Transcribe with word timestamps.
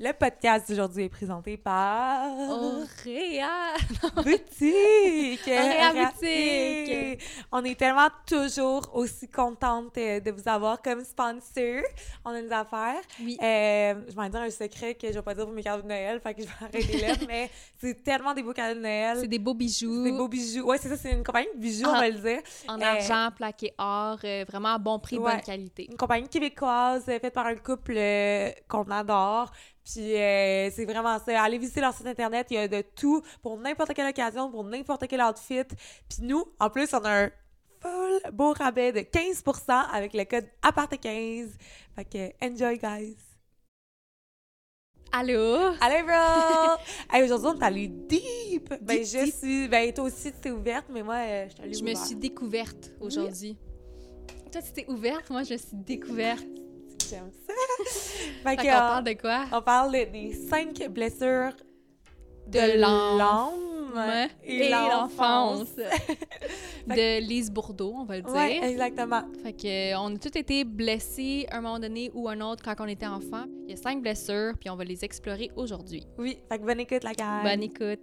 Le 0.00 0.12
podcast 0.12 0.68
d'aujourd'hui 0.68 1.04
est 1.04 1.08
présenté 1.08 1.56
par 1.56 2.30
Auréa! 2.32 3.74
Boutique! 4.14 5.40
Auréa 5.48 5.92
Boutique. 5.92 7.20
On 7.50 7.64
est 7.64 7.74
tellement 7.76 8.06
toujours 8.24 8.88
aussi 8.94 9.26
contente 9.28 9.98
euh, 9.98 10.20
de 10.20 10.30
vous 10.30 10.48
avoir 10.48 10.80
comme 10.82 11.02
sponsor. 11.04 11.82
On 12.24 12.30
a 12.30 12.40
des 12.40 12.52
affaires. 12.52 13.00
Oui. 13.20 13.36
Euh, 13.42 13.94
je 14.08 14.14
vais 14.14 14.28
dire 14.28 14.40
un 14.40 14.50
secret 14.50 14.94
que 14.94 15.08
je 15.08 15.14
vais 15.14 15.22
pas 15.22 15.34
dire 15.34 15.44
pour 15.46 15.52
mes 15.54 15.64
cadeaux 15.64 15.82
de 15.82 15.88
Noël, 15.88 16.20
fait 16.20 16.34
que 16.34 16.42
je 16.42 16.46
vais 16.46 16.52
arrêter 16.60 16.98
là, 17.04 17.14
mais 17.28 17.50
c'est 17.80 18.00
tellement 18.04 18.34
des 18.34 18.42
beaux 18.44 18.52
cadeaux 18.52 18.76
de 18.78 18.82
Noël. 18.84 19.18
C'est 19.20 19.26
des 19.26 19.40
beaux 19.40 19.54
bijoux. 19.54 20.04
Des 20.04 20.12
beaux 20.12 20.28
bijoux. 20.28 20.64
Ouais, 20.64 20.78
c'est 20.78 20.90
ça, 20.90 20.96
c'est 20.96 21.10
une 21.10 21.24
compagnie 21.24 21.48
de 21.56 21.60
bijoux, 21.60 21.88
on 21.88 21.92
va 21.98 22.08
le 22.08 22.18
dire. 22.20 22.40
En 22.68 22.80
Euh, 22.80 22.84
argent, 22.84 23.30
plaqué 23.34 23.74
or, 23.78 24.18
euh, 24.22 24.44
vraiment 24.48 24.74
à 24.74 24.78
bon 24.78 25.00
prix, 25.00 25.18
Ouais. 25.18 25.32
bonne 25.32 25.40
qualité. 25.42 25.88
Une 25.90 25.96
compagnie 25.96 26.28
québécoise 26.28 27.04
faite 27.04 27.32
par 27.32 27.46
un 27.46 27.56
couple 27.56 27.98
qu'on 28.68 28.88
adore. 28.92 29.50
Puis 29.90 30.16
euh, 30.16 30.70
c'est 30.70 30.84
vraiment 30.84 31.18
ça. 31.18 31.42
Allez 31.42 31.56
visiter 31.56 31.80
leur 31.80 31.94
site 31.94 32.06
internet, 32.06 32.46
il 32.50 32.54
y 32.54 32.58
a 32.58 32.68
de 32.68 32.82
tout 32.94 33.22
pour 33.42 33.58
n'importe 33.58 33.94
quelle 33.94 34.08
occasion, 34.08 34.50
pour 34.50 34.64
n'importe 34.64 35.06
quel 35.08 35.22
outfit. 35.22 35.64
Puis 36.08 36.22
nous, 36.22 36.44
en 36.60 36.68
plus, 36.68 36.92
on 36.92 37.04
a 37.04 37.24
un 37.24 37.30
full 37.80 38.32
beau 38.32 38.52
rabais 38.52 38.92
de 38.92 39.00
15% 39.00 39.70
avec 39.92 40.12
le 40.12 40.24
code 40.24 40.46
APARTE15. 40.62 41.48
Fait 41.96 42.04
que 42.04 42.44
enjoy, 42.44 42.78
guys! 42.78 43.16
Allô? 45.10 45.72
Allez, 45.80 46.02
bro! 46.02 46.76
hey, 47.10 47.22
aujourd'hui, 47.24 47.48
on 47.54 47.58
est 47.58 47.64
allé 47.64 47.88
deep! 47.88 48.74
Ben, 48.82 49.02
je 49.02 49.24
deep. 49.24 49.34
suis... 49.34 49.68
Ben, 49.68 49.90
toi 49.94 50.04
aussi, 50.04 50.30
tu 50.32 50.38
t'es 50.38 50.50
ouverte, 50.50 50.84
mais 50.90 51.02
moi, 51.02 51.14
euh, 51.14 51.46
je 51.48 51.54
suis 51.54 51.62
allée 51.62 51.74
Je 51.74 51.84
me 51.84 51.94
suis 51.94 52.14
découverte 52.14 52.90
aujourd'hui. 53.00 53.56
Toi, 54.52 54.60
tu 54.60 54.72
t'es 54.72 54.86
ouverte, 54.86 55.30
moi, 55.30 55.44
je 55.44 55.54
me 55.54 55.58
suis 55.58 55.76
découverte. 55.76 56.44
J'aime 57.08 57.30
ça! 57.46 57.52
fait 57.84 58.50
Fait 58.50 58.56
que, 58.56 58.62
qu'on 58.62 58.68
euh, 58.68 58.72
parle 58.72 59.04
de 59.04 59.12
quoi? 59.12 59.44
On 59.52 59.62
parle 59.62 59.92
des 59.92 60.32
cinq 60.32 60.88
blessures 60.90 61.52
de, 62.46 62.52
De 62.52 62.80
l'âme 62.80 63.18
l'âme 63.94 64.28
et 64.44 64.70
l'enfance. 64.70 65.68
De 66.86 67.20
Lise 67.20 67.50
Bourdeau, 67.50 67.92
on 67.96 68.04
va 68.04 68.16
le 68.16 68.22
dire. 68.22 68.64
Exactement. 68.64 69.22
Fait 69.42 69.52
que, 69.52 69.92
euh, 69.92 69.98
on 69.98 70.14
a 70.14 70.18
tous 70.18 70.38
été 70.38 70.64
blessés 70.64 71.46
à 71.50 71.58
un 71.58 71.60
moment 71.60 71.78
donné 71.78 72.10
ou 72.14 72.28
un 72.28 72.40
autre 72.40 72.62
quand 72.64 72.74
on 72.82 72.88
était 72.88 73.06
enfant. 73.06 73.44
Il 73.64 73.70
y 73.70 73.72
a 73.74 73.76
cinq 73.76 74.00
blessures, 74.00 74.54
puis 74.58 74.70
on 74.70 74.76
va 74.76 74.84
les 74.84 75.04
explorer 75.04 75.50
aujourd'hui. 75.56 76.06
Oui, 76.18 76.38
fait 76.48 76.58
que 76.58 76.64
bonne 76.64 76.80
écoute, 76.80 77.04
la. 77.04 77.42
Bonne 77.42 77.62
écoute. 77.62 78.00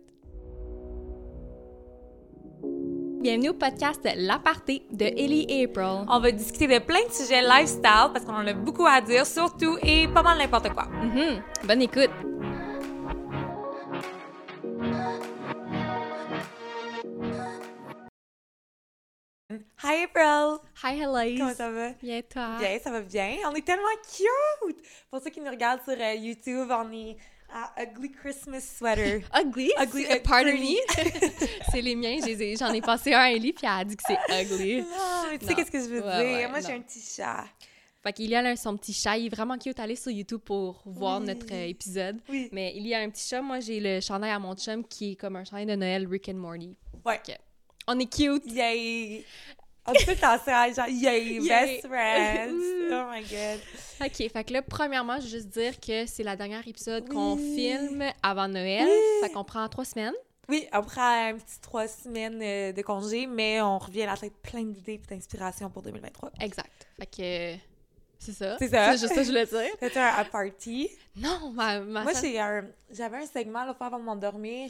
Bienvenue 3.26 3.50
au 3.50 3.54
podcast 3.56 4.08
L'Aparté 4.18 4.84
de 4.92 5.06
Ellie 5.06 5.48
et 5.50 5.64
April. 5.64 6.06
On 6.08 6.20
va 6.20 6.31
discuter 6.31 6.68
de 6.68 6.78
plein 6.78 7.04
de 7.08 7.12
sujets 7.12 7.42
lifestyle 7.42 8.12
parce 8.14 8.23
qu'on 8.23 8.36
en 8.36 8.45
a 8.45 8.54
beaucoup 8.54 8.86
à 8.86 9.02
dire, 9.02 9.26
surtout 9.26 9.80
et 9.81 10.08
pas 10.09 10.22
mal 10.22 10.38
n'importe 10.38 10.70
quoi. 10.70 10.86
Mhm. 10.86 11.42
Bonne 11.64 11.81
écoute. 11.81 12.12
Hi 19.84 20.03
April! 20.03 20.59
Hi, 20.84 21.02
Helise. 21.02 21.40
Comment 21.40 21.53
ça 21.56 21.72
va? 21.72 21.90
Bien, 22.03 22.22
toi? 22.22 22.58
Bien, 22.59 22.78
ça 22.78 22.92
va 22.92 23.02
bien. 23.02 23.38
On 23.50 23.56
est 23.56 23.66
tellement 23.66 23.84
cute! 24.03 24.78
Pour 25.09 25.20
ceux 25.20 25.31
qui 25.31 25.42
nous 25.42 25.50
regardent 25.50 25.81
sur 25.81 26.00
euh, 26.00 26.14
YouTube, 26.14 26.68
on 26.70 26.92
est 26.94 27.18
à 27.58 27.72
Ugly 27.84 28.11
Christmas 28.11 28.59
Sweater. 28.78 29.22
Ugly? 29.42 29.72
Uh, 29.80 30.20
Pardon 30.23 30.52
me? 30.53 30.75
c'est 31.72 31.81
les 31.81 31.95
miens. 31.95 32.20
ai- 32.25 32.56
J'en 32.58 32.73
ai 32.73 32.81
passé 32.81 33.14
un 33.14 33.20
à 33.20 33.31
Ellie, 33.31 33.53
puis 33.53 33.66
elle 33.66 33.80
a 33.80 33.86
dit 33.86 33.95
que 33.95 34.03
c'est 34.06 34.42
ugly. 34.42 34.81
Non, 34.81 34.86
mais 35.31 35.38
tu 35.39 35.45
sais 35.45 35.56
qu'est-ce 35.56 35.72
que 35.72 35.80
je 35.80 35.86
veux 35.86 36.02
Ouais, 36.03 36.17
dire? 36.17 36.38
ouais, 36.38 36.47
Moi, 36.50 36.59
j'ai 36.59 36.73
un 36.73 36.81
petit 36.81 37.00
chat. 37.02 37.45
Fait 38.03 38.14
qu'il 38.14 38.30
y 38.30 38.36
a 38.36 38.56
son 38.58 38.75
petit 38.78 38.94
chat. 38.94 39.17
Il 39.17 39.28
est 39.28 39.30
vraiment 39.36 39.58
cute. 39.58 39.80
Allez 39.80 39.95
sur 39.95 40.12
YouTube 40.12 40.42
pour 40.44 40.81
voir 40.86 41.22
Oui. 41.22 41.28
notre 41.28 41.47
euh, 41.52 41.66
épisode. 41.67 42.20
Oui. 42.30 42.50
Mais 42.52 42.73
il 42.75 42.86
y 42.86 42.94
a 42.94 43.00
un 43.00 43.09
petit 43.09 43.28
chat. 43.28 43.42
Moi, 43.42 43.62
j'ai 43.62 43.80
le 43.80 44.00
chandail 44.02 44.31
à 44.31 44.38
mon 44.40 44.53
chum 44.56 44.84
qui 44.86 45.14
est 45.14 45.16
comme 45.16 45.38
un 45.38 45.44
chandail 45.45 45.66
de 45.66 45.75
Noël 45.75 46.06
Rick 46.08 46.30
and 46.30 46.34
Morty. 46.36 46.75
Ouais. 47.06 47.19
Que 47.25 47.31
On 47.88 47.97
est 47.97 48.06
cute. 48.14 48.45
Yay! 48.52 49.23
On 49.88 49.94
peut 49.94 50.16
penser 50.16 50.51
à 50.51 50.72
genre, 50.72 50.88
yay, 50.88 51.35
Yay. 51.35 51.47
best 51.47 51.88
friends! 51.88 52.51
oh 52.91 53.06
my 53.12 53.22
god! 53.23 53.59
OK, 54.01 54.31
fait 54.31 54.44
que 54.44 54.53
là, 54.53 54.62
premièrement, 54.62 55.19
je 55.19 55.25
veux 55.25 55.29
juste 55.29 55.50
dire 55.50 55.79
que 55.79 56.06
c'est 56.06 56.23
la 56.23 56.35
dernière 56.35 56.68
épisode 56.68 57.07
qu'on 57.07 57.38
filme 57.38 58.03
avant 58.23 58.47
Noël. 58.47 58.85
Oui. 58.85 59.22
Fait 59.22 59.31
qu'on 59.31 59.44
prend 59.44 59.68
trois 59.69 59.85
semaines. 59.85 60.13
Oui, 60.50 60.68
on 60.73 60.81
prend 60.81 61.29
un 61.29 61.34
petit 61.35 61.59
trois 61.62 61.88
semaines 61.88 62.40
euh, 62.41 62.72
de 62.72 62.81
congé, 62.81 63.25
mais 63.25 63.62
on 63.62 63.78
revient 63.79 64.03
à 64.03 64.07
la 64.07 64.18
tête 64.18 64.35
plein 64.44 64.63
d'idées 64.63 64.94
et 64.94 65.01
d'inspiration 65.09 65.69
pour 65.69 65.81
2023. 65.81 66.31
Exact. 66.40 66.88
Fait 67.00 67.06
que 67.06 67.62
c'est 68.20 68.31
ça. 68.34 68.58
C'est 68.58 68.68
ça. 68.70 68.92
C'est 68.94 68.98
juste 69.00 69.08
ça 69.09 69.16
que 69.16 69.24
je 69.24 69.28
voulais 69.30 69.46
dire. 69.46 69.72
C'était 69.80 70.00
un 70.00 70.06
à 70.16 70.26
party. 70.26 70.90
Non, 71.16 71.52
ma, 71.52 71.80
ma 71.80 72.03
Moi, 72.03 72.14
j'ai 72.22 72.40
un- 72.40 72.66
j'avais 72.92 73.18
un 73.18 73.26
segment 73.26 73.64
là, 73.66 73.76
avant 73.80 74.00
de 74.00 74.03
m'endormir. 74.03 74.70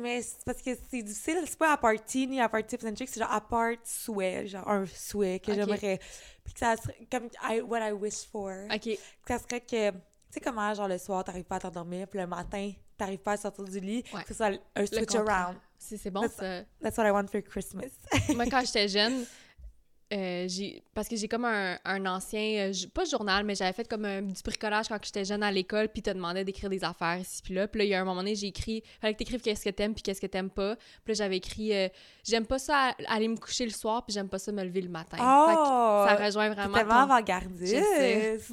Mais 0.00 0.22
c'est 0.22 0.44
parce 0.44 0.62
que 0.62 0.70
c'est 0.90 1.02
difficile. 1.02 1.38
C'est 1.46 1.58
pas 1.58 1.72
à 1.72 1.76
party 1.76 2.26
ni 2.26 2.40
à 2.40 2.48
party 2.48 2.76
tricks, 2.78 3.08
c'est 3.08 3.20
genre 3.20 3.32
à 3.32 3.40
part 3.40 3.72
souhait, 3.84 4.46
genre 4.46 4.68
un 4.68 4.86
souhait 4.86 5.38
que 5.40 5.54
j'aimerais. 5.54 5.98
Puis 6.44 6.52
que 6.54 6.58
ça 6.60 6.76
serait 6.76 7.06
comme 7.10 7.28
I- 7.48 7.60
what 7.60 7.80
I 7.88 7.92
wish 7.92 8.24
for. 8.30 8.52
OK. 8.72 8.80
que 8.82 8.98
ça 9.28 9.38
serait 9.38 9.60
que, 9.60 9.90
tu 9.90 9.96
sais 10.30 10.40
comment, 10.40 10.72
genre 10.74 10.88
le 10.88 10.98
soir, 10.98 11.24
t'arrives 11.24 11.44
pas 11.44 11.56
à 11.56 11.60
t'endormir, 11.60 12.06
puis 12.08 12.18
le 12.20 12.26
matin, 12.26 12.70
t'arrives 12.98 13.18
pas 13.20 13.32
à 13.32 13.36
sortir 13.36 13.64
du 13.64 13.80
lit, 13.80 14.04
Ouais. 14.12 14.22
que 14.22 14.28
ce 14.28 14.34
soit 14.34 14.50
un 14.76 14.86
switch 14.86 15.14
around. 15.14 15.56
C'est 15.78 15.96
c'est 15.96 16.10
bon, 16.10 16.22
That's- 16.22 16.36
ça. 16.36 16.62
That's 16.82 16.96
what 16.98 17.06
I 17.06 17.10
want 17.10 17.26
for 17.28 17.42
Christmas. 17.42 17.90
Moi, 18.34 18.46
quand 18.46 18.62
j'étais 18.64 18.88
jeune, 18.88 19.24
euh, 20.14 20.44
j'ai 20.48 20.82
parce 20.94 21.08
que 21.08 21.16
j'ai 21.16 21.26
comme 21.26 21.44
un, 21.44 21.76
un 21.84 22.06
ancien, 22.06 22.68
euh, 22.68 22.72
pas 22.94 23.04
journal, 23.04 23.44
mais 23.44 23.54
j'avais 23.56 23.72
fait 23.72 23.88
comme 23.88 24.04
un, 24.04 24.22
du 24.22 24.40
bricolage 24.44 24.86
quand 24.88 24.98
j'étais 25.02 25.24
jeune 25.24 25.42
à 25.42 25.50
l'école, 25.50 25.88
puis 25.88 26.02
te 26.02 26.10
demandais 26.10 26.44
d'écrire 26.44 26.70
des 26.70 26.84
affaires 26.84 27.18
ici 27.18 27.42
puis 27.42 27.54
là. 27.54 27.66
Puis 27.66 27.80
là, 27.80 27.84
il 27.84 27.88
y 27.88 27.94
a 27.94 28.00
un 28.00 28.04
moment 28.04 28.20
donné, 28.20 28.34
j'ai 28.36 28.46
écrit, 28.46 28.82
fallait 29.00 29.12
que 29.14 29.18
t'écrives 29.18 29.40
qu'est-ce 29.40 29.64
que 29.64 29.70
t'aimes 29.70 29.92
puis 29.94 30.02
qu'est-ce 30.02 30.20
que 30.20 30.26
t'aimes 30.26 30.50
pas. 30.50 30.76
Puis 30.76 31.08
là, 31.08 31.14
j'avais 31.14 31.38
écrit, 31.38 31.74
euh, 31.74 31.88
j'aime 32.24 32.46
pas 32.46 32.58
ça 32.60 32.94
aller 33.08 33.26
me 33.28 33.36
coucher 33.36 33.64
le 33.64 33.72
soir, 33.72 34.04
puis 34.06 34.14
j'aime 34.14 34.28
pas 34.28 34.38
ça 34.38 34.52
me 34.52 34.62
lever 34.62 34.82
le 34.82 34.88
matin. 34.88 35.16
Fait 35.16 35.22
que 35.22 35.58
Oh! 35.58 36.04
ça 36.06 36.14
rejoint 36.16 36.50
vraiment. 36.50 36.74
tellement 36.74 36.94
ton- 36.94 37.00
avant-gardiste. 37.12 37.74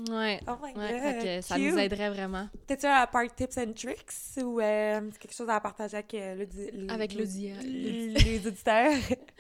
Ouais. 0.09 0.39
Oh 0.47 0.53
my 0.63 0.73
Ouais, 0.73 0.91
god. 0.91 1.01
fait 1.01 1.19
que 1.41 1.41
ça 1.45 1.55
cute. 1.55 1.71
nous 1.71 1.77
aiderait 1.77 2.09
vraiment. 2.09 2.47
T'as-tu 2.65 2.85
un 2.87 3.05
part 3.07 3.33
tips 3.35 3.57
and 3.57 3.73
tricks 3.73 4.43
ou 4.43 4.59
euh, 4.59 5.01
quelque 5.19 5.35
chose 5.35 5.49
à 5.49 5.59
partager 5.59 5.97
avec 5.97 6.13
euh, 6.15 6.35
l'audi- 6.35 6.71
les- 6.73 6.89
Avec 6.89 7.13
les, 7.13 7.25
les 7.25 8.47
auditeurs? 8.47 8.91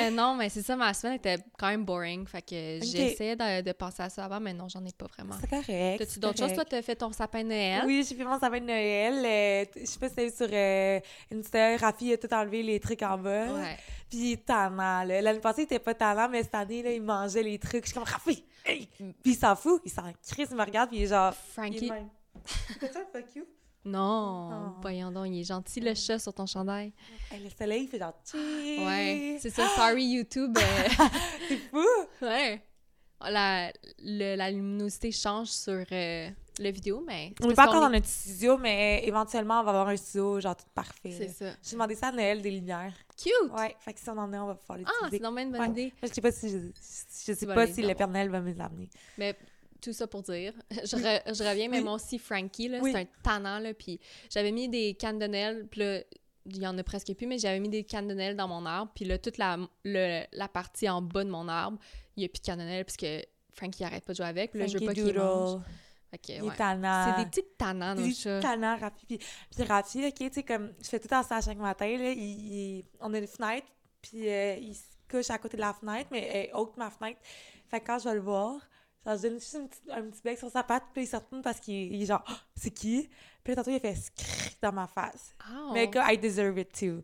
Euh, 0.00 0.10
non, 0.10 0.34
mais 0.34 0.48
c'est 0.48 0.62
ça, 0.62 0.76
ma 0.76 0.92
semaine 0.94 1.14
était 1.16 1.36
quand 1.58 1.68
même 1.68 1.84
boring. 1.84 2.26
Fait 2.26 2.42
que 2.42 2.78
j'essayais 2.84 3.36
de, 3.36 3.62
de 3.62 3.72
penser 3.72 4.02
à 4.02 4.08
ça 4.08 4.24
avant, 4.24 4.40
mais 4.40 4.52
non, 4.54 4.68
j'en 4.68 4.84
ai 4.84 4.92
pas 4.92 5.06
vraiment. 5.06 5.34
c'est 5.40 5.48
correct. 5.48 5.98
T'as-tu 5.98 6.18
d'autres 6.18 6.38
choses? 6.38 6.54
Toi, 6.54 6.64
t'as 6.64 6.82
fait 6.82 6.96
ton 6.96 7.12
sapin 7.12 7.42
de 7.42 7.48
Noël? 7.48 7.82
Oui, 7.86 8.04
j'ai 8.08 8.14
fait 8.14 8.24
mon 8.24 8.38
sapin 8.38 8.60
de 8.60 8.66
Noël. 8.66 9.14
euh, 9.24 9.64
je 9.80 9.84
sais 9.86 9.98
pas 9.98 10.08
si 10.08 10.14
vu 10.26 10.30
sur 10.34 10.48
euh, 10.50 11.00
Insta, 11.32 11.76
Rafi 11.76 12.12
a 12.12 12.18
tout 12.18 12.32
enlevé 12.32 12.62
les 12.62 12.80
trucs 12.80 13.02
en 13.02 13.18
bas. 13.18 13.46
Ouais. 13.52 13.76
Puis 14.08 14.18
il 14.18 14.32
est 14.32 14.44
tannant, 14.46 15.04
là. 15.04 15.20
L'année 15.20 15.40
passée, 15.40 15.62
il 15.62 15.64
était 15.64 15.78
pas 15.78 15.94
tannant, 15.94 16.28
mais 16.28 16.42
cette 16.42 16.54
année, 16.54 16.82
là, 16.82 16.92
il 16.92 17.02
mangeait 17.02 17.42
les 17.42 17.58
trucs. 17.58 17.84
Je 17.84 17.90
suis 17.90 17.94
comme, 17.94 18.04
Rafi! 18.08 18.44
Hey! 18.64 18.88
Mm. 19.00 19.10
Puis 19.22 19.32
il 19.32 19.36
s'en 19.36 19.54
fout. 19.56 19.80
Il 19.84 19.90
s'en 19.90 20.02
crisse, 20.26 20.48
il 20.50 20.56
me 20.56 20.64
regarde, 20.64 20.88
puis 20.90 20.98
il 20.98 21.02
est 21.04 21.08
genre... 21.08 21.32
Il 21.32 21.52
Frankie. 21.52 21.86
est 21.86 21.90
même. 21.90 22.08
C'est 22.80 22.92
ça, 22.92 23.00
fuck 23.12 23.24
you? 23.34 23.44
Non, 23.88 24.50
Oh. 24.52 24.76
voyons 24.82 25.10
donc, 25.10 25.26
il 25.28 25.40
est 25.40 25.44
gentil 25.44 25.80
le 25.80 25.94
chat 25.94 26.18
sur 26.18 26.32
ton 26.34 26.46
chandail. 26.46 26.92
Hey, 27.30 27.42
le 27.42 27.50
soleil, 27.50 27.82
il 27.84 27.88
fait 27.88 27.98
genre... 27.98 28.14
Tchii! 28.24 28.84
Ouais, 28.84 29.38
c'est 29.40 29.50
ça, 29.50 29.66
sorry 29.76 30.04
YouTube. 30.04 30.56
euh, 30.56 30.62
C'est 31.48 31.56
fou! 31.56 31.84
ouais. 32.22 32.62
La, 33.20 33.72
le- 33.98 34.36
la 34.36 34.48
luminosité 34.50 35.10
change 35.10 35.48
sur 35.48 35.84
euh, 35.90 36.30
le 36.60 36.70
vidéo, 36.70 37.02
mais. 37.04 37.34
c'est 37.36 37.44
On 37.44 37.48
n'est 37.48 37.54
pas 37.54 37.62
encore 37.64 37.74
qu'on 37.74 37.80
dans 37.80 37.90
notre 37.90 38.06
studio, 38.06 38.56
mais 38.58 39.02
éventuellement, 39.04 39.60
on 39.60 39.64
va 39.64 39.70
avoir 39.70 39.88
un 39.88 39.96
studio 39.96 40.38
genre 40.40 40.54
tout 40.56 40.66
parfait. 40.72 41.08
est- 41.08 41.18
C'est 41.18 41.28
ça. 41.28 41.50
J'ai 41.60 41.72
demandé 41.72 41.96
ça 41.96 42.08
à 42.08 42.12
Noël, 42.12 42.40
des 42.40 42.52
lumières. 42.52 42.92
Cute! 43.20 43.32
Ouais, 43.56 43.74
fait 43.80 43.92
que 43.92 43.98
si 43.98 44.08
on 44.08 44.18
en 44.18 44.32
a, 44.32 44.38
on 44.40 44.46
va 44.46 44.54
pouvoir 44.54 44.78
Ah, 44.84 44.88
c'est 44.88 45.04
l'utiliser. 45.06 45.18
vraiment 45.24 45.40
une 45.40 45.50
bonne 45.50 45.60
Ouais. 45.62 45.68
idée. 45.68 45.92
je 46.00 46.06
sais 46.06 46.20
pas 46.20 46.30
si 46.30 46.48
je, 46.48 46.58
je 46.58 47.32
sais 47.32 47.46
pas 47.46 47.66
si 47.66 47.82
le. 47.82 47.92
Père 47.96 48.06
Noël 48.06 48.28
va 48.30 48.40
me 48.40 48.52
l'amener. 48.52 48.88
Mais 49.18 49.36
tout 49.80 49.92
ça 49.92 50.06
pour 50.06 50.22
dire, 50.22 50.52
je, 50.70 50.96
re- 50.96 51.22
je 51.26 51.42
reviens, 51.48 51.68
mais 51.68 51.78
Oui. 51.78 51.84
moi 51.84 51.94
aussi, 51.94 52.18
Frankie, 52.18 52.68
là, 52.68 52.78
Oui. 52.82 52.92
c'est 52.92 52.98
un 53.00 53.06
tannant, 53.22 53.58
là, 53.58 53.74
puis 53.74 54.00
j'avais 54.30 54.52
mis 54.52 54.68
des 54.68 54.94
cannes 54.94 55.18
de 55.18 55.26
Noël, 55.26 55.66
puis 55.70 55.80
là, 55.80 56.00
il 56.46 56.58
y 56.62 56.66
en 56.66 56.76
a 56.78 56.82
presque 56.82 57.12
plus, 57.14 57.26
mais 57.26 57.38
j'avais 57.38 57.60
mis 57.60 57.68
des 57.68 57.84
cannes 57.84 58.08
de 58.08 58.14
Noël 58.14 58.34
dans 58.36 58.48
mon 58.48 58.64
arbre, 58.66 58.90
puis 58.94 59.04
là, 59.04 59.18
toute 59.18 59.38
la, 59.38 59.58
le- 59.84 60.24
la 60.32 60.48
partie 60.48 60.88
en 60.88 61.02
bas 61.02 61.22
de 61.24 61.30
mon 61.30 61.46
arbre, 61.48 61.78
il 62.16 62.20
n'y 62.20 62.24
a 62.26 62.28
plus 62.28 62.40
de 62.40 62.46
cannes 62.46 62.58
de 62.58 62.64
Noël, 62.64 62.84
parce 62.84 62.96
que 62.96 63.22
Frankie 63.52 63.84
arrête 63.84 64.04
pas 64.04 64.12
de 64.12 64.16
jouer 64.18 64.26
avec, 64.26 64.50
puis 64.52 64.60
là, 64.60 64.66
je 64.66 64.78
veux 64.78 64.86
pas 64.86 64.94
qu'il 64.94 65.12
mange. 65.14 65.60
Ouais. 66.10 66.18
C'est 67.16 67.22
des 67.24 67.26
petites 67.30 67.58
tannants, 67.58 67.94
nos 67.94 68.02
Des 68.06 68.14
chats. 68.14 68.40
tannants, 68.40 68.78
Rafi. 68.78 69.04
Puis, 69.06 69.18
puis 69.18 69.62
Rafi, 69.64 70.06
OK, 70.06 70.14
tu 70.14 70.30
sais, 70.32 70.42
comme, 70.42 70.72
je 70.82 70.88
fais 70.88 70.98
tout 71.00 71.12
en 71.12 71.22
ça 71.22 71.40
chaque 71.42 71.58
matin, 71.58 71.86
là, 71.98 72.10
il, 72.12 72.18
il- 72.78 72.84
on 73.00 73.12
a 73.12 73.18
une 73.18 73.26
fenêtre, 73.26 73.66
puis 74.00 74.28
euh, 74.28 74.56
il 74.56 74.74
se 74.74 74.82
couche 75.10 75.28
à 75.30 75.36
côté 75.38 75.56
de 75.58 75.62
la 75.62 75.74
fenêtre, 75.74 76.08
mais 76.10 76.26
elle 76.32 76.50
haute, 76.54 76.76
ma 76.78 76.90
fenêtre. 76.90 77.20
Fait 77.68 77.80
que 77.80 77.86
quand 77.86 77.98
je 77.98 78.08
vais 78.08 78.14
le 78.14 78.20
voir, 78.22 78.56
je 79.16 79.22
donne 79.22 79.34
juste 79.40 79.58
un 79.90 80.02
petit 80.02 80.22
bec 80.22 80.38
sur 80.38 80.50
sa 80.50 80.62
patte, 80.62 80.84
puis 80.92 81.04
il 81.04 81.06
se 81.06 81.16
retourne 81.16 81.42
parce 81.42 81.60
qu'il 81.60 81.94
il 81.94 82.02
est 82.02 82.06
genre, 82.06 82.22
Ah, 82.26 82.38
c'est 82.56 82.70
qui? 82.70 83.08
Puis 83.48 83.54
là, 83.56 83.62
tantôt, 83.62 83.70
il 83.70 83.76
a 83.76 83.80
fait 83.80 83.94
scrirt 83.94 84.58
dans 84.60 84.72
ma 84.72 84.86
face. 84.86 85.34
Ah, 85.40 85.70
Mais 85.72 85.88
comme, 85.88 86.04
I 86.06 86.18
deserve 86.18 86.58
it 86.58 86.70
too. 86.70 87.02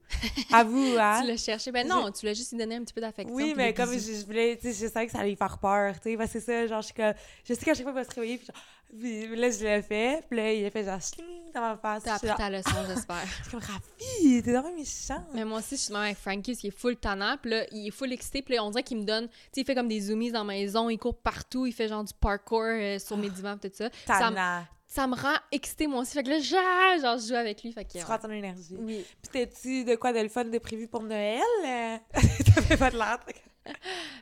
Avoue, 0.53 0.95
hein? 1.01 1.23
Tu 1.23 1.29
l'as 1.29 1.37
cherché. 1.39 1.73
Ben 1.73 1.89
non, 1.89 2.13
tu 2.13 2.27
l'as 2.27 2.35
juste 2.35 2.55
donné 2.55 2.77
un 2.77 2.85
petit 2.85 2.93
peu 2.93 3.01
d'affection. 3.01 3.35
Oui, 3.35 3.55
mais 3.57 3.73
comme 3.73 3.91
je, 3.95 3.99
je 3.99 4.27
voulais, 4.27 4.59
tu 4.61 4.71
sais, 4.71 4.85
je 4.85 4.93
savais 4.93 5.07
que 5.07 5.13
ça 5.13 5.21
allait 5.21 5.31
lui 5.31 5.37
faire 5.37 5.57
peur, 5.57 5.95
tu 5.95 6.11
sais, 6.11 6.17
parce 6.19 6.31
que 6.31 6.41
c'est 6.41 6.45
ça, 6.45 6.67
genre, 6.67 6.83
je 6.83 6.89
suis 6.89 6.95
comme, 6.95 7.15
je 7.49 7.55
sais 7.55 7.65
qu'à 7.65 7.73
chaque 7.73 7.85
fois 7.85 7.93
qu'il 7.93 8.03
va 8.03 8.05
se 8.05 8.15
réveiller, 8.15 8.37
puis, 8.37 8.47
genre, 8.47 8.57
puis 8.95 9.37
là, 9.37 9.51
je 9.51 9.65
l'ai 9.65 9.81
fait, 9.81 10.23
puis 10.29 10.37
là, 10.37 10.53
il 10.53 10.67
a 10.67 10.71
fait 10.71 10.85
genre, 10.85 11.01
chling 11.01 11.51
dans 11.55 11.63
ma 11.63 11.77
face. 11.79 12.03
T'as 12.03 12.17
appris 12.17 12.29
genre, 12.29 12.37
ta 12.37 12.51
leçon, 12.51 12.77
j'espère. 12.89 13.27
je 13.27 13.43
suis 13.43 13.51
comme, 13.51 13.61
Rafi, 13.61 14.43
t'es 14.43 14.53
vraiment 14.53 14.77
méchant. 14.77 15.25
Mais 15.33 15.47
moi 15.47 15.61
aussi, 15.61 15.77
je 15.77 15.81
suis 15.81 15.95
même 15.95 16.03
avec 16.03 16.19
Frankie, 16.19 16.51
parce 16.51 16.61
qu'il 16.61 16.69
est 16.69 16.79
full 16.79 16.97
tannant, 16.99 17.39
puis 17.41 17.53
là, 17.53 17.65
il 17.73 17.87
est 17.87 17.91
full 17.91 18.13
excité, 18.13 18.43
puis 18.43 18.55
là, 18.57 18.65
on 18.65 18.69
dirait 18.69 18.83
qu'il 18.83 18.99
me 18.99 19.05
donne, 19.05 19.29
tu 19.29 19.35
sais, 19.53 19.61
il 19.63 19.65
fait 19.65 19.75
comme 19.75 19.89
des 19.89 20.01
zoomies 20.01 20.31
dans 20.31 20.41
la 20.41 20.53
maison, 20.53 20.91
il 20.91 20.99
court 20.99 21.17
partout, 21.17 21.65
il 21.65 21.73
fait 21.73 21.89
genre 21.89 22.05
du 22.05 22.13
parkour 22.13 22.65
euh, 22.65 22.99
sur 22.99 23.17
mes 23.17 23.31
divans, 23.31 23.57
pis 23.57 23.71
tout 23.71 23.77
ça. 23.79 23.89
Tana. 24.05 24.67
Ça 24.95 25.07
me 25.09 25.17
rend 25.17 25.35
excitée, 25.51 25.87
moi 25.89 26.01
aussi. 26.03 26.13
Fait 26.13 26.23
que 26.23 26.31
là, 26.31 26.39
genre, 26.39 27.01
genre 27.03 27.19
je 27.19 27.27
joue 27.29 27.35
avec 27.35 27.63
lui, 27.65 27.73
fait 27.73 27.85
que... 27.85 27.91
Tu 27.93 27.99
ouais. 27.99 28.05
prends 28.05 28.19
ton 28.19 28.31
énergie. 28.31 28.77
Oui. 28.79 29.05
Puis 29.23 29.31
t'as-tu 29.33 29.85
de 29.85 29.97
quoi 29.97 30.13
de 30.13 30.21
le 30.21 30.29
fun 30.29 30.45
de 30.45 30.59
prévu 30.59 30.87
pour 30.87 31.03
Noël? 31.03 31.41
euh? 31.67 31.97
T'as 32.13 32.63
fait 32.63 32.77
pas 32.77 32.91
de 32.91 32.97
l'air. 32.99 33.19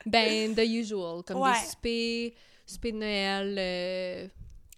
Ben, 0.05 0.55
the 0.55 0.59
usual, 0.65 1.23
comme 1.23 1.37
Ouais. 1.41 1.51
des 1.51 1.67
soupers, 1.67 2.33
soupers 2.65 2.91
de 2.93 2.97
Noël, 2.97 3.55
euh, 3.59 4.27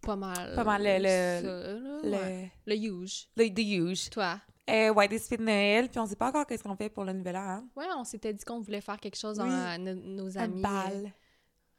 pas 0.01 0.15
mal. 0.15 0.53
Pas 0.55 0.63
mal, 0.63 0.81
le- 0.83 0.99
le- 1.01 2.09
Le, 2.09 2.11
ouais. 2.11 2.51
Le 2.65 2.75
huge. 2.75 3.27
le, 3.37 3.47
the 3.49 3.59
huge. 3.59 4.09
Toi? 4.09 4.39
Euh, 4.69 4.91
ouais, 4.93 5.07
des 5.07 5.19
soupers 5.19 5.37
de 5.37 5.43
Noël, 5.43 5.89
puis 5.89 5.99
on 5.99 6.05
sait 6.05 6.15
pas 6.15 6.27
encore 6.29 6.45
qu'est-ce 6.45 6.63
qu'on 6.63 6.75
fait 6.75 6.89
pour 6.89 7.03
le 7.05 7.13
nouvel 7.13 7.35
an, 7.37 7.39
hein? 7.47 7.63
Ouais, 7.75 7.85
on 7.97 8.03
s'était 8.03 8.33
dit 8.33 8.43
qu'on 8.43 8.59
voulait 8.59 8.81
faire 8.81 8.99
quelque 8.99 9.17
chose 9.17 9.39
Oui. 9.39 9.47
à 9.49 9.77
no- 9.77 9.93
nos 9.93 10.37
Un 10.37 10.41
amis. 10.41 10.61
bal. 10.61 11.13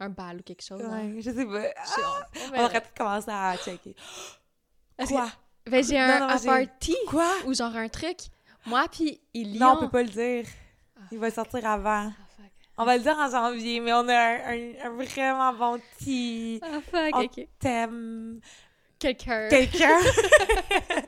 Un 0.00 0.08
bal 0.10 0.38
ou 0.38 0.43
quelque 0.43 0.62
chose. 0.62 0.82
hein. 0.84 1.10
Ouais, 1.14 1.22
je 1.22 1.31
sais 1.31 1.44
pas. 1.46 1.62
Sais- 1.84 2.00
on- 2.52 2.56
on 2.56 2.64
aurait 2.64 2.81
pu 2.81 2.88
commencer 2.96 3.31
à 3.31 3.56
checker. 3.56 3.94
Quoi? 5.08 5.28
Ben, 5.66 5.82
j'ai 5.84 5.94
Non, 5.98 6.02
un 6.04 6.28
non, 6.28 6.37
j'ai- 6.38 6.46
party 6.46 6.96
Quoi? 7.08 7.32
ou 7.46 7.54
genre 7.54 7.75
un 7.75 7.88
truc. 7.88 8.19
Moi 8.66 8.84
puis 8.90 9.20
il 9.34 9.58
Non, 9.58 9.75
on 9.76 9.81
peut 9.81 9.88
pas 9.90 10.02
le 10.02 10.08
dire. 10.08 10.44
Il 11.12 11.19
va 11.19 11.31
sortir 11.31 11.66
avant. 11.69 12.10
Ah. 12.10 12.43
On 12.78 12.84
va 12.84 12.96
le 12.96 13.02
dire 13.02 13.16
en 13.16 13.31
janvier, 13.31 13.81
mais 13.81 13.93
on 13.94 14.06
a 14.08 14.14
un, 14.14 14.38
un- 14.52 14.75
un 14.84 14.90
vraiment 14.90 15.52
bon 15.54 15.81
petit 15.98 16.60
Ah 16.62 16.81
fuck, 16.90 17.14
On- 17.14 17.22
ok. 17.25 17.48
thème. 17.58 18.40
Quelqu'un. 18.98 19.48
Quelqu'un. 19.48 19.98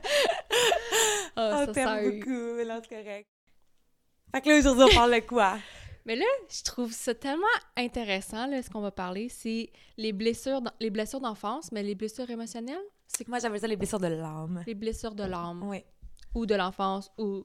Ah, 1.35 1.51
on 1.61 1.65
ça 1.65 1.71
t'aime 1.73 2.03
beaucoup, 2.19 2.53
mais 2.57 2.63
là, 2.65 2.79
c'est 2.81 2.89
correct. 3.03 3.29
Fait 4.33 4.41
que 4.41 4.49
là, 4.49 4.57
aujourd'hui, 4.57 4.83
on 4.91 4.95
parle 4.95 5.15
de 5.15 5.19
quoi? 5.21 5.57
Mais 6.05 6.15
là, 6.15 6.25
je 6.49 6.63
trouve 6.63 6.91
ça 6.91 7.13
tellement 7.13 7.45
intéressant, 7.77 8.47
là, 8.47 8.61
ce 8.63 8.69
qu'on 8.69 8.81
va 8.81 8.91
parler. 8.91 9.29
C'est 9.29 9.69
les 9.97 10.13
blessures, 10.13 10.61
les 10.79 10.89
blessures 10.89 11.19
d'enfance, 11.21 11.71
mais 11.71 11.83
les 11.83 11.95
blessures 11.95 12.29
émotionnelles, 12.29 12.77
C'est 13.07 13.23
que 13.25 13.29
moi, 13.29 13.39
j'appelle 13.39 13.59
ça 13.59 13.67
les 13.67 13.75
blessures 13.75 13.99
de 13.99 14.07
l'âme. 14.07 14.63
les 14.65 14.75
blessures 14.75 15.15
de 15.15 15.23
l'âme, 15.23 15.63
Oui. 15.67 15.83
ou 16.35 16.45
de 16.45 16.55
l'enfance, 16.55 17.11
ou 17.17 17.43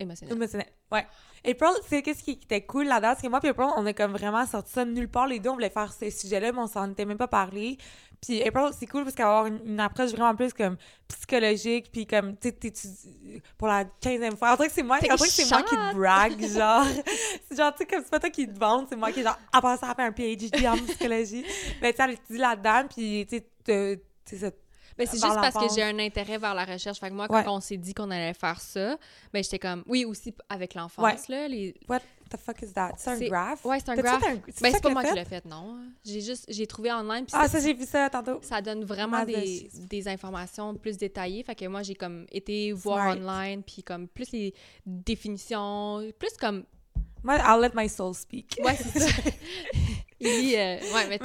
émotionnelles. 0.00 0.36
Émotionnel. 0.36 0.68
Ouais. 0.92 1.06
April, 1.46 1.70
c'est 1.88 2.02
qu'est-ce 2.02 2.22
qui 2.22 2.32
était 2.32 2.62
cool 2.62 2.86
là-dedans? 2.86 3.14
C'est 3.16 3.26
que 3.26 3.30
moi 3.30 3.40
et 3.42 3.48
April, 3.48 3.68
on 3.76 3.86
a 3.86 3.92
comme 3.92 4.12
vraiment 4.12 4.44
sorti 4.46 4.72
ça 4.72 4.84
de 4.84 4.90
nulle 4.90 5.08
part. 5.08 5.26
Les 5.26 5.38
deux, 5.38 5.50
on 5.50 5.54
voulait 5.54 5.70
faire 5.70 5.92
ces 5.92 6.10
sujets-là, 6.10 6.52
mais 6.52 6.58
on 6.58 6.66
s'en 6.66 6.90
était 6.90 7.04
même 7.04 7.18
pas 7.18 7.28
parlé. 7.28 7.78
Puis 8.20 8.42
April, 8.42 8.70
c'est 8.76 8.86
cool 8.86 9.04
parce 9.04 9.14
qu'elle 9.14 9.26
avoir 9.26 9.46
une, 9.46 9.60
une 9.64 9.80
approche 9.80 10.10
vraiment 10.10 10.34
plus 10.34 10.52
comme 10.52 10.76
psychologique, 11.06 11.90
puis 11.92 12.06
comme, 12.06 12.36
tu 12.36 12.50
sais, 12.50 13.42
pour 13.56 13.68
la 13.68 13.84
quinzième 13.84 14.36
fois. 14.36 14.52
On 14.52 14.56
dirait 14.56 14.68
que 14.68 14.74
c'est 14.74 14.82
moi, 14.82 14.98
que 14.98 15.16
c'est 15.16 15.50
moi 15.50 15.62
qui 15.62 15.74
te 15.76 15.94
brague, 15.94 16.46
genre. 16.48 16.84
c'est 17.48 17.56
genre, 17.56 17.72
tu 17.72 17.78
sais, 17.78 17.86
comme 17.86 18.02
c'est 18.02 18.10
pas 18.10 18.18
toi 18.18 18.30
qui 18.30 18.48
te 18.48 18.58
vante, 18.58 18.88
c'est 18.88 18.96
moi 18.96 19.12
qui, 19.12 19.22
genre, 19.22 19.38
à 19.52 19.60
ça, 19.76 19.78
elle 19.82 19.94
fait 19.94 20.02
un 20.02 20.12
PhD 20.12 20.66
en 20.66 20.76
psychologie. 20.76 21.44
Mais 21.80 21.92
tu 21.92 21.98
sais, 21.98 22.04
elle 22.04 22.10
étudie 22.10 22.38
là-dedans, 22.38 22.88
puis 22.88 23.26
tu 23.28 23.40
sais, 24.26 24.54
Ben, 24.98 25.06
c'est 25.06 25.16
juste 25.16 25.34
parce 25.36 25.54
que 25.54 25.72
j'ai 25.74 25.82
un 25.84 25.98
intérêt 26.00 26.38
vers 26.38 26.54
la 26.54 26.64
recherche. 26.64 26.98
Fait 26.98 27.08
que 27.08 27.14
moi, 27.14 27.28
quand 27.28 27.34
Ouais. 27.36 27.44
on 27.48 27.60
s'est 27.60 27.76
dit 27.76 27.94
qu'on 27.94 28.10
allait 28.10 28.34
faire 28.34 28.60
ça, 28.60 28.96
ben 29.32 29.42
j'étais 29.44 29.58
comme... 29.60 29.84
Oui, 29.86 30.04
aussi 30.04 30.34
avec 30.48 30.74
l'enfance, 30.74 31.28
là. 31.28 31.46
Les... 31.48 31.74
What 31.88 32.00
the 32.30 32.36
fuck 32.36 32.60
is 32.62 32.72
that? 32.72 32.92
C'est 32.98 33.10
un 33.10 33.18
graph? 33.28 33.64
Ouais, 33.64 33.78
c'est 33.80 33.90
un 33.90 33.94
graph. 33.96 34.22
un- 34.24 34.34
Ben, 34.60 34.72
c'est 34.72 34.82
pas 34.82 34.90
moi 34.90 35.04
qui 35.04 35.14
l'ai 35.14 35.24
fait, 35.24 35.44
non. 35.44 35.78
J'ai 36.04 36.20
juste... 36.20 36.46
J'ai 36.48 36.66
trouvé 36.66 36.92
online, 36.92 37.24
puis 37.24 37.34
Ah, 37.38 37.48
ça, 37.48 37.60
j'ai 37.60 37.72
vu 37.74 37.86
ça 37.86 38.10
tantôt. 38.10 38.40
ça 38.42 38.60
donne 38.60 38.84
vraiment 38.84 39.24
des, 39.24 39.70
des 39.72 40.08
informations 40.08 40.74
plus 40.74 40.96
détaillées. 40.98 41.42
Fait 41.44 41.54
que 41.54 41.64
moi, 41.66 41.82
j'ai 41.82 41.94
comme 41.94 42.26
été 42.32 42.72
voir 42.72 43.14
Smart. 43.16 43.40
online, 43.44 43.62
puis 43.62 43.82
comme 43.84 44.08
plus 44.08 44.32
les 44.32 44.52
définitions, 44.84 46.02
plus 46.18 46.36
comme... 46.38 46.64
Moi, 47.22 47.36
I'll 47.36 47.60
let 47.60 47.70
my 47.74 47.88
soul 47.88 48.14
speak. 48.14 48.56
Ouais, 48.64 48.76
c'est 48.76 48.98
ça. 49.00 49.06
Il 50.20 50.54
euh, 50.56 50.76
Ouais, 50.94 51.06
mais, 51.08 51.18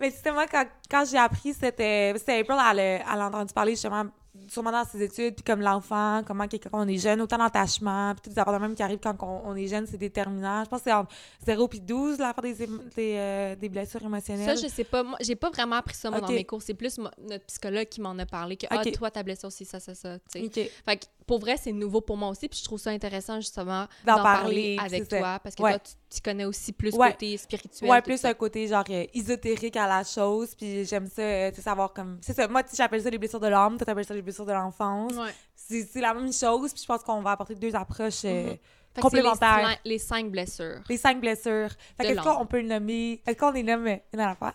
Mais, 0.00 0.10
tu 0.10 0.16
sais, 0.18 0.32
moi, 0.32 0.46
quand, 0.46 0.64
quand 0.90 1.04
j'ai 1.08 1.18
appris, 1.18 1.54
c'était 1.54 2.12
c'était 2.16 2.40
April, 2.40 2.56
elle, 2.70 2.78
elle 2.78 3.20
a 3.20 3.26
entendu 3.26 3.52
parler 3.52 3.72
justement, 3.72 4.06
sûrement 4.48 4.72
dans 4.72 4.84
ses 4.84 5.02
études, 5.02 5.34
puis 5.34 5.44
comme 5.44 5.60
l'enfant, 5.60 6.22
comment 6.26 6.44
quand 6.44 6.70
on 6.72 6.88
est 6.88 6.98
jeune, 6.98 7.20
autant 7.20 7.38
d'attachement, 7.38 8.12
puis 8.14 8.22
toutes 8.22 8.32
les 8.34 8.38
affaires 8.38 8.58
même 8.58 8.74
qui 8.74 8.82
arrivent 8.82 9.00
quand 9.00 9.16
on, 9.22 9.50
on 9.50 9.56
est 9.56 9.66
jeune, 9.66 9.86
c'est 9.86 9.98
déterminant. 9.98 10.64
Je 10.64 10.70
pense 10.70 10.80
que 10.80 10.84
c'est 10.84 10.92
entre 10.92 11.14
0 11.46 11.68
puis 11.68 11.80
12, 11.80 12.18
l'affaire 12.18 12.42
des, 12.42 12.54
des, 12.54 12.68
euh, 12.98 13.56
des 13.56 13.68
blessures 13.68 14.00
Ça, 14.00 14.06
émotionnelles. 14.06 14.58
je 14.58 14.68
sais 14.68 14.84
pas. 14.84 15.02
Moi, 15.02 15.18
j'ai 15.20 15.36
pas 15.36 15.50
vraiment 15.50 15.76
appris 15.76 15.94
ça, 15.94 16.10
moi, 16.10 16.20
dans 16.20 16.28
mes 16.28 16.44
cours. 16.44 16.62
C'est 16.62 16.74
plus 16.74 16.98
notre 16.98 17.44
psychologue 17.46 17.86
qui 17.88 18.00
m'en 18.00 18.18
a 18.18 18.26
parlé 18.26 18.56
que, 18.56 18.66
ah, 18.70 18.84
toi, 18.84 19.10
ta 19.10 19.22
blessure, 19.22 19.52
c'est 19.52 19.64
ça, 19.64 19.80
ça, 19.80 19.94
ça, 19.94 20.18
tu 20.32 20.40
sais. 20.40 20.44
OK. 20.44 20.70
Fait 20.84 20.96
que, 20.96 21.04
pour 21.30 21.38
vrai, 21.38 21.56
c'est 21.56 21.70
nouveau 21.70 22.00
pour 22.00 22.16
moi 22.16 22.28
aussi, 22.28 22.48
puis 22.48 22.58
je 22.58 22.64
trouve 22.64 22.80
ça 22.80 22.90
intéressant, 22.90 23.36
justement, 23.40 23.86
D'en 24.04 24.16
parler, 24.16 24.76
parler, 24.76 24.78
avec 24.80 25.08
ça. 25.08 25.16
toi, 25.18 25.38
parce 25.38 25.54
que 25.54 25.62
Ouais. 25.62 25.70
toi, 25.74 25.78
tu, 25.78 26.16
tu 26.16 26.20
connais 26.20 26.44
aussi 26.44 26.72
plus 26.72 26.92
Ouais. 26.94 27.12
côté 27.12 27.36
spirituel. 27.36 27.88
Ouais, 27.88 28.02
plus 28.02 28.24
un 28.24 28.34
côté 28.34 28.66
genre 28.66 28.82
euh, 28.90 29.04
ésotérique 29.14 29.76
à 29.76 29.86
la 29.86 30.02
chose, 30.02 30.56
puis 30.56 30.84
j'aime 30.84 31.06
ça, 31.06 31.22
euh, 31.22 31.52
tu 31.52 31.62
savoir 31.62 31.92
comme... 31.92 32.18
C'est 32.20 32.34
ça, 32.34 32.48
moi, 32.48 32.62
j'appelle 32.76 33.00
ça 33.00 33.10
les 33.10 33.18
blessures 33.18 33.38
de 33.38 33.46
l'âme, 33.46 33.76
toi, 33.76 33.86
t'appelles 33.86 34.04
ça 34.04 34.12
les 34.14 34.22
blessures 34.22 34.44
de 34.44 34.52
l'enfance. 34.52 35.12
Ouais. 35.14 35.32
C'est 35.54 36.00
la 36.00 36.14
même 36.14 36.32
chose, 36.32 36.72
puis 36.72 36.82
je 36.82 36.86
pense 36.86 37.04
qu'on 37.04 37.22
va 37.22 37.30
apporter 37.30 37.54
deux 37.54 37.76
approches 37.76 38.24
euh, 38.24 38.50
Mhm. 38.50 38.56
C'est 38.96 39.02
complémentaires. 39.02 39.58
Les, 39.58 39.64
cin- 39.64 39.78
les 39.84 39.98
cinq 40.00 40.30
blessures. 40.32 40.80
Les 40.88 40.96
cinq 40.96 41.20
blessures. 41.20 41.68
Fait 41.96 42.08
qu'est-ce 42.08 42.20
qu'on 42.22 42.44
peut 42.46 42.60
le 42.60 42.66
nommer? 42.66 43.22
Est-ce 43.24 43.36
qu'on 43.38 43.52
les 43.52 43.62
nomme 43.62 43.86
une 43.86 44.18
à 44.20 44.26
la 44.26 44.34
fois? 44.34 44.52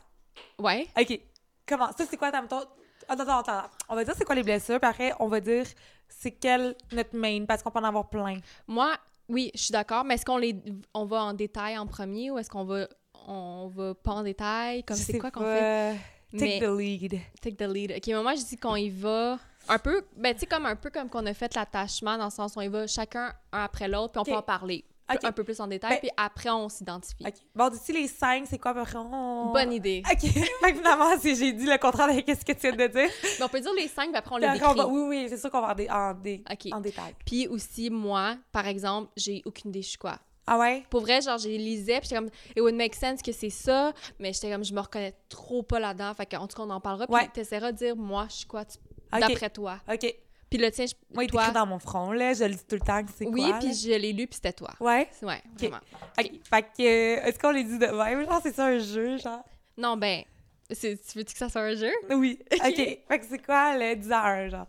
Ouais. 0.60 0.88
OK. 1.00 1.22
Comment? 1.66 1.88
Ça, 1.98 2.04
c'est 2.10 2.18
quoi, 2.18 2.32
ta 2.34 2.40
Attends, 2.40 2.64
attends, 3.08 3.38
attends. 3.40 3.62
On 3.88 3.96
va 3.96 4.04
dire 4.04 4.14
c'est 4.18 4.26
quoi 4.26 4.36
les 4.36 4.44
blessures, 4.44 4.80
puis 4.80 4.90
après, 4.90 5.14
on 5.20 5.28
va 5.28 5.40
dire 5.40 5.66
c'est 6.08 6.32
quel 6.32 6.76
notre 6.92 7.16
main, 7.16 7.46
parce 7.46 7.62
qu'on 7.62 7.72
peut 7.72 7.80
en 7.80 7.84
avoir 7.84 8.10
plein. 8.10 8.38
Moi, 8.68 8.96
oui, 9.28 9.52
je 9.56 9.62
suis 9.64 9.72
d'accord, 9.72 10.04
mais 10.04 10.16
est-ce 10.16 10.26
qu'on 10.26 10.38
les 10.38 10.56
on 10.94 11.06
va 11.06 11.24
en 11.24 11.34
détail 11.34 11.78
en 11.78 11.88
premier 11.88 12.32
ou 12.32 12.38
est-ce 12.38 12.50
qu'on 12.50 12.64
va 12.64 12.88
on 13.28 13.68
va 13.68 13.96
pas 13.96 14.12
en 14.12 14.24
détail? 14.24 14.84
Comme 14.84 14.98
c'est 14.98 15.18
quoi 15.18 15.32
qu'on 15.32 15.42
fait? 15.42 15.98
Take 16.32 16.60
mais 16.60 16.60
the 16.60 16.78
lead. 16.78 17.20
take 17.42 17.56
the 17.56 17.68
lead. 17.68 17.92
OK, 17.92 18.08
mais 18.08 18.22
moi 18.22 18.36
je 18.36 18.44
dis 18.44 18.58
qu'on 18.58 18.76
y 18.76 18.90
va 18.90 19.40
un 19.68 19.80
peu 19.80 20.04
ben 20.16 20.34
tu 20.34 20.42
sais 20.42 20.46
comme 20.46 20.66
un 20.66 20.76
peu 20.76 20.90
comme 20.90 21.10
qu'on 21.10 21.26
a 21.26 21.34
fait 21.34 21.54
l'attachement 21.56 22.18
dans 22.18 22.26
le 22.26 22.32
sens 22.32 22.56
où 22.56 22.60
on 22.60 22.62
y 22.62 22.68
va 22.68 22.88
chacun 22.88 23.34
un 23.52 23.64
après 23.64 23.88
l'autre 23.88 24.12
puis 24.12 24.22
on 24.22 24.26
peut 24.26 24.38
en 24.38 24.42
parler 24.42 24.86
Un 25.08 25.32
peu 25.32 25.44
plus 25.44 25.60
en 25.60 25.68
détail 25.68 25.92
Ben- 25.92 26.00
puis 26.00 26.10
après 26.18 26.50
on 26.50 26.68
s'identifie. 26.68 27.24
OK. 27.26 27.34
Bon, 27.54 27.70
d'ici 27.70 27.94
les 27.94 28.08
cinq, 28.08 28.46
c'est 28.50 28.58
quoi? 28.58 28.74
On- 28.96 29.52
Bonne 29.54 29.72
idée. 29.72 30.02
OK. 30.12 30.30
finalement, 30.76 31.18
si 31.20 31.36
j'ai 31.36 31.54
dit 31.54 31.66
le 31.66 31.78
contraire 31.78 32.08
de 32.08 32.14
ce 32.34 32.44
que 32.46 32.54
tu 32.54 32.60
viens 32.62 32.72
de 32.76 32.88
dire. 32.88 33.10
Mais 33.40 33.44
on 33.46 33.48
peut 33.50 33.60
dire 33.62 33.74
les 33.76 33.88
cinq 33.88 34.08
puis 34.10 34.18
après 34.18 34.34
on 34.36 34.38
les 34.38 34.48
on 34.48 34.54
décrit. 34.54 34.74
va- 34.76 34.88
Oui, 34.88 35.02
oui, 35.08 35.26
c'est 35.30 35.38
sûr 35.38 35.52
qu'on 35.52 35.62
va 35.62 35.72
en, 35.72 35.76
dé- 35.76 35.90
en, 35.90 36.14
dé- 36.14 36.44
en 36.72 36.80
détail. 36.82 37.16
Puis 37.26 37.48
aussi 37.48 37.90
moi, 37.90 38.36
par 38.52 38.66
exemple, 38.68 39.12
j'ai 39.16 39.42
aucune 39.46 39.70
idée 39.70 39.82
je 39.84 39.90
suis 39.90 39.98
quoi. 39.98 40.18
Ah 40.48 40.60
ouais? 40.60 40.84
Pour 40.92 41.02
vrai, 41.02 41.22
genre, 41.22 41.40
j'ai 41.40 41.58
lisais, 41.58 42.00
puis 42.00 42.04
j'étais 42.10 42.16
comme, 42.18 42.30
it 42.56 42.62
would 42.62 42.76
make 42.76 42.94
sense 42.94 43.24
que 43.24 43.32
c'est 43.32 43.50
ça, 43.50 43.94
mais 44.20 44.32
j'étais 44.32 44.52
comme, 44.52 44.64
je 44.64 44.74
me 44.76 44.80
reconnais 44.80 45.16
trop 45.28 45.64
pas 45.64 45.80
là-dedans. 45.80 46.14
Fait 46.14 46.28
qu'en 46.28 46.46
tout 46.48 46.56
cas, 46.56 46.62
on 46.62 46.70
en 46.70 46.80
parlera, 46.80 47.08
puis 47.08 47.16
Ouais. 47.16 47.28
t'essaieras 47.34 47.72
de 47.72 47.78
dire, 47.78 47.96
moi, 47.96 48.28
je 48.30 48.36
suis 48.36 48.46
quoi, 48.46 48.64
tu- 48.64 48.78
OK. 49.12 49.20
d'après 49.22 49.50
toi. 49.50 49.80
OK. 49.92 50.16
Puis 50.56 50.64
le 50.64 50.72
tien, 50.72 50.86
je- 50.86 51.22
est 51.22 51.28
toi, 51.28 51.52
dans 51.52 51.66
mon 51.66 51.80
front, 51.80 52.12
là. 52.14 52.34
Je 52.34 52.46
le 52.46 52.52
dis 52.52 52.64
tout 52.66 52.76
le 52.76 52.82
temps 52.82 53.04
que 53.04 53.12
c'est 53.14 53.26
oui, 53.28 53.50
quoi. 53.50 53.60
puis 53.60 53.68
là. 53.68 53.74
je 53.74 53.90
l'ai 54.00 54.14
lu, 54.14 54.26
puis 54.26 54.36
c'était 54.36 54.54
toi. 54.54 54.72
Ouais? 54.80 55.10
Ouais, 55.22 55.42
vraiment. 55.58 55.80
OK. 56.18 56.32
Fait 56.50 56.62
que, 56.64 56.82
euh, 56.82 57.24
est-ce 57.26 57.38
qu'on 57.38 57.52
les 57.52 57.66
dit 57.66 57.78
de 57.78 57.88
même? 57.88 58.26
Genre, 58.26 58.40
c'est 58.42 58.56
ça 58.56 58.68
un 58.68 58.80
jeu, 58.80 59.18
genre? 59.18 59.44
Non, 59.78 59.98
ben, 59.98 60.24
c'est- 60.72 60.96
tu 61.12 61.18
veux-tu 61.18 61.34
que 61.34 61.40
ça 61.40 61.50
soit 61.50 61.62
un 61.62 61.76
jeu? 61.76 61.92
Oui. 62.12 62.40
OK. 62.54 62.76
Fait 62.76 63.20
que 63.20 63.26
c'est 63.30 63.46
quoi 63.46 63.78
le 63.78 63.96
10 63.96 64.12
à 64.12 64.24
1, 64.26 64.48
genre? 64.50 64.68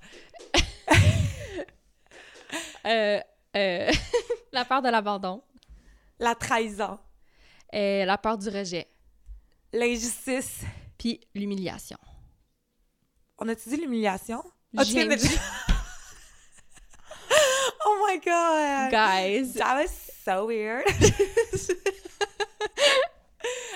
Euh, 2.87 3.21
euh, 3.57 3.91
la 4.53 4.65
peur 4.65 4.81
de 4.81 4.89
l'abandon, 4.89 5.43
La 6.21 6.35
trahison. 6.37 6.99
euh, 7.75 8.05
la 8.05 8.17
peur 8.19 8.39
du 8.39 8.49
rejet, 8.49 8.87
L'injustice. 9.73 10.61
puis 10.97 11.21
l'humiliation. 11.35 11.99
On 13.39 13.49
a-tu 13.49 13.69
dit 13.71 13.77
l'humiliation? 13.77 14.43
Ah, 14.77 14.85
tu 14.85 14.93
viens 14.93 15.07
de 15.07 15.17
oh 18.07 18.13
my 18.13 18.19
god! 18.19 18.91
guys, 18.91 19.55
That 19.55 19.77
was 19.77 19.91
so 20.25 20.47
weird. 20.47 20.85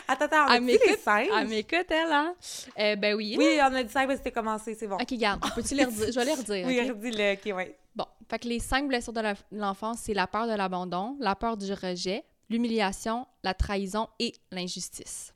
attends, 0.09 0.25
attends, 0.27 0.47
on 0.47 0.51
a 0.51 0.61
dit 0.61 0.67
les 0.67 0.97
elle 1.07 1.49
m'écoute, 1.49 1.91
elle, 1.91 2.13
hein? 2.13 2.35
Euh, 2.79 2.97
ben 2.97 3.15
oui. 3.15 3.37
Oui, 3.39 3.59
on 3.61 3.75
a 3.75 3.83
dit 3.83 3.93
cinq 3.93 4.07
parce 4.07 4.19
que 4.19 4.25
c'était 4.25 4.33
commencé, 4.33 4.75
c'est 4.75 4.87
bon. 4.87 4.97
Ok, 4.97 5.13
garde, 5.15 5.41
peux-tu 5.55 5.75
les 5.75 5.85
redire? 5.85 6.13
Je 6.13 6.19
vais 6.19 6.25
les 6.25 6.35
redire, 6.35 6.67
Oui, 6.67 6.81
ok? 6.81 6.89
redis-le, 6.97 7.33
ok, 7.35 7.57
ouais. 7.57 7.77
Bon, 7.95 8.07
fait 8.29 8.39
que 8.39 8.49
les 8.49 8.59
cinq 8.61 8.89
blessures 8.89 9.13
de 9.13 9.23
l'enfance, 9.53 10.01
c'est 10.03 10.15
la 10.15 10.27
peur 10.27 10.47
de 10.47 10.55
l'abandon, 10.55 11.17
la 11.21 11.35
peur 11.35 11.57
du 11.57 11.73
rejet, 11.73 12.25
l'humiliation, 12.49 13.27
la 13.43 13.55
trahison 13.55 14.09
et 14.19 14.33
l'injustice. 14.51 15.33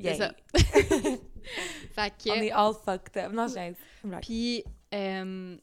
C'est 0.00 0.06
Yay. 0.06 0.16
ça. 0.16 0.32
fait 0.54 2.12
que... 2.18 2.30
On 2.30 2.34
est 2.34 2.50
all 2.50 2.72
fucked 2.84 3.16
up. 3.16 3.32
Non, 3.32 3.46
j'ai... 3.46 3.74
Puis, 4.20 4.64
euh, 4.94 5.56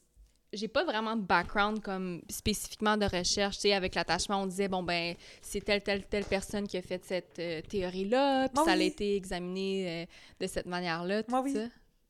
j'ai 0.54 0.68
pas 0.68 0.84
vraiment 0.84 1.16
de 1.16 1.22
background 1.22 1.82
comme 1.82 2.22
spécifiquement 2.30 2.98
de 2.98 3.06
recherche, 3.06 3.56
tu 3.58 3.62
sais, 3.64 3.74
avec 3.74 3.96
l'attachement, 3.96 4.42
on 4.42 4.46
disait, 4.48 4.68
bon, 4.68 4.84
ben, 4.84 5.16
c'est 5.42 5.64
telle, 5.64 5.82
telle, 5.84 6.06
telle 6.06 6.26
personne 6.26 6.68
qui 6.68 6.78
a 6.78 6.82
fait 6.82 7.04
cette 7.06 7.38
euh, 7.40 7.62
théorie-là, 7.62 8.50
puis 8.50 8.64
ça 8.66 8.72
a 8.72 8.78
été 8.78 9.16
examiné 9.16 10.04
euh, 10.04 10.06
de 10.40 10.48
cette 10.48 10.66
manière-là, 10.66 11.24
tout 11.24 11.32
Moi, 11.32 11.42
oui. 11.42 11.54
ça. 11.54 11.62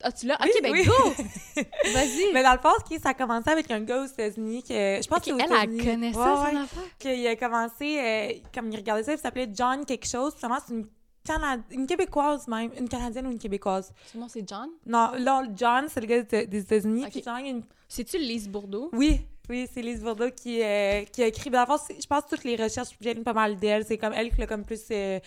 Ah, 0.02 0.10
tu 0.12 0.26
l'as? 0.26 0.38
Oui, 0.42 0.48
ok, 0.56 0.62
ben 0.62 0.72
oui. 0.72 0.84
go! 0.84 0.92
Vas-y! 1.92 2.32
Mais 2.32 2.42
dans 2.42 2.52
le 2.54 2.58
fond, 2.58 2.70
ça 3.02 3.10
a 3.10 3.14
commencé 3.14 3.50
avec 3.50 3.70
un 3.70 3.80
gars 3.82 4.02
aux 4.02 4.06
États-Unis 4.06 4.62
que 4.62 4.68
je 5.02 5.06
pense 5.06 5.18
Ok, 5.18 5.24
que 5.24 5.30
elle, 5.32 5.78
elle 5.78 6.04
Ouais, 6.04 6.12
son 6.12 6.42
ouais. 6.42 6.56
affaire? 6.62 6.82
qu'il 6.98 7.26
a 7.26 7.36
commencé, 7.36 7.98
euh, 7.98 8.32
comme 8.54 8.72
il 8.72 8.76
regardait 8.76 9.02
ça, 9.02 9.12
il 9.12 9.18
s'appelait 9.18 9.50
John 9.52 9.84
quelque 9.84 10.06
chose. 10.08 10.32
Vraiment, 10.40 10.56
c'est 10.66 10.72
une, 10.72 10.86
Une 11.70 11.86
Québécoise 11.86 12.48
même. 12.48 12.70
Une 12.78 12.88
Canadienne 12.88 13.26
ou 13.26 13.30
une 13.30 13.38
Québécoise. 13.38 13.92
Son 14.12 14.18
nom, 14.18 14.28
c'est 14.28 14.46
John? 14.48 14.68
Non, 14.86 15.12
là, 15.18 15.44
John, 15.54 15.86
c'est 15.88 16.00
le 16.00 16.06
gars 16.06 16.22
des 16.22 16.46
des 16.46 16.60
États-Unis. 16.60 17.04
Ok. 17.04 17.10
Puis 17.10 17.20
finalement, 17.20 17.40
il 17.40 17.46
y 17.46 17.50
a 17.50 17.52
une- 17.56 17.64
C'est-tu 17.88 18.18
Lise 18.18 18.48
Bourdeau? 18.48 18.90
Oui, 18.92 19.20
oui, 19.48 19.68
c'est 19.72 19.82
Lise 19.82 20.02
Bourdeau 20.02 20.30
qui, 20.30 20.62
euh, 20.62 21.02
qui 21.04 21.22
a 21.22 21.26
écrit. 21.26 21.50
C'est- 21.86 22.00
je 22.02 22.06
pense 22.06 22.22
que 22.24 22.30
toutes 22.30 22.44
les 22.44 22.56
recherches 22.56 22.96
viennent 23.00 23.22
pas 23.24 23.32
mal 23.32 23.56
d'elle. 23.56 23.84
C'est 23.84 23.98
comme 23.98 24.12
elle 24.12 24.30
qui 24.30 24.40
l'a 24.40 24.46
comme 24.46 24.64
plus, 24.64 24.82
euh, 24.90 25.20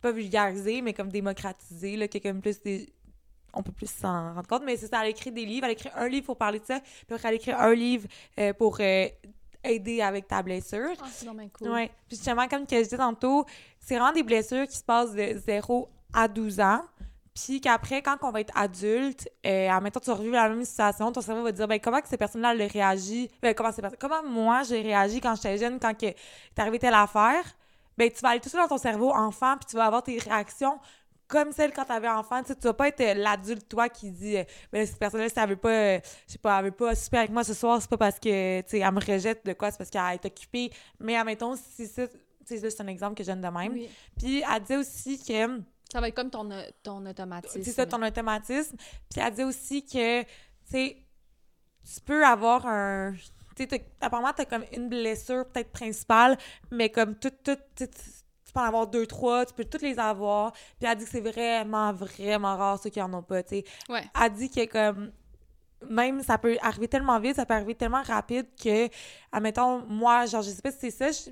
pas 0.00 0.10
vulgarisé, 0.12 0.82
mais 0.82 0.92
comme 0.94 1.08
démocratisé, 1.10 1.96
là, 1.96 2.08
qui 2.08 2.16
a 2.18 2.20
comme 2.20 2.40
plus 2.40 2.60
des... 2.62 2.88
On 3.52 3.62
peut 3.64 3.72
plus 3.72 3.90
s'en 3.90 4.34
rendre 4.34 4.46
compte, 4.46 4.62
mais 4.64 4.76
c'est 4.76 4.86
ça, 4.86 5.00
elle 5.00 5.06
a 5.06 5.10
écrit 5.10 5.32
des 5.32 5.44
livres. 5.44 5.64
Elle 5.64 5.70
a 5.70 5.72
écrit 5.72 5.90
un 5.96 6.08
livre 6.08 6.26
pour 6.26 6.36
parler 6.36 6.60
de 6.60 6.64
ça, 6.64 6.78
puis 6.80 7.14
après, 7.14 7.28
elle 7.28 7.34
a 7.34 7.36
écrit 7.36 7.50
un 7.52 7.74
livre 7.74 8.06
euh, 8.38 8.52
pour 8.52 8.76
euh, 8.80 9.06
aider 9.64 10.00
avec 10.00 10.28
ta 10.28 10.40
blessure. 10.42 10.92
Ah, 11.02 11.06
c'est 11.12 11.26
vraiment 11.26 11.48
cool. 11.58 11.70
Ouais. 11.70 11.88
Puis 12.08 12.16
justement, 12.16 12.46
comme 12.46 12.64
que 12.66 12.76
je 12.76 12.82
disais 12.84 12.96
tantôt, 12.96 13.44
c'est 13.80 13.96
vraiment 13.96 14.12
des 14.12 14.22
blessures 14.22 14.66
qui 14.66 14.76
se 14.76 14.84
passent 14.84 15.12
de 15.12 15.38
0 15.46 15.88
à 16.12 16.28
12 16.28 16.60
ans. 16.60 16.82
Puis 17.34 17.60
qu'après, 17.60 18.02
quand 18.02 18.16
on 18.22 18.30
va 18.30 18.40
être 18.40 18.56
adulte, 18.56 19.28
euh, 19.46 19.70
admettons, 19.70 20.00
tu 20.00 20.10
revives 20.10 20.32
la 20.32 20.48
même 20.48 20.64
situation, 20.64 21.10
ton 21.12 21.20
cerveau 21.20 21.42
va 21.42 21.52
dire, 21.52 21.66
ben, 21.68 21.80
comment 21.80 22.00
que 22.00 22.08
ces 22.08 22.16
personnes-là, 22.16 22.54
elles 22.54 22.70
réagissent? 22.70 23.30
Ben, 23.40 23.54
comment, 23.54 23.70
comment 23.98 24.22
moi, 24.22 24.62
j'ai 24.64 24.82
réagi 24.82 25.20
quand 25.20 25.34
j'étais 25.36 25.58
jeune, 25.58 25.78
quand 25.78 25.94
t'es 25.96 26.16
arrivé 26.56 26.78
telle 26.78 26.94
affaire? 26.94 27.44
Ben, 27.96 28.10
tu 28.10 28.20
vas 28.20 28.30
aller 28.30 28.40
tout 28.40 28.48
ça 28.48 28.58
dans 28.58 28.68
ton 28.68 28.78
cerveau 28.78 29.10
enfant, 29.10 29.56
puis 29.56 29.66
tu 29.70 29.76
vas 29.76 29.86
avoir 29.86 30.02
tes 30.02 30.18
réactions 30.18 30.78
comme 31.30 31.52
celle 31.52 31.72
quand 31.72 31.84
t'avais 31.84 32.08
enfant. 32.08 32.42
Tu 32.42 32.54
tu 32.54 32.62
vas 32.62 32.74
pas 32.74 32.88
être 32.88 33.00
euh, 33.00 33.14
l'adulte, 33.14 33.68
toi, 33.68 33.88
qui 33.88 34.10
dit, 34.10 34.36
euh, 34.36 34.44
ben, 34.72 34.86
cette 34.86 34.98
personne-là, 34.98 35.28
si 35.28 35.38
elle 35.38 35.48
veut 35.48 35.56
pas, 35.56 35.68
euh, 35.70 36.00
je 36.26 36.32
sais 36.32 36.38
pas, 36.38 36.60
veut 36.60 36.70
pas 36.72 36.94
super 36.94 37.20
avec 37.20 37.30
moi 37.30 37.44
ce 37.44 37.54
soir, 37.54 37.80
c'est 37.80 37.88
pas 37.88 37.96
parce 37.96 38.18
que, 38.18 38.60
tu 38.62 38.68
sais, 38.68 38.78
elle 38.80 38.92
me 38.92 39.00
rejette 39.00 39.46
de 39.46 39.52
quoi, 39.52 39.70
c'est 39.70 39.78
parce 39.78 39.90
qu'elle 39.90 40.02
est 40.14 40.24
occupée. 40.26 40.70
Mais, 40.98 41.16
admettons, 41.16 41.54
si 41.56 41.86
ça, 41.86 42.02
sais, 42.56 42.62
là, 42.62 42.70
c'est 42.70 42.82
un 42.82 42.86
exemple 42.86 43.14
que 43.16 43.22
je 43.24 43.28
donne 43.30 43.40
de 43.40 43.48
même. 43.48 43.72
Oui. 43.72 43.88
Puis, 44.18 44.42
elle 44.48 44.62
dit 44.62 44.76
aussi 44.76 45.18
que, 45.22 45.60
Ça 45.92 46.00
va 46.00 46.08
être 46.08 46.14
comme 46.16 46.30
ton, 46.30 46.48
ton 46.82 47.04
automatisme. 47.06 47.62
c'est 47.62 47.72
ça, 47.72 47.86
ton 47.86 48.02
automatisme. 48.02 48.76
Puis, 49.10 49.20
elle 49.24 49.34
dit 49.34 49.44
aussi 49.44 49.84
que, 49.84 50.22
tu 50.22 50.28
sais, 50.66 50.96
tu 51.94 52.00
peux 52.02 52.24
avoir 52.24 52.66
un. 52.66 53.14
Tu 53.56 53.66
sais, 53.68 53.84
apparemment, 54.00 54.32
t'as 54.34 54.44
comme 54.44 54.64
une 54.72 54.88
blessure 54.88 55.44
peut-être 55.46 55.70
principale, 55.72 56.38
mais 56.70 56.88
comme 56.90 57.14
tout, 57.16 57.32
tout, 57.44 57.56
tu 57.76 57.86
peux 58.54 58.60
en 58.60 58.64
avoir 58.64 58.86
deux, 58.86 59.06
trois, 59.06 59.44
tu 59.46 59.52
peux 59.54 59.64
toutes 59.64 59.82
les 59.82 59.98
avoir. 59.98 60.52
Puis 60.52 60.88
elle 60.88 60.96
dit 60.96 61.04
que 61.04 61.10
c'est 61.10 61.20
vraiment, 61.20 61.92
vraiment 61.92 62.56
rare 62.56 62.80
ceux 62.82 62.90
qui 62.90 63.00
en 63.02 63.12
ont 63.12 63.22
pas, 63.22 63.42
tu 63.42 63.56
sais. 63.56 63.64
Ouais. 63.88 64.02
Elle 64.20 64.32
dit 64.32 64.50
que 64.50 64.64
comme 64.66 65.12
même 65.88 66.22
ça 66.22 66.36
peut 66.38 66.56
arriver 66.62 66.88
tellement 66.88 67.18
vite, 67.20 67.36
ça 67.36 67.46
peut 67.46 67.54
arriver 67.54 67.74
tellement 67.74 68.02
rapide 68.02 68.46
que, 68.62 68.88
admettons, 69.32 69.84
moi, 69.86 70.26
genre, 70.26 70.42
je 70.42 70.50
sais 70.50 70.62
pas 70.62 70.70
si 70.72 70.78
c'est 70.78 70.90
ça, 70.90 71.10
je- 71.10 71.30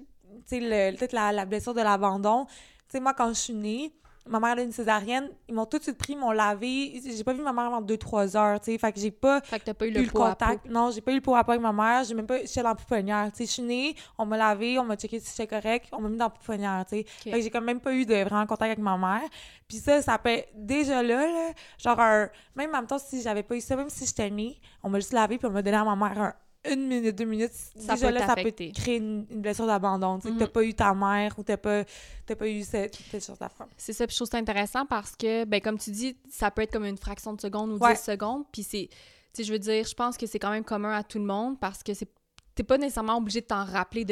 peut-être 0.96 1.12
la, 1.12 1.32
la 1.32 1.44
blessure 1.44 1.74
de 1.74 1.80
l'abandon. 1.80 2.46
Tu 2.46 2.52
sais, 2.88 3.00
moi, 3.00 3.14
quand 3.14 3.28
je 3.28 3.34
suis 3.34 3.54
née, 3.54 3.92
ma 4.26 4.40
mère 4.40 4.58
a 4.58 4.60
une 4.62 4.72
césarienne, 4.72 5.28
ils 5.48 5.54
m'ont 5.54 5.64
tout 5.66 5.78
de 5.78 5.82
suite 5.82 5.98
pris, 5.98 6.12
ils 6.12 6.18
m'ont 6.18 6.30
lavé. 6.32 7.00
J'ai 7.04 7.24
pas 7.24 7.32
vu 7.32 7.42
ma 7.42 7.52
mère 7.52 7.64
avant 7.66 7.80
2-3 7.82 8.36
heures, 8.36 8.60
tu 8.60 8.72
sais. 8.72 8.78
Fait 8.78 8.92
que 8.92 9.00
j'ai 9.00 9.10
pas 9.10 9.40
Fait 9.42 9.58
que 9.58 9.64
t'as 9.64 9.74
pas 9.74 9.86
eu 9.86 9.90
eu 9.90 9.92
le 9.94 10.08
à 10.08 10.10
contact. 10.10 10.66
Non, 10.66 10.90
j'ai 10.90 11.00
pas 11.00 11.12
eu 11.12 11.16
le 11.16 11.20
pot 11.20 11.34
à 11.34 11.40
avec 11.40 11.60
ma 11.60 11.72
mère. 11.72 12.04
J'ai 12.04 12.14
même 12.14 12.26
pas. 12.26 12.38
J'étais 12.40 12.62
dans 12.62 12.68
la 12.70 12.74
pouponnière. 12.74 13.30
Tu 13.32 13.38
sais, 13.38 13.46
je 13.46 13.50
suis 13.52 13.62
née, 13.62 13.96
on 14.18 14.26
m'a 14.26 14.36
lavé, 14.36 14.78
on 14.78 14.84
m'a 14.84 14.96
checké 14.96 15.18
si 15.20 15.30
j'étais 15.36 15.46
correct, 15.60 15.88
on 15.92 16.00
m'a 16.00 16.08
mis 16.08 16.16
dans 16.18 16.26
la 16.26 16.30
pouponnière, 16.30 16.84
tu 16.88 16.96
sais. 16.96 17.04
Fait 17.30 17.38
que 17.38 17.40
j'ai 17.42 17.50
quand 17.50 17.60
même 17.62 17.80
pas 17.80 17.92
eu 17.92 18.04
de 18.04 18.14
vraiment 18.14 18.46
contact 18.46 18.62
avec 18.70 18.78
ma 18.78 18.96
mère. 18.98 19.28
Puis 19.66 19.78
ça, 19.78 20.02
ça 20.02 20.18
peut. 20.18 20.42
Déjà 20.54 21.02
là, 21.02 21.26
là 21.26 21.52
genre, 21.78 21.98
un- 22.00 22.28
même 22.54 22.70
en 22.70 22.78
même 22.78 22.86
temps, 22.86 22.98
si 22.98 23.22
j'avais 23.22 23.42
pas 23.42 23.56
eu 23.56 23.60
ça, 23.60 23.76
même 23.76 23.90
si 23.90 24.04
j'étais 24.06 24.30
née, 24.30 24.60
on 24.82 24.90
m'a 24.90 24.98
juste 24.98 25.12
lavé, 25.12 25.38
puis 25.38 25.46
on 25.46 25.50
m'a 25.50 25.62
donné 25.62 25.76
à 25.76 25.84
ma 25.84 25.96
mère 25.96 26.20
un- 26.20 26.34
une 26.70 26.86
minute, 26.86 27.16
deux 27.16 27.24
minutes. 27.24 27.52
Ça 27.52 27.94
déjà 27.94 28.08
peut 28.08 28.14
là, 28.14 28.26
ça 28.26 28.34
peut 28.36 28.50
créer 28.50 28.96
une, 28.96 29.26
une 29.30 29.40
blessure 29.40 29.66
d'abandon. 29.66 30.18
Tu 30.18 30.22
sais, 30.22 30.28
que 30.28 30.34
Mhm. 30.34 30.38
t'as 30.40 30.46
pas 30.48 30.64
eu 30.64 30.74
ta 30.74 30.94
mère 30.94 31.38
ou 31.38 31.42
t'as 31.42 31.56
pas, 31.56 31.84
t'as 32.26 32.34
pas 32.36 32.48
eu 32.48 32.62
cette, 32.62 32.96
cette 33.10 33.24
chose 33.24 33.38
d'affaire. 33.38 33.66
C'est 33.76 33.92
ça, 33.92 34.06
puis 34.06 34.12
je 34.14 34.18
trouve 34.18 34.28
ça 34.30 34.38
intéressant 34.38 34.84
parce 34.86 35.14
que, 35.16 35.44
ben, 35.44 35.60
comme 35.60 35.78
tu 35.78 35.90
dis, 35.90 36.16
ça 36.30 36.50
peut 36.50 36.62
être 36.62 36.72
comme 36.72 36.84
une 36.84 36.98
fraction 36.98 37.32
de 37.32 37.40
seconde 37.40 37.70
ou 37.72 37.78
Ouais. 37.78 37.94
10 37.94 38.00
secondes, 38.02 38.44
puis 38.52 38.62
c'est, 38.62 38.88
tu 39.34 39.44
je 39.44 39.52
veux 39.52 39.58
dire, 39.58 39.84
je 39.86 39.94
pense 39.94 40.16
que 40.16 40.26
c'est 40.26 40.38
quand 40.38 40.50
même 40.50 40.64
commun 40.64 40.92
à 40.92 41.02
tout 41.02 41.18
le 41.18 41.24
monde 41.24 41.58
parce 41.60 41.82
que 41.82 41.94
c'est 41.94 42.08
t'es 42.54 42.64
pas 42.64 42.76
nécessairement 42.76 43.18
obligé 43.18 43.40
de 43.40 43.46
t'en 43.46 43.64
rappeler 43.64 44.04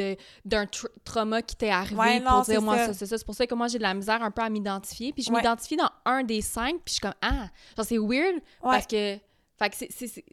d'un 0.45 0.63
tr- 0.63 0.87
trauma 1.03 1.41
qui 1.41 1.57
t'est 1.57 1.69
arrivé 1.69 1.99
Ouais, 1.99 2.21
pour 2.21 2.43
dire 2.43 2.61
moi 2.61 2.77
ça. 2.77 2.85
ça, 2.87 2.93
c'est 2.93 3.05
ça. 3.05 3.17
C'est 3.17 3.25
pour 3.25 3.35
ça 3.35 3.45
que 3.45 3.53
moi 3.53 3.67
j'ai 3.67 3.77
de 3.77 3.83
la 3.83 3.93
misère 3.93 4.23
un 4.23 4.31
peu 4.31 4.41
à 4.41 4.49
m'identifier. 4.49 5.11
Puis 5.11 5.23
je 5.23 5.31
Ouais. 5.31 5.39
m'identifie 5.41 5.75
dans 5.75 5.89
un 6.05 6.23
des 6.23 6.39
cinq, 6.39 6.75
puis 6.75 6.83
je 6.87 6.91
suis 6.93 7.01
comme 7.01 7.13
ah, 7.21 7.47
genre 7.75 7.85
c'est 7.85 7.97
weird 7.97 8.41
parce 8.61 8.87
que 8.87 9.17
fait 9.59 9.69
que 9.69 9.75
c'est, 9.89 10.23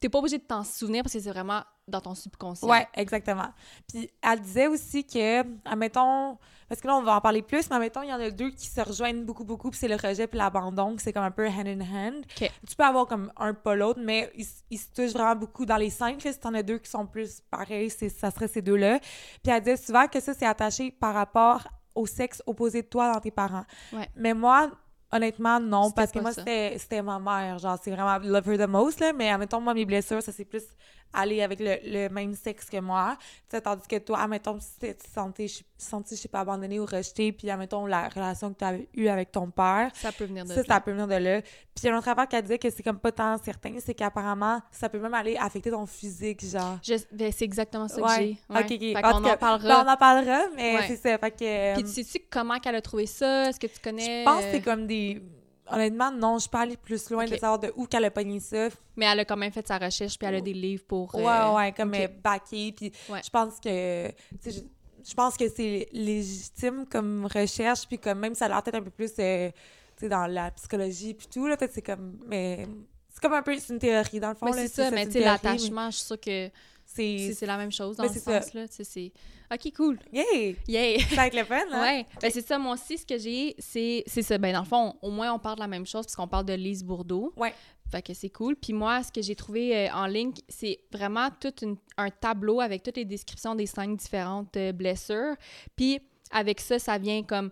t'es 0.00 0.08
pas 0.08 0.18
obligé 0.18 0.38
de 0.38 0.42
t'en 0.44 0.64
souvenir 0.64 1.02
parce 1.02 1.12
que 1.12 1.20
c'est 1.20 1.30
vraiment 1.30 1.62
dans 1.86 2.00
ton 2.00 2.14
subconscient. 2.14 2.68
Ouais, 2.68 2.86
exactement. 2.94 3.48
Puis 3.88 4.10
elle 4.22 4.40
disait 4.40 4.68
aussi 4.68 5.04
que, 5.04 5.40
admettons, 5.68 6.38
parce 6.68 6.80
que 6.80 6.86
là, 6.86 6.96
on 6.96 7.02
va 7.02 7.16
en 7.16 7.20
parler 7.20 7.42
plus, 7.42 7.68
mais 7.68 7.76
admettons, 7.76 8.02
il 8.02 8.08
y 8.10 8.12
en 8.12 8.20
a 8.20 8.30
deux 8.30 8.50
qui 8.50 8.66
se 8.68 8.80
rejoignent 8.80 9.24
beaucoup, 9.24 9.44
beaucoup, 9.44 9.70
puis 9.70 9.78
c'est 9.80 9.88
le 9.88 9.96
rejet 9.96 10.26
puis 10.28 10.38
l'abandon, 10.38 10.94
c'est 10.98 11.12
comme 11.12 11.24
un 11.24 11.30
peu 11.32 11.46
hand 11.48 11.66
in 11.66 11.80
hand. 11.80 12.24
Tu 12.36 12.76
peux 12.76 12.84
avoir 12.84 13.06
comme 13.06 13.32
un 13.36 13.54
pas 13.54 13.74
l'autre, 13.74 14.00
mais 14.02 14.30
ils, 14.36 14.46
ils 14.70 14.78
se 14.78 14.86
touchent 14.94 15.12
vraiment 15.12 15.34
beaucoup 15.36 15.66
dans 15.66 15.76
les 15.76 15.90
cinq. 15.90 16.22
Là, 16.22 16.32
si 16.32 16.38
t'en 16.38 16.54
as 16.54 16.62
deux 16.62 16.78
qui 16.78 16.88
sont 16.90 17.06
plus 17.06 17.40
pareils, 17.50 17.90
c'est- 17.90 18.08
ça 18.08 18.30
serait 18.30 18.48
ces 18.48 18.62
deux-là. 18.62 19.00
Puis 19.42 19.52
elle 19.52 19.60
disait 19.62 19.76
souvent 19.76 20.06
que 20.06 20.20
ça, 20.20 20.32
c'est 20.32 20.46
attaché 20.46 20.90
par 20.92 21.12
rapport 21.14 21.66
au 21.94 22.06
sexe 22.06 22.40
opposé 22.46 22.82
de 22.82 22.86
toi 22.86 23.12
dans 23.12 23.20
tes 23.20 23.32
parents. 23.32 23.64
Ouais. 23.92 24.08
Mais 24.14 24.32
moi, 24.32 24.70
honnêtement, 25.12 25.60
non, 25.60 25.90
parce 25.90 26.12
que 26.12 26.18
moi, 26.18 26.32
c'était 26.32 27.02
ma 27.02 27.18
mère. 27.18 27.58
Genre, 27.58 27.78
c'est 27.82 27.90
vraiment 27.90 28.18
love 28.18 28.48
her 28.48 28.58
the 28.58 28.68
most, 28.68 29.00
là. 29.00 29.12
Mais 29.12 29.30
admettons, 29.30 29.60
moi, 29.60 29.74
mes 29.74 29.84
blessures, 29.84 30.22
ça, 30.22 30.32
c'est 30.32 30.44
plus 30.44 30.64
aller 31.12 31.42
avec 31.42 31.60
le, 31.60 31.76
le 31.84 32.08
même 32.08 32.34
sexe 32.34 32.68
que 32.70 32.78
moi. 32.80 33.16
Tandis 33.64 33.86
que 33.88 33.96
toi, 33.98 34.20
admettons, 34.20 34.58
si 34.60 34.78
tu 34.78 34.94
te 34.94 35.08
sentais, 35.10 35.46
je 35.48 36.14
sais 36.16 36.28
pas, 36.28 36.40
abandonné 36.40 36.78
ou 36.78 36.86
rejeté, 36.86 37.32
puis 37.32 37.50
admettons, 37.50 37.86
la 37.86 38.08
relation 38.08 38.52
que 38.52 38.58
tu 38.58 38.64
as 38.64 38.74
eue 38.94 39.08
avec 39.08 39.32
ton 39.32 39.50
père, 39.50 39.90
Ça 39.94 40.12
peut 40.12 40.24
venir 40.24 40.44
de 40.44 40.50
ça, 40.50 40.56
là. 40.56 40.62
ça 40.66 40.80
peut 40.80 40.92
venir 40.92 41.06
de 41.08 41.14
là. 41.14 41.40
Puis 41.42 41.50
il 41.82 41.84
y 41.84 41.88
a 41.88 41.92
une 41.92 41.98
autre 41.98 42.08
affaire 42.08 42.28
qu'elle 42.28 42.42
disait 42.42 42.58
que 42.58 42.70
c'est 42.70 42.82
comme 42.82 42.98
pas 42.98 43.12
tant 43.12 43.36
certain, 43.38 43.74
c'est 43.80 43.94
qu'apparemment, 43.94 44.60
ça 44.70 44.88
peut 44.88 44.98
même 44.98 45.14
aller 45.14 45.36
affecter 45.36 45.70
ton 45.70 45.86
physique, 45.86 46.44
genre. 46.44 46.78
Ben, 47.12 47.32
c'est 47.32 47.44
exactement 47.44 47.88
ça 47.88 47.96
que 47.96 48.06
Ouais. 48.06 48.16
j'ai. 48.48 48.54
Ouais. 48.54 48.60
Ok, 48.60 48.70
ok. 48.72 48.80
Fait 48.80 49.04
En 49.14 49.22
cas, 49.22 49.36
parlera. 49.36 49.82
Ben, 49.84 49.88
on 49.88 49.92
en 49.92 49.96
parlera, 49.96 50.42
mais 50.56 50.76
Ouais. 50.76 50.84
c'est 50.88 50.96
ça. 50.96 51.18
Fait 51.18 51.30
que. 51.30 51.44
euh, 51.44 51.74
Puis 51.74 51.84
tu 51.84 52.04
sais-tu 52.04 52.24
comment 52.30 52.58
qu'elle 52.58 52.74
a 52.76 52.82
trouvé 52.82 53.06
ça? 53.06 53.48
Est-ce 53.48 53.58
que 53.60 53.66
tu 53.66 53.80
connais? 53.82 54.20
je 54.20 54.24
pense 54.24 54.40
que 54.42 54.46
euh, 54.46 54.52
c'est 54.52 54.60
comme 54.62 54.86
des. 54.86 55.22
Honnêtement, 55.72 56.10
non, 56.10 56.38
je 56.38 56.48
peux 56.48 56.58
aller 56.58 56.76
plus 56.76 57.08
loin 57.10 57.24
de 57.24 57.36
savoir 57.36 57.58
de 57.58 57.72
où 57.76 57.86
qu'elle 57.86 58.04
a 58.04 58.10
pogné 58.10 58.40
ça. 58.40 58.68
Mais 58.96 59.06
elle 59.06 59.20
a 59.20 59.24
quand 59.24 59.36
même 59.36 59.52
fait 59.52 59.66
sa 59.66 59.78
recherche, 59.78 60.18
puis 60.18 60.26
elle 60.28 60.36
a 60.36 60.40
des 60.40 60.52
livres 60.52 60.84
pour... 60.86 61.14
Ouais, 61.14 61.24
euh, 61.26 61.54
ouais, 61.54 61.72
comme 61.72 61.90
ok. 61.90 62.00
euh, 62.00 62.08
backé. 62.22 62.72
Puis 62.76 62.92
Ouais. 63.08 63.20
je 63.24 63.30
pense 63.30 63.60
que. 63.60 64.10
Je, 64.44 64.60
je 65.08 65.14
pense 65.14 65.36
que 65.36 65.48
c'est 65.48 65.88
légitime 65.92 66.84
comme 66.90 67.26
recherche, 67.26 67.86
puis 67.88 67.98
comme 67.98 68.18
même 68.18 68.34
ça 68.34 68.46
a 68.46 68.48
l'air 68.48 68.62
peut-être 68.62 68.76
un 68.76 68.82
peu 68.82 68.90
plus. 68.90 69.12
euh, 69.18 69.50
dans 70.02 70.26
la 70.26 70.50
psychologie, 70.52 71.12
puis 71.14 71.26
tout, 71.26 71.46
là. 71.46 71.56
Peut-être 71.56 71.72
c'est 71.74 71.82
comme. 71.82 72.18
Mais. 72.26 72.66
C'est 73.12 73.20
comme 73.22 73.34
un 73.34 73.42
peu. 73.42 73.56
C'est 73.58 73.72
une 73.72 73.78
théorie, 73.78 74.20
dans 74.20 74.30
le 74.30 74.34
fond. 74.34 74.46
Mais 74.46 74.52
c'est 74.66 74.68
ça, 74.68 74.90
mais 74.90 75.06
tu 75.06 75.12
sais, 75.12 75.18
théorie, 75.20 75.38
mais 75.42 75.50
l'attachement, 75.50 75.90
je 75.90 75.96
suis 75.96 76.06
sûre 76.06 76.20
que 76.20 76.50
c'est 76.86 77.46
la 77.46 77.56
même 77.56 77.70
chose 77.72 77.96
dans 77.96 78.02
Mais 78.04 78.08
le 78.08 78.14
c'est 78.14 78.20
ça. 78.20 78.40
sens, 78.42 78.54
là. 78.54 78.66
Tu 78.68 78.74
sais, 78.76 78.84
c'est... 78.84 79.12
OK, 79.52 79.72
cool. 79.76 79.98
Yay! 80.12 80.56
Yay! 80.68 81.00
Ça 81.00 81.16
va 81.16 81.26
être 81.26 81.36
le 81.36 81.44
fun, 81.44 81.60
hein? 81.72 81.80
Ouais, 81.82 82.06
ben 82.22 82.30
c'est 82.30 82.46
ça, 82.46 82.56
moi 82.58 82.74
aussi, 82.74 82.98
ce 82.98 83.04
que 83.06 83.18
j'ai, 83.18 83.56
c'est 83.58 84.04
c'est 84.06 84.22
ça. 84.22 84.38
Ben 84.38 84.52
dans 84.52 84.60
le 84.60 84.64
fond, 84.66 84.94
au 85.02 85.10
moins, 85.10 85.32
on 85.32 85.38
parle 85.38 85.56
de 85.56 85.60
la 85.62 85.66
même 85.68 85.86
chose, 85.86 86.06
puisqu'on 86.06 86.28
parle 86.28 86.44
de 86.46 86.52
Lise 86.52 86.84
Bourdeau. 86.84 87.32
Ouais. 87.36 87.52
Fait 87.90 88.02
que 88.02 88.14
c'est 88.14 88.30
cool. 88.30 88.54
Puis 88.54 88.72
moi, 88.72 89.02
ce 89.02 89.10
que 89.10 89.20
j'ai 89.20 89.34
trouvé 89.34 89.76
euh, 89.76 89.92
en 89.92 90.06
ligne, 90.06 90.30
c'est 90.48 90.78
vraiment 90.92 91.28
tout 91.40 91.52
une- 91.62 91.76
un 91.96 92.10
tableau 92.10 92.60
avec 92.60 92.84
toutes 92.84 92.96
les 92.96 93.04
descriptions 93.04 93.56
des 93.56 93.66
cinq 93.66 93.96
différentes 93.96 94.56
euh, 94.56 94.70
blessures. 94.70 95.34
Puis 95.74 95.98
avec 96.30 96.60
ça, 96.60 96.78
ça 96.78 96.96
vient 96.98 97.24
comme 97.24 97.50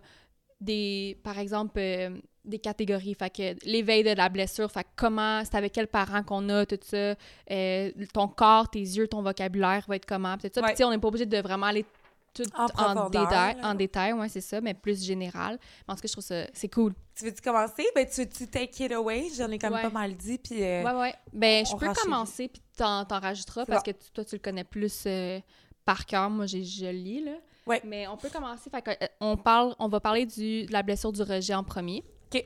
des, 0.61 1.17
par 1.23 1.37
exemple, 1.39 1.79
euh, 1.79 2.17
des 2.45 2.59
catégories. 2.59 3.13
Fait 3.15 3.29
que 3.29 3.65
l'éveil 3.65 4.03
de 4.03 4.11
la 4.11 4.29
blessure, 4.29 4.71
fait 4.71 4.83
que 4.83 4.89
comment, 4.95 5.43
c'est 5.45 5.55
avec 5.55 5.71
quels 5.73 5.87
parents 5.87 6.23
qu'on 6.23 6.47
a, 6.49 6.65
tout 6.65 6.79
ça. 6.81 7.15
Euh, 7.51 7.91
ton 8.13 8.27
corps, 8.27 8.69
tes 8.69 8.79
yeux, 8.79 9.07
ton 9.07 9.21
vocabulaire 9.21 9.85
va 9.87 9.95
être 9.95 10.05
comment, 10.05 10.37
tout 10.37 10.47
ça. 10.53 10.61
Ouais. 10.61 10.73
tu 10.75 10.83
on 10.83 10.89
n'est 10.91 10.97
pas 10.97 11.07
obligé 11.07 11.25
de 11.25 11.37
vraiment 11.39 11.67
aller 11.67 11.85
tout 12.33 12.43
En 12.77 13.09
détail, 13.09 13.57
en 13.63 13.73
détail, 13.73 14.13
ouais, 14.13 14.29
c'est 14.29 14.41
ça, 14.41 14.61
mais 14.61 14.73
plus 14.75 15.03
général. 15.03 15.57
En 15.87 15.95
tout 15.95 16.01
cas, 16.01 16.07
je 16.07 16.11
trouve 16.13 16.23
ça, 16.23 16.43
c'est 16.53 16.71
cool. 16.71 16.93
Tu 17.15 17.25
veux-tu 17.25 17.41
commencer? 17.41 17.83
Ben, 17.95 18.05
tu 18.07 18.21
veux-tu 18.21 18.47
take 18.47 18.85
it 18.85 18.91
away? 18.91 19.27
J'en 19.35 19.49
ai 19.49 19.57
quand 19.57 19.69
même 19.69 19.77
Ouais. 19.77 19.81
pas 19.83 19.89
mal 19.89 20.15
dit, 20.15 20.37
puis... 20.37 20.63
euh, 20.63 20.83
Ouais, 20.83 20.99
ouais. 20.99 21.13
Ben, 21.33 21.65
je 21.65 21.75
peux 21.75 21.91
commencer, 21.93 22.47
puis 22.47 22.61
t'en, 22.77 23.03
t'en 23.05 23.19
rajouteras, 23.19 23.65
parce 23.65 23.83
bon. 23.83 23.91
que 23.91 23.97
tu- 23.97 24.11
toi, 24.11 24.23
tu 24.23 24.35
le 24.35 24.41
connais 24.41 24.63
plus 24.63 25.03
euh, 25.07 25.39
par 25.85 26.05
cœur. 26.05 26.29
Moi, 26.29 26.45
j'ai, 26.45 26.63
je 26.63 26.85
lis, 26.85 27.23
là. 27.23 27.31
Ouais. 27.65 27.81
Mais 27.83 28.07
on 28.07 28.17
peut 28.17 28.29
commencer. 28.29 28.69
Fait 28.69 28.87
euh, 28.87 29.07
on, 29.19 29.37
parle, 29.37 29.75
on 29.79 29.87
va 29.87 29.99
parler 29.99 30.25
du, 30.25 30.65
de 30.65 30.71
la 30.73 30.83
blessure 30.83 31.11
du 31.11 31.21
rejet 31.21 31.53
en 31.53 31.63
premier. 31.63 32.03
OK. 32.33 32.33
Mais 32.33 32.45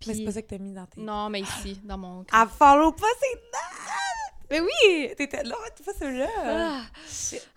c'est 0.00 0.12
Puis- 0.12 0.24
pas 0.24 0.32
ça 0.32 0.42
que 0.42 0.46
t'as 0.48 0.58
mis 0.58 0.72
dans 0.72 0.86
tes... 0.86 1.00
Non, 1.00 1.28
mais 1.30 1.40
ici, 1.40 1.80
dans 1.84 1.98
mon... 1.98 2.24
Ah, 2.32 2.46
follow 2.46 2.92
pas 2.92 3.06
ces 3.20 3.34
notes! 3.34 4.50
Mais 4.50 4.60
oui! 4.60 5.14
T'étais 5.16 5.42
là, 5.42 5.56
t'es 5.74 5.82
pas 5.82 5.92
celui-là! 5.98 6.28
Ah! 6.38 6.82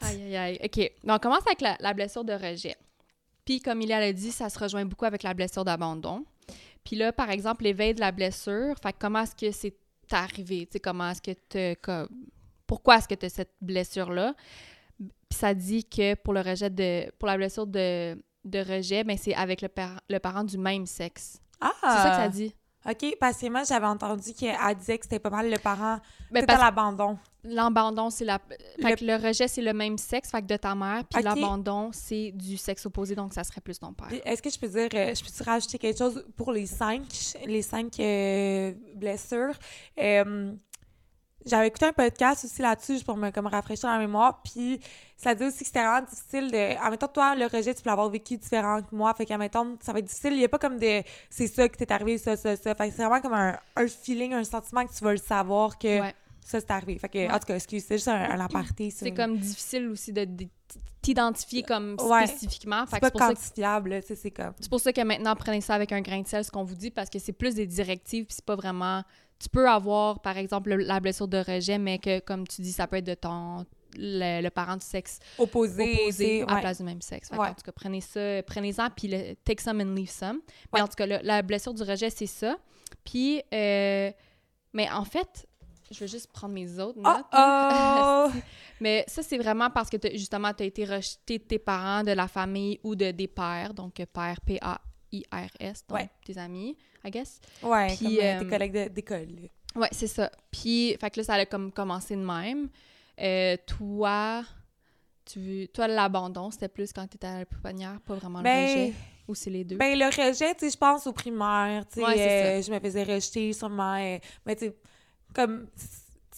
Aïe, 0.02 0.24
aïe, 0.24 0.38
aïe. 0.38 0.60
OK. 0.64 0.92
Donc, 1.04 1.16
on 1.18 1.20
commence 1.20 1.46
avec 1.46 1.62
la, 1.62 1.78
la 1.80 1.94
blessure 1.94 2.24
de 2.24 2.34
rejet. 2.34 2.76
Puis, 3.46 3.62
comme 3.62 3.82
il 3.82 3.92
a 3.92 4.12
dit, 4.14 4.32
ça 4.32 4.50
se 4.50 4.58
rejoint 4.58 4.86
beaucoup 4.86 5.06
avec 5.06 5.24
la 5.24 5.34
blessure 5.34 5.64
d'abandon. 5.64 6.26
Puis 6.84 6.96
là, 6.96 7.12
par 7.12 7.30
exemple, 7.30 7.64
l'éveil 7.66 7.94
de 7.94 8.00
la 8.00 8.12
blessure, 8.12 8.74
fait 8.82 8.94
que 8.94 8.98
comment 9.00 9.22
est-ce 9.22 9.36
que 9.36 9.52
c'est 9.52 9.76
arrivé? 10.12 10.66
Tu 10.66 10.74
sais, 10.74 10.80
comment 10.80 11.12
est-ce 11.12 11.22
que 11.22 11.32
tu 11.50 11.80
comme... 11.82 12.10
Pourquoi 12.66 12.98
est-ce 12.98 13.08
que 13.08 13.16
tu 13.16 13.26
as 13.26 13.30
cette 13.30 13.54
blessure-là? 13.62 14.34
Puis 15.00 15.38
ça 15.40 15.54
dit 15.54 15.86
que 15.86 16.16
pour 16.16 16.34
le 16.34 16.42
rejet 16.42 16.70
de... 16.70 17.10
Pour 17.18 17.28
la 17.28 17.38
blessure 17.38 17.68
de, 17.68 18.16
de 18.46 18.60
rejet, 18.60 19.04
ben 19.04 19.18
c'est 19.18 19.34
avec 19.36 19.62
le, 19.62 19.70
par- 19.70 20.02
le 20.10 20.20
parent 20.20 20.44
du 20.44 20.58
même 20.58 20.86
sexe. 20.86 21.40
Ah! 21.62 21.72
C'est 21.82 21.88
ça 21.88 22.10
que 22.12 22.16
ça 22.18 22.30
dit. 22.30 22.56
OK, 22.90 23.18
parce 23.20 23.38
que 23.38 23.50
moi, 23.50 23.64
j'avais 23.66 23.86
entendu 23.86 24.34
qu'elle 24.34 24.56
disait 24.78 24.98
que 24.98 25.04
c'était 25.06 25.20
pas 25.20 25.30
mal 25.30 25.52
le 25.52 25.58
parent. 25.58 26.00
Ben, 26.32 26.40
C'était 26.42 26.56
l'abandon. 26.58 27.20
L'abandon, 27.44 28.10
c'est 28.10 28.24
la... 28.24 28.40
Fait 28.40 28.92
Le- 28.92 28.96
que 28.96 29.06
le 29.06 29.16
rejet, 29.28 29.50
c'est 29.50 29.62
le 29.62 29.74
même 29.74 29.98
sexe, 29.98 30.32
fait 30.32 30.42
que 30.42 30.48
de 30.48 30.56
ta 30.56 30.76
mère. 30.76 31.04
Puis 31.06 31.22
l'abandon, 31.22 31.90
c'est 31.92 32.32
du 32.34 32.56
sexe 32.56 32.86
opposé, 32.86 33.16
donc 33.16 33.34
ça 33.34 33.44
serait 33.44 33.60
plus 33.60 33.80
ton 33.80 33.94
père. 33.94 34.08
Est-ce 34.26 34.42
que 34.42 34.50
je 34.50 34.58
peux 34.58 34.70
dire, 34.70 34.88
euh, 34.94 35.14
je 35.14 35.22
peux 35.24 35.44
rajouter 35.44 35.78
quelque 35.78 35.98
chose 35.98 36.26
pour 36.38 36.54
les 36.54 36.66
cinq, 36.66 37.04
les 37.46 37.62
cinq 37.62 38.00
euh, 38.00 38.74
blessures? 38.96 39.54
Euh, 40.00 40.54
J'avais 41.46 41.68
écouté 41.68 41.86
un 41.86 41.94
podcast 41.94 42.44
aussi 42.46 42.62
là-dessus 42.62 42.94
juste 42.94 43.06
pour 43.06 43.16
me 43.18 43.30
comme 43.32 43.48
rafraîchir 43.48 43.90
la 43.90 43.98
mémoire, 43.98 44.42
puis 44.44 44.80
ça 45.16 45.34
dit 45.34 45.46
aussi 45.46 45.60
que 45.60 45.66
c'était 45.66 45.84
vraiment 45.84 46.06
difficile 46.06 46.52
de... 46.52 46.78
Admettons, 46.84 47.08
toi, 47.08 47.36
le 47.36 47.46
rejet, 47.46 47.74
tu 47.74 47.82
peux 47.82 47.90
l'avoir 47.90 48.10
vécu 48.10 48.38
différent 48.38 48.82
que 48.82 48.94
moi, 48.94 49.14
fait 49.14 49.26
qu'admettons, 49.26 49.78
ça 49.82 49.94
va 49.94 50.00
être 50.00 50.06
difficile. 50.06 50.34
Il 50.34 50.40
n'y 50.40 50.46
a 50.46 50.50
pas 50.50 50.60
comme 50.60 50.78
de... 50.78 51.02
C'est 51.30 51.48
ça 51.48 51.68
que 51.70 51.78
t'es 51.78 51.92
arrivé, 51.92 52.18
ça, 52.18 52.36
ça, 52.36 52.56
ça. 52.56 52.76
Fait 52.76 52.90
que 52.90 52.96
c'est 52.96 53.04
vraiment 53.04 53.22
comme 53.22 53.34
un, 53.34 53.58
un 53.76 53.88
feeling, 53.88 54.34
un 54.34 54.44
sentiment 54.44 54.86
que 54.86 54.94
tu 54.94 55.04
vas 55.04 55.12
le 55.12 55.18
savoir 55.18 55.78
que 55.78 56.02
Ouais. 56.02 56.14
ça, 56.42 56.60
c'est 56.60 56.72
arrivé. 56.72 56.98
Fait 57.00 57.10
que, 57.10 57.18
Ouais. 57.20 57.32
en 57.32 57.40
tout 57.40 57.46
cas, 57.48 57.56
excuse, 57.56 57.86
c'est 57.88 57.96
juste 57.98 58.10
un, 58.10 58.16
un 58.32 58.40
aparté. 58.42 58.90
C'est 58.92 59.14
comme 59.14 59.38
difficile 59.38 59.88
aussi 59.88 60.12
de, 60.14 60.26
de 60.26 60.46
t'identifier 61.02 61.64
comme 61.64 61.96
Ouais. 62.02 62.28
spécifiquement. 62.28 62.84
C'est 62.92 63.00
pas 63.00 63.12
quantifiable, 63.12 64.02
c'est 64.06 64.32
comme... 64.32 64.54
c'est 64.60 64.70
pour 64.70 64.80
ça 64.82 64.92
que 64.92 65.02
maintenant, 65.02 65.36
prenez 65.36 65.62
ça 65.62 65.74
avec 65.76 65.92
un 65.94 66.02
grain 66.02 66.22
de 66.22 66.28
sel, 66.28 66.44
ce 66.44 66.52
qu'on 66.52 66.64
vous 66.66 66.76
dit, 66.76 66.92
parce 66.92 67.10
que 67.10 67.18
c'est 67.20 67.32
plus 67.34 67.56
des 67.56 67.66
directives, 67.66 68.26
puis 68.26 68.36
c'est 68.36 68.46
pas 68.46 68.56
vraiment... 68.56 69.04
Tu 69.40 69.50
peux 69.50 69.70
avoir, 69.70 70.22
par 70.22 70.38
exemple, 70.38 70.70
le- 70.72 70.84
la 70.84 71.00
blessure 71.00 71.28
de 71.28 71.38
rejet, 71.38 71.78
mais 71.78 71.98
que, 71.98 72.20
comme 72.20 72.48
tu 72.48 72.62
dis, 72.62 72.72
ça 72.74 72.88
peut 72.88 72.98
être 72.98 73.06
de 73.08 73.14
ton... 73.16 73.66
Le, 73.98 74.44
le 74.44 74.50
parent 74.52 74.76
du 74.78 74.86
sexe 74.86 75.18
Opposé, 75.40 76.44
à 76.48 76.54
ouais. 76.54 76.62
place 76.62 76.78
du 76.78 76.84
même 76.84 77.02
sexe. 77.02 77.30
Fait 77.30 77.38
Ouais. 77.38 77.48
En 77.48 77.54
tout 77.56 77.64
cas, 77.66 77.72
prenez 77.72 78.02
ça, 78.02 78.44
prenez-en, 78.44 78.88
puis 78.96 79.08
le, 79.08 79.34
take 79.44 79.64
some 79.64 79.82
and 79.82 79.96
leave 79.96 80.12
some. 80.12 80.42
Mais 80.72 80.80
Ouais. 80.80 80.82
en 80.84 80.88
tout 80.88 80.94
cas, 80.96 81.08
la 81.08 81.42
blessure 81.42 81.74
du 81.74 81.82
rejet, 81.82 82.12
c'est 82.12 82.28
ça. 82.28 82.56
Puis, 83.04 83.42
euh, 83.52 84.12
mais 84.74 84.92
en 84.92 85.04
fait, 85.06 85.48
je 85.90 86.00
vais 86.02 86.08
juste 86.08 86.32
prendre 86.32 86.54
mes 86.54 86.78
autres 86.80 87.00
notes. 87.00 87.26
Oh 87.34 88.28
oh! 88.36 88.40
Mais 88.82 89.04
ça, 89.08 89.24
c'est 89.24 89.40
vraiment 89.40 89.72
parce 89.72 89.90
que 89.90 89.98
justement, 90.14 90.54
tu 90.54 90.62
as 90.64 90.68
été 90.68 90.86
rejeté 90.86 91.40
de 91.40 91.44
tes 91.44 91.60
parents, 91.60 92.04
de 92.04 92.12
la 92.12 92.28
famille 92.28 92.80
ou 92.84 92.96
de 92.96 93.10
des 93.10 93.28
pères. 93.28 93.74
Donc, 93.74 93.96
père, 94.14 94.40
P-A-I-R-S, 95.12 95.84
donc 95.88 96.00
Ouais. 96.00 96.10
tes 96.26 96.38
amis, 96.38 96.78
I 97.06 97.10
guess. 97.12 97.40
Ouais, 97.64 97.88
Puis, 97.96 98.18
comme 98.18 98.26
euh, 98.26 98.40
tes 98.40 98.46
euh, 98.46 98.50
collègues 98.50 98.94
d'école. 98.94 99.28
Ouais, 99.76 99.90
c'est 99.92 100.08
ça. 100.08 100.32
Puis, 100.52 100.96
fait 101.00 101.10
que 101.12 101.20
là, 101.20 101.24
ça 101.24 101.34
a 101.36 101.46
comme 101.46 101.72
commencé 101.72 102.16
de 102.16 102.22
même. 102.26 102.70
Euh, 103.20 103.56
toi, 103.68 104.44
tu, 105.26 105.68
toi, 105.74 105.88
l'abandon, 105.88 106.50
c'était 106.52 106.70
plus 106.70 106.92
quand 106.94 107.08
tu 107.08 107.16
étais 107.16 107.28
à 107.28 107.40
la 107.40 107.46
pouponnière, 107.46 108.00
pas 108.02 108.16
vraiment 108.16 108.40
le 108.40 108.44
Ben, 108.46 108.64
rejet. 108.64 108.94
Ou 109.28 109.36
c'est 109.36 109.50
les 109.52 109.64
deux? 109.64 109.76
ben, 109.78 109.98
le 109.98 110.06
rejet, 110.06 110.56
tu 110.56 110.62
sais, 110.66 110.72
je 110.72 110.78
pense 110.78 111.06
au 111.06 111.14
primaire, 111.14 111.86
tu 111.88 112.00
sais, 112.00 112.04
Ouais, 112.06 112.20
euh, 112.20 112.62
je 112.64 112.72
me 112.72 112.80
faisais 112.80 113.04
rejeter 113.04 113.54
sûrement, 113.54 113.94
mais 114.46 114.56
tu 114.56 114.66
sais, 114.66 114.76
comme, 115.36 115.68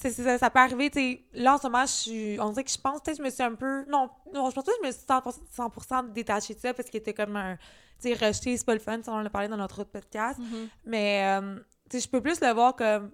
c'est, 0.02 0.24
ça, 0.24 0.38
ça 0.38 0.50
peut 0.50 0.60
arriver, 0.60 0.90
tu 0.90 1.00
sais, 1.00 1.26
là, 1.34 1.56
en 1.56 1.58
ce 1.58 1.68
moment, 1.68 1.86
je 1.86 1.92
suis, 1.92 2.40
on 2.40 2.50
dirait 2.50 2.64
que 2.64 2.72
je 2.72 2.78
pense, 2.78 3.02
peut-être, 3.02 3.18
je 3.18 3.24
me 3.24 3.30
suis 3.30 3.44
un 3.44 3.56
peu, 3.56 3.86
non, 3.90 4.10
non, 4.34 4.50
je 4.50 4.56
pense 4.56 4.64
pas 4.66 4.72
que 4.72 4.78
je 4.82 4.88
me 4.88 4.92
suis 4.92 5.04
100%, 5.06 5.40
100% 5.56 6.12
détachée 6.14 6.54
de 6.56 6.60
ça, 6.60 6.74
parce 6.74 6.90
qu'il 6.90 7.00
était 7.00 7.14
comme 7.14 7.36
un, 7.36 7.58
tu 8.02 8.10
sais, 8.10 8.14
rejeté, 8.14 8.58
c'est 8.58 8.66
pas 8.66 8.74
le 8.74 8.80
fun, 8.80 9.00
on 9.08 9.12
en 9.12 9.26
a 9.26 9.30
parlé 9.30 9.48
dans 9.48 9.58
notre 9.58 9.82
autre 9.82 9.92
podcast, 9.92 10.40
Mhm. 10.40 10.68
mais, 10.86 11.40
euh, 11.42 11.56
tu 11.90 11.98
sais, 12.00 12.06
je 12.06 12.10
peux 12.10 12.22
plus 12.22 12.40
le 12.42 12.52
voir 12.54 12.76
comme, 12.76 13.12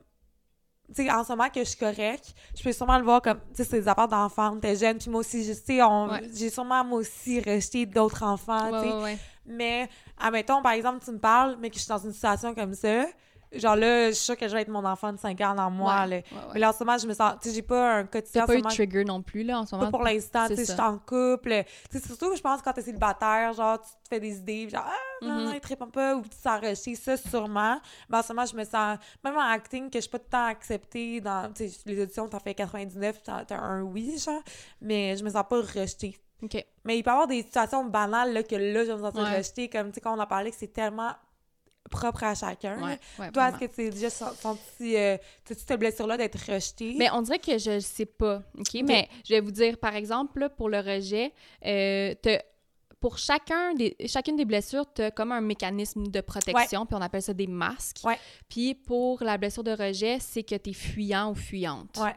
tu 0.96 1.04
sais, 1.04 1.12
en 1.12 1.24
ce 1.24 1.34
moment 1.34 1.50
que 1.50 1.60
je 1.60 1.66
suis 1.70 1.78
correcte, 1.80 2.34
je 2.58 2.64
peux 2.64 2.72
sûrement 2.72 2.98
le 2.98 3.04
voir 3.04 3.22
comme, 3.22 3.40
tu 3.50 3.56
sais, 3.58 3.64
c'est 3.66 3.82
des 3.82 3.88
affaires 3.90 4.08
d'enfants, 4.08 4.58
t'es 4.60 4.76
jeune, 4.78 4.98
puis 4.98 5.10
moi 5.10 5.20
aussi, 5.20 5.44
je- 5.44 5.54
sais, 5.54 5.82
on- 5.84 6.10
Ouais. 6.10 6.22
j'ai 6.34 6.50
sûrement, 6.50 6.84
moi 6.86 7.00
aussi, 7.00 7.40
rejeté 7.42 7.86
d'autres 7.86 8.24
enfants, 8.24 8.72
Ouais, 8.72 8.82
tu 8.82 8.88
sais, 8.88 8.94
ouais, 8.96 9.04
ouais. 9.04 9.18
mais, 9.46 9.90
admettons, 10.18 10.62
par 10.62 10.72
exemple, 10.72 11.04
tu 11.04 11.12
me 11.12 11.20
parles, 11.20 11.58
mais 11.60 11.70
que 11.70 11.76
je 11.76 11.82
suis 11.82 11.90
dans 11.90 11.98
une 11.98 12.14
situation 12.14 12.56
comme 12.56 12.74
ça, 12.74 13.06
genre 13.54 13.76
là, 13.76 14.10
je 14.10 14.16
suis 14.16 14.26
sûre 14.26 14.38
que 14.38 14.48
je 14.48 14.54
vais 14.54 14.62
être 14.62 14.68
mon 14.70 14.84
enfant 14.86 15.12
de 15.14 15.18
5 15.20 15.40
ans 15.42 15.56
dans 15.56 15.70
moi, 15.72 16.02
Ouais, 16.02 16.08
là. 16.08 16.16
ouais, 16.18 16.24
Mais 16.54 16.60
là, 16.60 16.70
en 16.70 16.74
ce 16.74 16.84
moment, 16.84 16.98
je 16.98 17.08
me 17.08 17.14
sens, 17.14 17.34
tu 17.42 17.50
sais, 17.50 17.56
j'ai 17.56 17.62
pas 17.62 17.96
un 17.98 18.06
quotidien 18.06 18.42
T'as 18.42 18.48
pas 18.48 18.56
eu 18.58 18.62
de 18.62 18.68
trigger 18.68 19.04
non 19.06 19.22
plus, 19.22 19.44
là, 19.44 19.60
en 19.60 19.66
ce 19.66 19.76
moment? 19.76 19.86
pas 19.90 19.98
pour 19.98 20.04
l'instant, 20.06 20.48
tu 20.48 20.56
sais, 20.56 20.66
je 20.66 20.72
suis 20.72 20.82
en 20.82 20.98
couple, 20.98 21.64
tu 21.92 22.00
sais, 22.00 22.06
surtout, 22.08 22.36
je 22.36 22.42
pense, 22.42 22.62
quand 22.62 22.74
t'es 22.74 22.82
célibataire, 22.82 23.54
genre, 23.54 23.80
tu 23.80 23.90
te 23.90 24.08
fais 24.10 24.20
des 24.20 24.38
idées, 24.38 24.70
genre, 24.70 24.86
ah, 24.86 25.26
non, 25.26 25.34
Mhm. 25.36 25.44
non, 25.46 25.52
il 25.54 25.60
trippe 25.60 25.84
pas, 25.92 26.16
ou 26.16 26.22
tu 26.22 26.30
te 26.30 26.36
sens 26.36 26.60
rejeté, 26.62 26.96
ça, 26.96 27.18
sûrement. 27.18 27.80
Mais 28.10 28.18
en 28.18 28.22
ce 28.22 28.34
moment, 28.34 28.46
je 28.46 28.56
me 28.56 28.64
sens, 28.64 28.98
même 29.24 29.36
en 29.38 29.42
acting, 29.42 29.90
que 29.90 29.98
je 29.98 30.02
suis 30.02 30.10
pas 30.10 30.20
tout 30.20 30.26
le 30.28 30.32
temps 30.32 30.46
acceptée 30.46 31.22
dans, 31.22 31.52
tu 31.54 31.68
sais, 31.70 31.78
les 31.86 32.02
auditions, 32.02 32.28
t'en 32.28 32.40
fais 32.40 32.54
99, 32.54 33.22
t'as 33.24 33.46
un 33.58 33.82
oui, 33.82 34.18
genre, 34.18 34.42
mais 34.82 35.16
je 35.16 35.24
me 35.24 35.30
sens 35.30 35.44
pas 35.50 35.58
rejetée. 35.62 36.18
OK. 36.44 36.64
Mais 36.84 37.00
il 37.00 37.04
peut 37.04 37.10
y 37.10 37.14
avoir 37.14 37.26
des 37.28 37.42
situations 37.42 37.84
banales 37.86 38.32
là, 38.32 38.44
que 38.44 38.56
là, 38.56 38.86
je 38.86 38.92
vais 38.92 38.98
me 38.98 39.02
sentir 39.02 39.24
rejetée, 39.38 39.70
comme 39.70 39.88
tu 39.90 39.96
sais, 39.96 40.02
quand 40.02 40.16
on 40.16 40.20
en 40.22 40.28
parlait, 40.28 40.52
que 40.52 40.58
c'est 40.58 40.68
tellement 40.72 41.12
propre 41.90 42.24
à 42.24 42.36
chacun. 42.36 42.78
Ouais, 42.84 43.00
ouais, 43.20 43.32
Toi, 43.32 43.50
est-ce 43.50 43.58
que 43.58 43.66
tu 43.74 43.88
as 43.88 43.90
déjà 43.92 44.10
sen- 44.10 44.34
senti, 44.40 44.96
euh, 44.96 45.18
cette 45.46 45.80
blessure-là 45.80 46.18
d'être 46.18 46.38
rejetée? 46.52 46.96
Mais 46.98 47.10
on 47.12 47.22
dirait 47.22 47.40
que 47.40 47.58
je 47.58 47.72
le 47.72 47.80
sais 47.80 48.06
pas, 48.06 48.42
OK? 48.58 48.82
Mais 48.84 49.08
je 49.28 49.34
vais 49.34 49.42
vous 49.42 49.52
dire, 49.52 49.78
par 49.78 49.96
exemple, 49.96 50.40
là, 50.40 50.50
pour 50.50 50.70
le 50.70 50.80
rejet, 50.80 51.34
euh, 51.66 52.14
pour 53.00 53.18
chacun 53.20 53.74
des, 53.76 53.96
chacune 54.08 54.36
des 54.36 54.46
blessures, 54.46 54.86
tu 54.92 55.04
as 55.04 55.12
comme 55.12 55.32
un 55.32 55.42
mécanisme 55.42 56.08
de 56.08 56.20
protection, 56.22 56.86
puis 56.88 56.96
on 56.96 57.02
appelle 57.02 57.22
ça 57.22 57.34
des 57.34 57.46
masques. 57.48 58.00
Ouais. 58.04 58.18
Puis 58.50 58.74
pour 58.74 59.24
la 59.24 59.38
blessure 59.38 59.64
de 59.64 59.72
rejet, 59.72 60.18
c'est 60.20 60.42
que 60.44 60.56
tu 60.56 60.72
es 60.72 60.74
fuyant 60.74 61.32
ou 61.32 61.36
fuyante. 61.36 61.96
Ouais. 61.98 62.16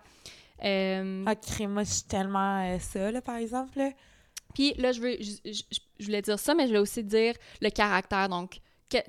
Euh, 0.65 1.25
Ah, 1.27 1.35
moi, 1.69 1.85
je 1.85 1.91
suis 1.91 2.03
tellement 2.05 2.63
euh, 2.65 2.79
ça, 2.79 3.11
là, 3.11 3.21
par 3.21 3.37
exemple. 3.37 3.79
Puis 4.55 4.75
là, 4.79 4.93
je, 4.93 5.01
veux, 5.01 5.17
je, 5.21 5.51
je- 5.53 5.63
je 5.99 6.05
voulais 6.07 6.23
dire 6.23 6.39
ça, 6.39 6.55
mais 6.55 6.63
je 6.65 6.69
voulais 6.69 6.81
aussi 6.81 7.05
dire 7.05 7.35
le 7.61 7.71
caractère. 7.71 8.29
Donc, 8.29 8.59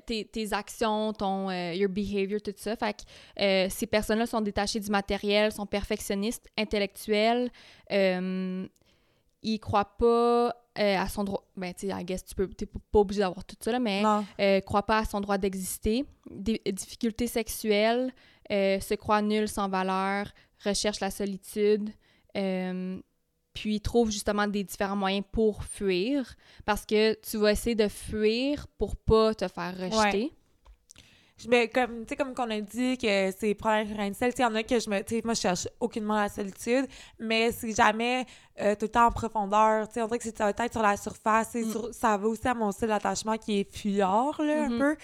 tes, 0.05 0.25
tes 0.25 0.53
actions, 0.53 1.13
ton 1.13 1.49
euh, 1.49 1.73
your 1.73 1.89
behavior, 1.89 2.39
tout 2.41 2.53
ça. 2.55 2.75
Fait 2.75 2.93
que 2.93 3.01
euh, 3.41 3.67
ces 3.69 3.87
personnes-là 3.87 4.25
sont 4.25 4.41
détachées 4.41 4.79
du 4.79 4.89
matériel, 4.89 5.51
sont 5.51 5.65
perfectionnistes, 5.65 6.47
intellectuelles. 6.57 7.51
euh, 7.91 8.67
ils 9.43 9.59
croient 9.59 9.97
pas 9.97 10.49
euh, 10.79 10.97
à 10.97 11.07
son 11.09 11.23
droit. 11.23 11.43
Ben, 11.57 11.73
tu 11.73 11.87
sais, 11.87 11.93
I 11.99 12.03
guess, 12.05 12.23
tu 12.23 12.35
peux, 12.35 12.47
t'es 12.47 12.67
pas 12.67 12.99
obligé 12.99 13.21
d'avoir 13.21 13.43
tout 13.43 13.55
ça, 13.59 13.71
là, 13.71 13.79
mais 13.79 14.03
euh, 14.39 14.61
croient 14.61 14.85
pas 14.85 14.99
à 14.99 15.05
son 15.05 15.19
droit 15.19 15.39
d'exister. 15.39 16.05
Des 16.29 16.61
difficultés 16.71 17.27
sexuelles, 17.27 18.13
se 18.49 18.93
croient 18.95 19.21
nul 19.23 19.47
sans 19.47 19.67
valeur, 19.67 20.27
recherche 20.63 20.99
la 20.99 21.09
solitude. 21.09 21.89
Puis 23.53 23.81
trouve 23.81 24.11
justement 24.11 24.47
des 24.47 24.63
différents 24.63 24.95
moyens 24.95 25.25
pour 25.31 25.63
fuir 25.63 26.35
parce 26.65 26.85
que 26.85 27.13
tu 27.21 27.37
vas 27.37 27.51
essayer 27.51 27.75
de 27.75 27.87
fuir 27.87 28.67
pour 28.77 28.95
pas 28.95 29.33
te 29.33 29.47
faire 29.47 29.73
rejeter. 29.77 30.31
Je 31.37 31.47
me- 31.47 31.65
comme, 31.73 32.01
tu 32.05 32.09
sais, 32.09 32.15
comme 32.15 32.35
qu'on 32.35 32.51
a 32.51 32.61
dit 32.61 32.99
que 32.99 33.31
c'est 33.35 33.55
problème 33.55 33.87
de 33.87 34.13
sel, 34.13 34.31
tu 34.31 34.37
sais, 34.37 34.43
il 34.43 34.45
y 34.45 34.45
en 34.45 34.53
a 34.53 34.61
que 34.61 34.79
je 34.79 34.87
me, 34.91 34.99
tu 35.03 35.15
sais, 35.15 35.21
moi, 35.25 35.33
je 35.33 35.41
cherche 35.41 35.67
aucunement 35.79 36.15
la 36.17 36.29
solitude, 36.29 36.85
mais 37.17 37.51
c'est 37.51 37.75
jamais 37.75 38.25
euh, 38.59 38.75
tout 38.75 38.85
le 38.85 38.89
temps 38.89 39.07
en 39.07 39.11
profondeur, 39.11 39.87
tu 39.87 39.95
sais, 39.95 40.01
on 40.03 40.05
dirait 40.05 40.19
que 40.19 40.23
c'est- 40.23 40.37
ça 40.37 40.43
va 40.43 40.65
être 40.65 40.71
sur 40.71 40.83
la 40.83 40.97
surface, 40.97 41.55
Mm. 41.55 41.71
sur- 41.71 41.93
ça 41.95 42.15
va 42.15 42.27
aussi 42.27 42.47
à 42.47 42.53
mon 42.53 42.71
style 42.71 42.89
d'attachement 42.89 43.37
qui 43.37 43.61
est 43.61 43.75
fuyard, 43.75 44.39
là, 44.39 44.65
un 44.65 44.69
peu. 44.77 44.95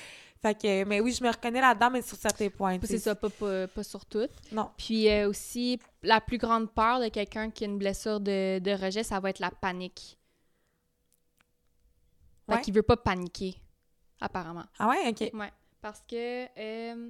Fait 0.41 0.53
que, 0.59 0.83
mais 0.83 0.99
oui, 0.99 1.11
je 1.13 1.23
me 1.23 1.29
reconnais 1.29 1.61
là-dedans, 1.61 1.89
mais 1.89 2.01
sur 2.03 2.15
certains 2.17 2.49
points, 2.49 2.77
C'est 2.83 2.99
ça, 2.99 3.15
pas, 3.15 3.29
pas, 3.29 3.67
pas 3.67 3.83
sur 3.83 4.05
tout. 4.05 4.27
Non. 4.51 4.69
Puis 4.77 5.09
euh, 5.09 5.27
aussi, 5.29 5.79
la 6.03 6.21
plus 6.21 6.37
grande 6.37 6.71
peur 6.71 6.99
de 6.99 7.09
quelqu'un 7.09 7.49
qui 7.49 7.63
a 7.63 7.67
une 7.67 7.77
blessure 7.79 8.19
de, 8.19 8.59
de 8.59 8.71
rejet, 8.71 9.03
ça 9.03 9.19
va 9.19 9.31
être 9.31 9.39
la 9.39 9.49
panique. 9.51 10.17
Fait 12.47 12.53
Ouais. 12.55 12.61
qu'il 12.61 12.73
veut 12.73 12.83
pas 12.83 12.95
paniquer, 12.97 13.55
apparemment. 14.21 14.65
Ah 14.79 14.87
ouais, 14.89 15.09
OK. 15.09 15.31
Ouais, 15.33 15.51
parce 15.81 16.01
que 16.07 16.45
euh, 16.57 17.09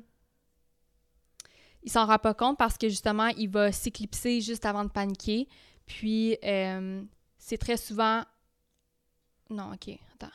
il 1.83 1.91
s'en 1.91 2.05
rend 2.07 2.17
pas 2.17 2.33
compte 2.33 2.57
parce 2.57 2.77
que 2.77 2.89
justement, 2.89 3.27
il 3.27 3.49
va 3.49 3.71
s'éclipser 3.71 4.41
juste 4.41 4.65
avant 4.65 4.83
de 4.83 4.89
paniquer. 4.89 5.47
Puis 5.85 6.37
euh, 6.43 7.03
c'est 7.37 7.57
très 7.57 7.77
souvent. 7.77 8.23
Non, 9.49 9.71
ok, 9.73 9.89
attends. 10.15 10.33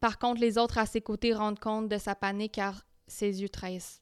Par 0.00 0.18
contre, 0.18 0.40
les 0.40 0.58
autres 0.58 0.78
à 0.78 0.86
ses 0.86 1.00
côtés 1.00 1.34
rendent 1.34 1.58
compte 1.58 1.88
de 1.88 1.98
sa 1.98 2.14
panique 2.14 2.52
car 2.52 2.84
ses 3.06 3.40
yeux 3.42 3.48
trahissent. 3.48 3.98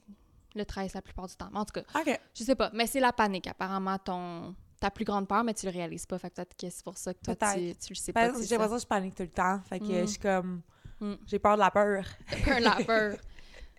Le 0.54 0.64
trahissent 0.64 0.94
la 0.94 1.02
plupart 1.02 1.26
du 1.26 1.36
temps. 1.36 1.50
En 1.54 1.64
tout 1.64 1.80
cas, 1.80 2.00
OK. 2.00 2.20
je 2.34 2.44
sais 2.44 2.54
pas, 2.54 2.70
mais 2.72 2.86
c'est 2.86 3.00
la 3.00 3.12
panique, 3.12 3.46
apparemment, 3.46 3.98
ton. 3.98 4.54
Ta 4.78 4.90
plus 4.90 5.06
grande 5.06 5.26
peur, 5.26 5.42
mais 5.42 5.54
tu 5.54 5.64
le 5.64 5.72
réalises 5.72 6.04
pas. 6.04 6.18
Fait 6.18 6.28
que 6.28 6.34
peut-être 6.34 6.54
que 6.54 6.68
c'est 6.68 6.84
pour 6.84 6.98
ça 6.98 7.14
que 7.14 7.20
toi, 7.20 7.34
tu, 7.34 7.74
tu 7.76 7.92
le 7.92 7.94
sais 7.94 8.12
pas. 8.12 8.28
Ben, 8.28 8.34
que 8.34 8.42
J'ai 8.42 8.50
l'impression 8.56 8.76
que 8.76 8.82
je 8.82 8.86
panique 8.86 9.14
tout 9.14 9.22
le 9.22 9.30
temps, 9.30 9.58
fait 9.66 9.78
que 9.80 9.84
Mm. 9.86 10.00
je 10.02 10.04
suis 10.06 10.18
comme... 10.18 10.60
Mm. 11.00 11.14
J'ai 11.26 11.38
peur 11.38 11.54
de 11.54 11.60
la 11.60 11.70
peur. 11.70 12.04
un 12.46 12.60
la 12.60 12.76
peur. 12.84 13.16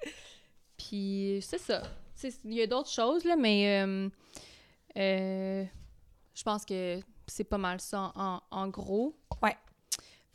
Puis 0.78 1.40
c'est 1.48 1.60
ça. 1.60 1.84
Il 2.44 2.54
y 2.54 2.62
a 2.64 2.68
d'autres 2.68 2.90
choses, 2.90 3.24
là, 3.26 3.36
mais 3.36 3.84
euh, 3.86 4.10
euh, 4.98 5.64
je 6.34 6.44
pense 6.44 6.66
que 6.66 7.00
c'est 7.28 7.44
pas 7.44 7.58
mal 7.60 7.80
ça 7.80 8.12
en, 8.16 8.42
en 8.50 8.68
gros. 8.68 9.16
Ouais. 9.44 9.56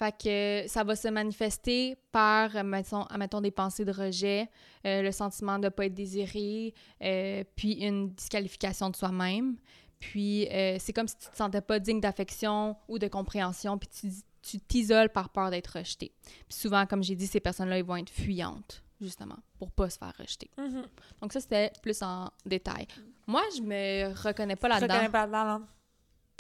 Fait 0.03 0.65
que 0.65 0.69
ça 0.69 0.83
va 0.83 0.97
se 0.97 1.07
manifester 1.07 1.97
par, 2.11 2.65
mettons, 2.65 3.05
admettons, 3.05 3.41
des 3.41 3.53
pensées 3.53 3.85
de 3.85 3.93
rejet, 3.93 4.51
euh, 4.85 5.01
le 5.01 5.13
sentiment 5.13 5.61
de 5.61 5.67
ne 5.67 5.69
pas 5.69 5.87
être 5.87 5.95
désiré, 5.95 6.75
euh, 7.01 7.45
puis 7.55 7.75
une 7.75 8.09
disqualification 8.09 8.91
de 8.91 8.97
soi-même. 8.97 9.55
Puis 10.01 10.49
euh, 10.49 10.77
c'est 10.81 10.93
comme 10.93 11.07
si 11.07 11.17
tu 11.19 11.29
te 11.29 11.37
sentais 11.37 11.61
pas 11.61 11.79
digne 11.79 12.01
d'affection 12.01 12.75
ou 12.89 12.99
de 12.99 13.07
compréhension, 13.07 13.79
puis 13.79 13.89
tu 13.89 14.09
tu 14.43 14.59
t'isoles 14.59 15.09
par 15.11 15.29
peur 15.29 15.53
d'être 15.53 15.79
rejeté. 15.79 16.11
Puis 16.49 16.59
souvent, 16.59 16.85
comme 16.85 17.05
j'ai 17.05 17.15
dit, 17.15 17.29
ces 17.29 17.39
personnes-là, 17.39 17.79
ils 17.79 17.85
vont 17.85 17.95
être 17.95 18.11
fuyantes, 18.11 18.83
justement, 19.01 19.39
pour 19.57 19.71
pas 19.71 19.89
se 19.89 19.99
faire 19.99 20.13
rejeter. 20.19 20.51
Mhm. 20.59 20.83
Donc 21.21 21.33
ça, 21.33 21.41
c'était 21.41 21.71
plus 21.81 22.03
en 22.03 22.29
détail. 22.45 22.89
Moi, 23.29 23.43
je 23.57 23.63
me 23.63 24.13
reconnais 24.21 24.57
pas 24.57 24.67
Je 24.67 24.73
là-dedans. 24.81 24.95
reconnais 24.95 25.13
pas 25.13 25.27
dedans, 25.29 25.59
non. 25.61 25.67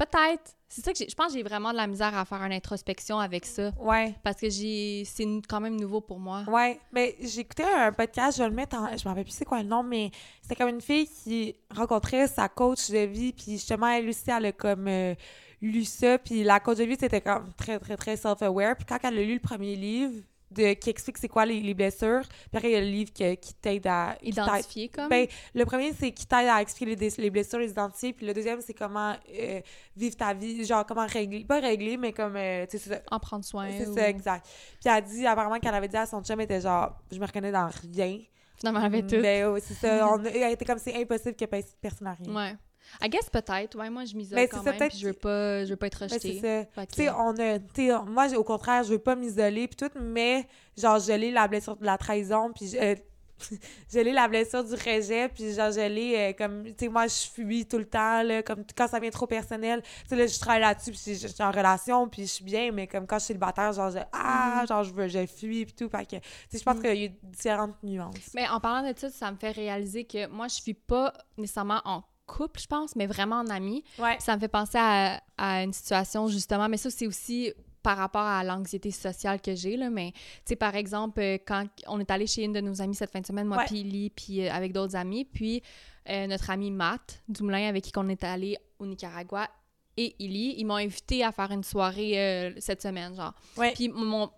Peut-être. 0.04 0.54
C'est 0.68 0.82
ça 0.82 0.92
que 0.92 0.98
j'ai- 0.98 1.08
je 1.08 1.14
pense 1.14 1.28
que 1.28 1.34
j'ai 1.34 1.42
vraiment 1.42 1.70
de 1.70 1.76
la 1.76 1.86
misère 1.86 2.16
à 2.16 2.24
faire 2.24 2.42
une 2.42 2.52
introspection 2.52 3.18
avec 3.18 3.44
ça. 3.44 3.72
Ouais. 3.78 4.14
Parce 4.22 4.36
que 4.40 4.48
j'ai 4.48 5.04
c'est 5.04 5.26
quand 5.46 5.60
même 5.60 5.78
nouveau 5.78 6.00
pour 6.00 6.18
moi. 6.18 6.44
Ouais, 6.48 6.80
mais 6.92 7.14
j'ai 7.20 7.40
écouté 7.40 7.62
un 7.62 7.92
podcast, 7.92 8.38
je 8.38 8.42
vais 8.42 8.48
le 8.48 8.54
mettre 8.54 8.76
en. 8.76 8.88
Je 8.96 9.04
me 9.04 9.08
rappelle 9.10 9.24
plus 9.24 9.32
c'est 9.34 9.44
quoi 9.44 9.62
le 9.62 9.68
nom, 9.68 9.82
mais 9.82 10.10
c'était 10.40 10.56
comme 10.56 10.70
une 10.70 10.80
fille 10.80 11.06
qui 11.06 11.54
rencontrait 11.76 12.26
sa 12.26 12.48
coach 12.48 12.90
de 12.90 13.00
vie, 13.04 13.32
puis 13.34 13.52
justement, 13.52 13.88
elle 13.88 14.08
aussi, 14.08 14.30
elle 14.30 14.46
a 14.46 14.52
comme 14.52 14.88
euh, 14.88 15.14
lu 15.60 15.84
ça, 15.84 16.16
puis 16.18 16.42
la 16.42 16.58
coach 16.58 16.78
de 16.78 16.84
vie, 16.84 16.96
c'était 16.98 17.20
comme 17.20 17.52
très, 17.52 17.78
très, 17.78 17.96
très 17.98 18.16
self-aware. 18.16 18.74
Puis 18.76 18.86
quand 18.86 18.98
elle 19.04 19.18
a 19.18 19.22
lu 19.22 19.34
le 19.34 19.40
premier 19.40 19.76
livre 19.76 20.14
de, 20.54 20.74
qui 20.74 20.90
explique 20.90 21.18
c'est 21.18 21.28
quoi 21.28 21.44
les, 21.46 21.60
les 21.60 21.74
blessures, 21.74 22.22
puis 22.28 22.56
après, 22.56 22.70
il 22.70 22.72
y 22.74 22.76
a 22.76 22.80
le 22.80 22.86
livre 22.86 23.12
qui, 23.12 23.36
qui 23.36 23.54
t'aide 23.54 23.86
à. 23.86 24.16
Identifier 24.22 24.88
comme? 24.88 25.08
Ben, 25.08 25.26
le 25.54 25.64
premier, 25.64 25.92
c'est 25.92 26.12
qui 26.12 26.26
t'aide 26.26 26.48
à 26.48 26.60
expliquer 26.62 26.96
les, 27.18 27.30
blessures, 27.30 27.58
les 27.58 27.70
identifier. 27.70 28.12
Puis 28.12 28.26
le 28.26 28.34
deuxième, 28.34 28.60
c'est 28.60 28.74
comment 28.74 29.14
euh, 29.38 29.60
vivre 29.96 30.16
ta 30.16 30.32
vie, 30.34 30.64
genre 30.64 30.84
comment 30.86 31.06
régler, 31.06 31.44
pas 31.44 31.60
régler, 31.60 31.96
mais 31.96 32.12
comme, 32.12 32.36
euh, 32.36 32.66
tu 32.70 32.78
sais, 32.78 33.02
en 33.10 33.18
prendre 33.18 33.44
soin. 33.44 33.68
C'est 33.76 33.86
ou- 33.88 33.94
ça, 33.94 34.08
exact. 34.08 34.46
Puis 34.46 34.80
elle 34.86 34.90
a 34.92 35.00
dit, 35.00 35.26
apparemment, 35.26 35.58
qu'elle 35.58 35.74
avait 35.74 35.88
dit 35.88 35.96
à 35.96 36.06
son 36.06 36.22
chum, 36.22 36.38
elle 36.40 36.44
était 36.44 36.60
genre, 36.60 36.96
je 37.10 37.18
me 37.18 37.26
reconnais 37.26 37.52
dans 37.52 37.68
rien. 37.92 38.18
Finalement, 38.56 38.80
elle 38.80 38.86
avait 38.86 39.02
tout. 39.02 39.16
Mais 39.20 39.44
ouais, 39.44 39.60
c'est 39.60 39.74
ça. 39.74 40.08
On, 40.14 40.22
elle 40.24 40.52
était 40.52 40.64
comme, 40.64 40.78
c'est 40.78 40.94
impossible 40.94 41.34
que 41.34 41.44
pe- 41.46 41.62
personne 41.80 42.04
n'a 42.06 42.14
rien. 42.14 42.34
Ouais. 42.34 42.56
I 43.02 43.08
guess 43.08 43.28
peut-être. 43.30 43.76
Ouais, 43.78 43.90
moi, 43.90 44.04
je 44.04 44.14
m'isole 44.16 44.36
Ben, 44.36 44.48
quand 44.48 44.58
c'est 44.58 44.64
ça, 44.72 44.78
même, 44.78 44.88
puis 44.88 44.98
je 44.98 45.06
veux 45.06 45.12
pas, 45.12 45.64
je 45.64 45.70
veux 45.70 45.76
pas 45.76 45.86
être 45.86 46.00
Ben, 46.00 46.08
c'est 46.08 46.14
rejetée. 46.28 46.40
ça. 46.40 46.64
Fait 46.80 46.86
que- 46.86 46.92
Tu 46.92 47.02
sais, 47.04 47.10
on 47.10 47.30
a, 47.38 47.58
tu 47.58 47.86
sais, 47.88 47.90
moi, 48.06 48.32
au 48.34 48.44
contraire, 48.44 48.84
je 48.84 48.90
veux 48.92 48.98
pas 48.98 49.14
m'isoler 49.16 49.68
puis 49.68 49.76
tout, 49.76 49.90
mais 50.00 50.46
genre, 50.76 50.98
je 50.98 51.12
l'ai 51.12 51.30
la 51.30 51.48
blessure 51.48 51.76
de 51.76 51.84
la 51.86 51.96
trahison, 51.98 52.52
puis 52.52 52.68
je, 52.68 52.76
euh, 52.76 52.94
je 53.92 53.98
l'ai 53.98 54.12
la 54.12 54.28
blessure 54.28 54.62
du 54.62 54.74
rejet, 54.74 55.28
puis 55.28 55.52
genre, 55.54 55.72
je 55.72 55.80
l'ai 55.88 56.16
euh, 56.16 56.32
comme, 56.32 56.64
tu 56.64 56.74
sais, 56.78 56.88
moi, 56.88 57.06
je 57.08 57.28
fuis 57.32 57.66
tout 57.66 57.78
le 57.78 57.86
temps, 57.88 58.22
là, 58.22 58.42
comme 58.42 58.62
quand 58.76 58.86
ça 58.86 58.98
devient 59.00 59.10
trop 59.10 59.26
personnel, 59.26 59.82
tu 59.82 59.88
sais, 60.10 60.16
là, 60.16 60.26
je 60.28 60.38
travaille 60.38 60.60
là-dessus, 60.60 60.92
puis 60.92 61.14
je 61.16 61.26
suis 61.26 61.42
en 61.42 61.50
relation, 61.50 62.08
puis 62.08 62.22
je 62.22 62.28
suis 62.28 62.44
bien, 62.44 62.70
mais 62.70 62.86
comme 62.86 63.06
quand 63.06 63.16
je 63.18 63.24
suis 63.24 63.28
célibataire, 63.28 63.72
genre, 63.72 63.90
je, 63.90 63.98
ah, 64.12 64.58
Mhm. 64.60 64.66
genre, 64.68 64.84
je 64.84 64.92
veux, 64.92 65.08
je 65.08 65.26
fuis, 65.26 65.64
puis 65.64 65.74
tout, 65.74 65.88
fait 65.88 66.04
que, 66.04 66.16
tu 66.16 66.22
sais, 66.50 66.58
je 66.58 66.62
pense 66.62 66.76
Mhm. 66.76 66.82
qu'il 66.82 67.02
y 67.02 67.06
a 67.06 67.10
différentes 67.24 67.82
nuances. 67.82 68.30
Mais 68.34 68.46
en 68.48 68.60
parlant 68.60 68.88
de 68.88 68.96
ça, 68.96 69.10
ça 69.10 69.32
me 69.32 69.36
fait 69.36 69.50
réaliser 69.50 70.04
que 70.04 70.28
moi, 70.28 70.46
je 70.48 70.54
suis 70.54 70.74
pas 70.74 71.12
nécessairement 71.36 71.80
en 71.84 72.04
couple, 72.26 72.60
je 72.60 72.66
pense, 72.66 72.96
mais 72.96 73.06
vraiment 73.06 73.36
en. 73.40 73.82
Ouais. 73.98 74.16
Ça 74.20 74.34
me 74.36 74.40
fait 74.40 74.48
penser 74.48 74.78
à, 74.78 75.22
à 75.36 75.62
une 75.62 75.72
situation, 75.72 76.28
justement, 76.28 76.68
mais 76.68 76.76
ça, 76.76 76.90
c'est 76.90 77.06
aussi 77.06 77.52
par 77.82 77.96
rapport 77.98 78.22
à 78.22 78.44
l'anxiété 78.44 78.90
sociale 78.92 79.40
que 79.40 79.54
j'ai, 79.56 79.76
là, 79.76 79.90
mais, 79.90 80.12
tu 80.12 80.20
sais, 80.46 80.56
par 80.56 80.76
exemple, 80.76 81.20
euh, 81.20 81.36
quand 81.44 81.66
on 81.88 81.98
est 81.98 82.10
allé 82.12 82.26
chez 82.28 82.44
une 82.44 82.52
de 82.52 82.60
nos 82.60 82.80
amies 82.80 82.94
cette 82.94 83.10
fin 83.10 83.20
de 83.20 83.26
semaine, 83.26 83.46
moi 83.48 83.58
Ouais. 83.58 83.64
puis 83.66 83.82
Lee, 83.82 84.10
puis 84.10 84.46
euh, 84.46 84.52
avec 84.52 84.72
d'autres 84.72 84.94
amis, 84.94 85.24
puis 85.24 85.62
euh, 86.08 86.26
notre 86.28 86.48
ami 86.50 86.70
Matt 86.70 87.22
Dumoulin, 87.28 87.68
avec 87.68 87.82
qui 87.84 87.92
on 87.96 88.08
est 88.08 88.22
allé 88.22 88.56
au 88.78 88.86
Nicaragua, 88.86 89.48
et 89.96 90.14
Illy, 90.20 90.54
ils 90.58 90.64
m'ont 90.64 90.76
invité 90.76 91.22
à 91.24 91.32
faire 91.32 91.50
une 91.50 91.64
soirée 91.64 92.18
euh, 92.18 92.52
cette 92.58 92.80
semaine, 92.82 93.14
genre. 93.16 93.34
Puis 93.74 93.88
mon- 93.88 94.30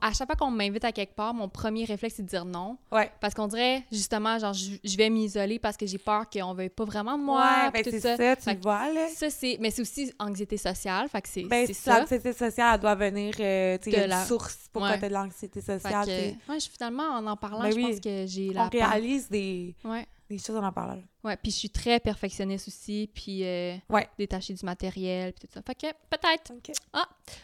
à 0.00 0.12
chaque 0.12 0.28
fois 0.28 0.36
qu'on 0.36 0.50
m'invite 0.50 0.84
à 0.84 0.92
quelque 0.92 1.14
part, 1.14 1.34
mon 1.34 1.48
premier 1.48 1.84
réflexe, 1.84 2.14
c'est 2.16 2.22
de 2.22 2.28
dire 2.28 2.44
non. 2.44 2.78
Ouais. 2.92 3.10
Parce 3.20 3.34
qu'on 3.34 3.48
dirait, 3.48 3.82
justement, 3.90 4.38
genre, 4.38 4.52
je, 4.52 4.76
je 4.82 4.96
vais 4.96 5.10
m'isoler 5.10 5.58
parce 5.58 5.76
que 5.76 5.84
j'ai 5.84 5.98
peur 5.98 6.30
qu'on 6.30 6.54
veuille 6.54 6.68
pas 6.70 6.84
vraiment 6.84 7.18
de 7.18 7.22
moi. 7.24 7.42
ouais, 7.64 7.70
ben 7.72 7.82
c'est 7.84 8.00
ça, 8.00 8.16
tu 8.36 8.42
Fait 8.42 8.60
vois, 8.62 8.92
là. 8.92 9.08
ça, 9.14 9.28
c'est... 9.30 9.58
Mais 9.60 9.70
c'est 9.70 9.82
aussi 9.82 10.12
anxiété 10.18 10.56
sociale, 10.56 11.08
fait 11.08 11.22
que 11.22 11.28
c'est 11.28 11.42
Ben, 11.44 11.66
ça. 11.74 12.00
l'anxiété 12.00 12.32
sociale, 12.32 12.74
elle 12.74 12.80
doit 12.80 12.94
venir, 12.94 13.34
euh, 13.40 13.76
tu 13.82 13.90
sais, 13.90 14.06
la- 14.06 14.24
source 14.24 14.68
pourquoi 14.72 14.92
Ouais. 14.92 14.98
de 14.98 15.06
l'anxiété 15.12 15.60
Fait 15.60 15.78
sociale, 15.80 16.06
que, 16.06 16.10
tu 16.10 16.16
sais. 16.30 16.36
ouais, 16.48 16.60
je, 16.60 16.68
finalement, 16.70 17.08
en 17.08 17.26
en 17.26 17.36
parlant, 17.36 17.60
Ben 17.62 17.70
je 17.72 17.76
oui. 17.76 17.90
pense 17.90 18.00
que 18.00 18.24
j'ai 18.26 18.50
On 18.50 18.54
la 18.54 18.70
part. 18.70 18.90
réalise 18.90 19.28
des, 19.28 19.74
Ouais, 19.84 20.06
des 20.36 20.42
choses 20.42 20.56
en 20.56 20.72
parlant. 20.72 21.00
ouais. 21.24 21.36
Puis 21.36 21.50
je 21.52 21.56
suis 21.56 21.70
très 21.70 22.00
perfectionniste 22.00 22.68
aussi, 22.68 23.10
puis 23.14 23.44
euh, 23.44 23.76
Ouais. 23.88 24.08
détachée 24.18 24.54
du 24.54 24.64
matériel, 24.64 25.32
puis 25.32 25.46
tout 25.48 25.52
ça. 25.54 25.62
Fait 25.62 25.74
que 25.74 25.86
peut-être, 26.10 26.52
OK. 26.52 26.72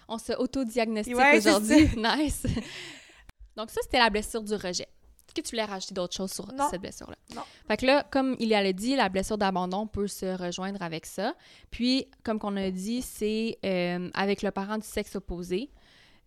on 0.09 0.19
se 0.19 0.33
autodiagnostique 0.33 1.17
Ouais, 1.17 1.39
aujourd'hui. 1.39 1.89
nice. 1.97 2.47
Donc 3.57 3.71
ça, 3.71 3.81
c'était 3.83 3.99
la 3.99 4.11
blessure 4.11 4.43
du 4.43 4.55
rejet. 4.55 4.87
Est-ce 5.29 5.35
que 5.43 5.49
tu 5.49 5.51
voulais 5.55 5.65
rajouter 5.65 5.95
d'autres 5.95 6.17
choses 6.17 6.33
sur 6.33 6.53
Non. 6.53 6.69
cette 6.71 6.81
blessure-là? 6.81 7.17
Non. 7.37 7.43
Fait 7.69 7.77
que 7.77 7.87
là, 7.87 8.03
comme 8.11 8.35
il 8.41 8.53
a 8.53 8.73
dit, 8.73 8.97
la 8.97 9.09
blessure 9.09 9.39
d'abandon 9.39 9.87
peut 9.87 10.09
se 10.09 10.27
rejoindre 10.37 10.83
avec 10.83 11.07
ça. 11.07 11.35
Puis, 11.71 12.07
comme 12.25 12.41
qu'on 12.41 12.57
a 12.57 12.71
dit, 12.71 13.01
c'est 13.01 13.57
euh, 13.65 14.11
avec 14.15 14.43
le 14.43 14.51
parent 14.51 14.77
du 14.79 14.87
sexe 14.87 15.15
opposé. 15.15 15.71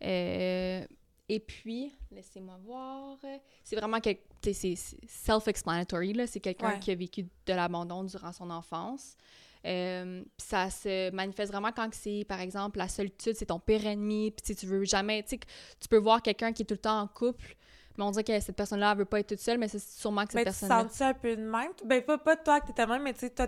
Euh, 0.03 0.85
et 1.29 1.39
puis, 1.39 1.93
laissez-moi 2.11 2.57
voir. 2.63 3.17
C'est 3.63 3.75
vraiment 3.75 3.99
que 3.99 4.09
tu 4.41 4.53
sais, 4.53 4.75
c'est 4.75 4.97
self-explanatory. 5.07 6.13
là. 6.13 6.27
C'est 6.27 6.39
quelqu'un 6.39 6.73
Ouais. 6.73 6.79
qui 6.79 6.91
a 6.91 6.95
vécu 6.95 7.23
de 7.23 7.53
l'abandon 7.53 8.03
durant 8.03 8.31
son 8.31 8.49
enfance. 8.49 9.15
Euh, 9.65 10.21
ça 10.37 10.69
se 10.69 11.09
manifeste 11.11 11.51
vraiment 11.51 11.71
quand 11.71 11.87
c'est, 11.93 12.25
par 12.27 12.41
exemple, 12.41 12.77
la 12.79 12.89
solitude, 12.89 13.33
c'est 13.37 13.45
ton 13.45 13.59
pire 13.59 13.85
ennemi, 13.85 14.31
puis 14.31 14.41
tu 14.43 14.55
tu 14.59 14.65
veux 14.65 14.83
jamais, 14.83 15.23
tu 15.23 15.37
tu 15.37 15.87
peux 15.89 15.97
voir 15.97 16.21
quelqu'un 16.21 16.51
qui 16.51 16.63
est 16.63 16.65
tout 16.65 16.73
le 16.73 16.79
temps 16.81 16.99
en 16.99 17.07
couple, 17.07 17.55
mais 17.97 18.03
on 18.03 18.11
dirait 18.11 18.25
que 18.25 18.37
cette 18.41 18.57
personne-là, 18.57 18.91
elle 18.91 18.97
veut 18.97 19.05
pas 19.05 19.21
être 19.21 19.29
toute 19.29 19.39
seule, 19.39 19.57
mais 19.57 19.69
c'est 19.69 19.79
sûrement 19.79 20.25
que 20.25 20.33
cette 20.33 20.35
Mais 20.35 20.41
tu 20.41 20.45
personne-là... 20.59 20.81
sens-tu 20.89 21.03
un 21.03 21.13
peu 21.13 21.37
de 21.37 21.41
même? 21.43 21.71
Ben, 21.85 22.03
pas, 22.03 22.17
pas 22.17 22.35
toi 22.35 22.59
que 22.59 22.67
t'étais 22.67 22.85
même, 22.85 23.03
mais 23.03 23.13
tu 23.13 23.21
sais, 23.21 23.29
toi, 23.29 23.47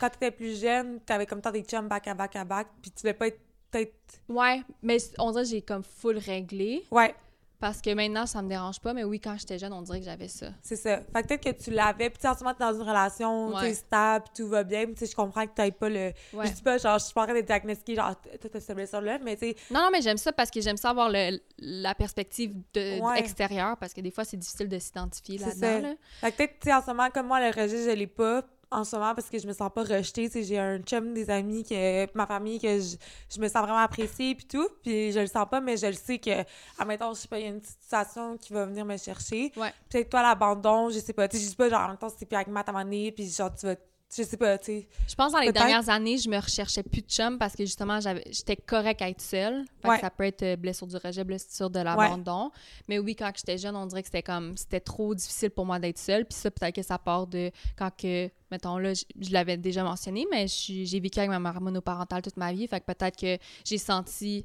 quand 0.00 0.08
t'étais 0.08 0.30
plus 0.30 0.58
jeune, 0.58 1.00
t'avais 1.00 1.26
comme 1.26 1.42
tant 1.42 1.50
des 1.52 1.64
chums 1.64 1.86
back 1.86 2.08
à 2.08 2.14
back 2.14 2.34
à 2.36 2.44
back, 2.46 2.68
puis 2.80 2.90
tu 2.90 3.02
voulais 3.02 3.12
pas 3.12 3.26
être 3.26 3.40
peut-être... 3.72 3.92
Ouais, 4.28 4.62
mais 4.82 4.98
on 5.18 5.30
dirait 5.32 5.42
que 5.44 5.50
j'ai 5.50 5.62
comme 5.62 5.82
full 5.82 6.18
réglé, 6.18 6.84
Ouais, 6.90 7.14
parce 7.58 7.80
que 7.80 7.94
maintenant, 7.94 8.26
ça 8.26 8.42
me 8.42 8.48
dérange 8.48 8.80
pas, 8.80 8.92
mais 8.92 9.04
oui, 9.04 9.20
quand 9.20 9.36
j'étais 9.38 9.56
jeune, 9.56 9.72
on 9.72 9.82
dirait 9.82 10.00
que 10.00 10.04
j'avais 10.04 10.26
ça. 10.28 10.48
c'est 10.62 10.74
ça. 10.76 10.98
Fait 10.98 11.22
que 11.22 11.28
peut-être 11.28 11.44
que 11.44 11.62
tu 11.62 11.70
l'avais, 11.70 12.10
puis 12.10 12.26
en 12.26 12.34
ce 12.34 12.42
moment, 12.42 12.54
t'es 12.54 12.64
dans 12.64 12.74
une 12.74 12.80
relation, 12.88 13.54
Ouais. 13.54 13.68
sais, 13.68 13.74
stable, 13.74 14.24
tout 14.34 14.48
va 14.48 14.64
bien, 14.64 14.86
tu 14.86 14.94
sais, 14.96 15.06
je 15.06 15.14
comprends 15.14 15.46
que 15.46 15.54
t'aies 15.54 15.70
pas 15.70 15.88
le... 15.88 16.12
Ouais. 16.32 16.46
Je 16.46 16.52
dis 16.52 16.62
pas, 16.62 16.78
genre, 16.78 16.98
je 16.98 17.04
suis 17.04 17.14
pas 17.14 17.22
en 17.22 17.26
train 17.26 17.34
de 17.36 17.40
diagnostiquer, 17.40 17.94
genre, 17.96 18.14
t'as 18.40 18.60
cette 18.60 18.74
blessure-là, 18.76 19.18
mais 19.22 19.36
tu 19.36 19.46
sais, 19.50 19.56
Non, 19.70 19.80
non, 19.80 19.88
mais 19.92 20.02
j'aime 20.02 20.16
ça 20.16 20.32
parce 20.32 20.50
que 20.50 20.60
j'aime 20.60 20.76
ça 20.76 20.90
avoir 20.90 21.08
le- 21.08 21.38
la 21.58 21.94
perspective 21.94 22.52
de, 22.74 23.00
Ouais. 23.00 23.18
extérieure, 23.20 23.76
parce 23.76 23.94
que 23.94 24.00
des 24.00 24.10
fois, 24.10 24.24
c'est 24.24 24.36
difficile 24.36 24.68
de 24.68 24.78
s'identifier 24.80 25.38
là-dedans. 25.38 25.88
là. 25.88 25.94
Fait 26.20 26.32
que 26.32 26.36
peut-être, 26.38 26.58
tu 26.60 26.68
sais, 26.68 26.74
en 26.74 26.82
ce 26.82 26.86
moment, 26.88 27.10
comme 27.10 27.28
moi, 27.28 27.38
le 27.40 27.54
rejet, 27.54 27.84
je 27.84 27.96
l'ai 27.96 28.06
pas 28.08 28.42
en 28.72 28.84
ce 28.84 28.96
moment 28.96 29.14
parce 29.14 29.28
que 29.28 29.38
je 29.38 29.46
me 29.46 29.52
sens 29.52 29.70
pas 29.74 29.82
rejetée. 29.82 30.28
Tu 30.28 30.32
sais, 30.32 30.42
j'ai 30.44 30.58
un 30.58 30.78
chum, 30.78 31.14
des 31.14 31.30
amis, 31.30 31.64
que 31.64 32.06
ma 32.16 32.26
famille, 32.26 32.60
que 32.60 32.78
je, 32.78 32.96
je 33.28 33.40
me 33.40 33.48
sens 33.48 33.62
vraiment 33.62 33.78
appréciée 33.78 34.34
puis 34.34 34.46
tout. 34.46 34.68
Puis 34.82 35.12
je 35.12 35.20
le 35.20 35.26
sens 35.26 35.46
pas, 35.50 35.60
mais 35.60 35.76
je 35.76 35.86
le 35.86 35.92
sais 35.92 36.18
que, 36.18 36.44
admettons, 36.78 37.14
je 37.14 37.20
sais 37.20 37.28
pas, 37.28 37.38
il 37.38 37.44
y 37.44 37.46
a 37.46 37.50
une 37.50 37.60
petite 37.60 37.80
situation 37.80 38.36
qui 38.36 38.52
va 38.52 38.66
venir 38.66 38.84
me 38.84 38.96
chercher. 38.96 39.52
Ouais. 39.56 39.72
Peut-être 39.90 40.10
toi, 40.10 40.22
l'abandon, 40.22 40.90
je 40.90 40.98
sais 40.98 41.12
pas. 41.12 41.28
Tu 41.28 41.36
sais, 41.36 41.44
je 41.44 41.48
dis 41.50 41.56
pas, 41.56 41.68
genre, 41.68 41.82
en 41.82 41.88
même 41.88 41.98
temps, 41.98 42.08
c'est 42.16 42.26
plus 42.26 42.36
avec 42.36 42.48
moment 42.48 42.84
donné, 42.84 43.12
puis 43.12 43.28
genre, 43.28 43.54
tu 43.54 43.66
vas... 43.66 43.76
Je 44.14 44.22
sais 44.24 44.36
pas, 44.36 44.58
tu 44.58 44.66
sais. 44.66 44.88
Je 45.08 45.14
pense 45.14 45.32
dans 45.32 45.38
les 45.38 45.52
dernières 45.52 45.88
années, 45.88 46.18
je 46.18 46.28
me 46.28 46.38
recherchais 46.38 46.82
plus 46.82 47.00
de 47.00 47.08
chum 47.08 47.38
parce 47.38 47.54
que 47.54 47.64
justement, 47.64 47.98
j'avais, 47.98 48.22
j'étais 48.30 48.56
correcte 48.56 49.00
à 49.00 49.08
être 49.08 49.22
seule. 49.22 49.64
Fait 49.80 49.88
que 49.88 49.92
Ouais. 49.94 50.00
ça 50.00 50.10
peut 50.10 50.24
être 50.24 50.42
euh, 50.42 50.56
blessure 50.56 50.86
du 50.86 50.96
rejet, 50.96 51.24
blessure 51.24 51.70
de 51.70 51.80
l'abandon. 51.80 52.50
Mais 52.88 52.98
oui, 52.98 53.16
quand 53.16 53.30
j'étais 53.34 53.56
jeune, 53.56 53.74
on 53.74 53.86
dirait 53.86 54.02
que 54.02 54.08
c'était 54.08 54.22
comme, 54.22 54.54
c'était 54.56 54.80
trop 54.80 55.14
difficile 55.14 55.48
pour 55.50 55.64
moi 55.64 55.78
d'être 55.78 55.98
seule. 55.98 56.26
Puis 56.26 56.34
ça, 56.38 56.50
peut-être 56.50 56.74
que 56.74 56.82
ça 56.82 56.98
part 56.98 57.26
de 57.26 57.50
quand 57.76 57.90
que, 57.96 58.28
mettons 58.50 58.76
là, 58.76 58.92
je, 58.92 59.04
je 59.18 59.30
l'avais 59.32 59.56
déjà 59.56 59.82
mentionné, 59.82 60.26
mais 60.30 60.46
j'ai 60.46 61.00
vécu 61.00 61.18
avec 61.18 61.30
ma 61.30 61.38
mère 61.40 61.58
monoparentale 61.62 62.20
toute 62.20 62.36
ma 62.36 62.52
vie. 62.52 62.66
Fait 62.66 62.80
que 62.80 62.84
peut-être 62.92 63.18
que 63.18 63.38
j'ai 63.64 63.78
senti 63.78 64.44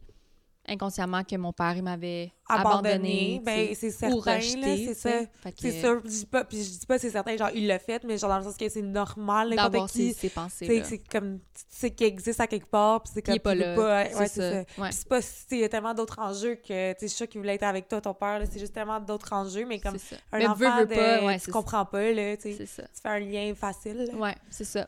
inconsciemment 0.67 1.23
que 1.23 1.35
mon 1.35 1.53
père, 1.53 1.75
il 1.75 1.83
m'avait 1.83 2.31
abandonné. 2.49 2.89
Abandonné, 3.37 3.41
ben, 3.43 3.75
c'est 3.75 3.91
certain, 3.91 4.39
c'est 4.41 4.93
ça. 4.93 5.25
que, 5.25 5.51
C'est 5.57 5.79
sûr, 5.81 6.01
je 6.03 6.09
dis 6.09 6.25
pas, 6.25 6.43
puis 6.43 6.63
je 6.63 6.69
dis 6.79 6.85
pas 6.85 6.97
c'est 6.99 7.09
certain, 7.09 7.35
genre, 7.37 7.49
il 7.53 7.67
l'a 7.67 7.79
fait, 7.79 8.03
mais 8.03 8.17
genre, 8.17 8.29
dans 8.29 8.37
le 8.39 8.43
sens 8.43 8.57
que 8.57 8.67
c'est 8.69 8.81
normal, 8.81 9.49
D'avoir 9.51 9.71
n'importe 9.71 9.91
qui. 9.91 10.15
Tu 10.15 10.29
pensées 10.29 10.83
c'est 10.83 10.97
comme, 10.99 11.39
tu 11.39 11.63
sais 11.69 11.91
qu'il 11.91 12.07
existe 12.07 12.39
à 12.39 12.47
quelque 12.47 12.67
part, 12.67 13.01
puis 13.03 13.11
c'est 13.13 13.19
il 13.19 13.23
comme, 13.23 13.35
est 13.35 13.39
pas 13.39 13.53
il 13.55 13.59
là. 13.59 13.75
ouais, 13.77 14.15
ouais, 14.15 14.27
c'est 14.27 14.41
ça. 14.41 14.81
Ouais. 14.81 14.89
Puis 14.89 14.97
c'est 14.99 15.07
pas, 15.07 15.19
il 15.51 15.59
y 15.59 15.63
a 15.63 15.69
tellement 15.69 15.93
d'autres 15.93 16.19
enjeux 16.19 16.55
que, 16.55 16.93
tu 16.93 16.99
sais, 16.99 17.07
je 17.07 17.13
suis 17.13 17.27
qu'il 17.27 17.39
voulait 17.41 17.55
être 17.55 17.63
avec 17.63 17.87
toi, 17.87 18.01
ton 18.01 18.13
père, 18.13 18.41
c'est 18.51 18.59
juste 18.59 18.73
tellement 18.73 18.99
d'autres 18.99 19.33
enjeux, 19.33 19.65
mais 19.65 19.79
comme 19.79 19.97
ça. 19.97 20.15
un 20.31 20.37
Mais 20.39 20.47
enfant, 20.47 20.55
veux, 20.57 20.81
veux 20.81 20.87
de- 20.87 20.95
pas, 20.95 21.25
ouais, 21.25 21.39
tu 21.39 21.51
comprends 21.51 21.85
pas, 21.85 22.11
là, 22.11 22.35
tu 22.37 22.43
sais, 22.43 22.55
C'est 22.57 22.65
ça. 22.65 22.83
tu 22.83 23.01
fais 23.01 23.09
un 23.09 23.19
lien 23.19 23.53
facile, 23.55 24.09
là. 24.11 24.15
Ouais, 24.15 24.35
c'est 24.49 24.65
ça. 24.65 24.87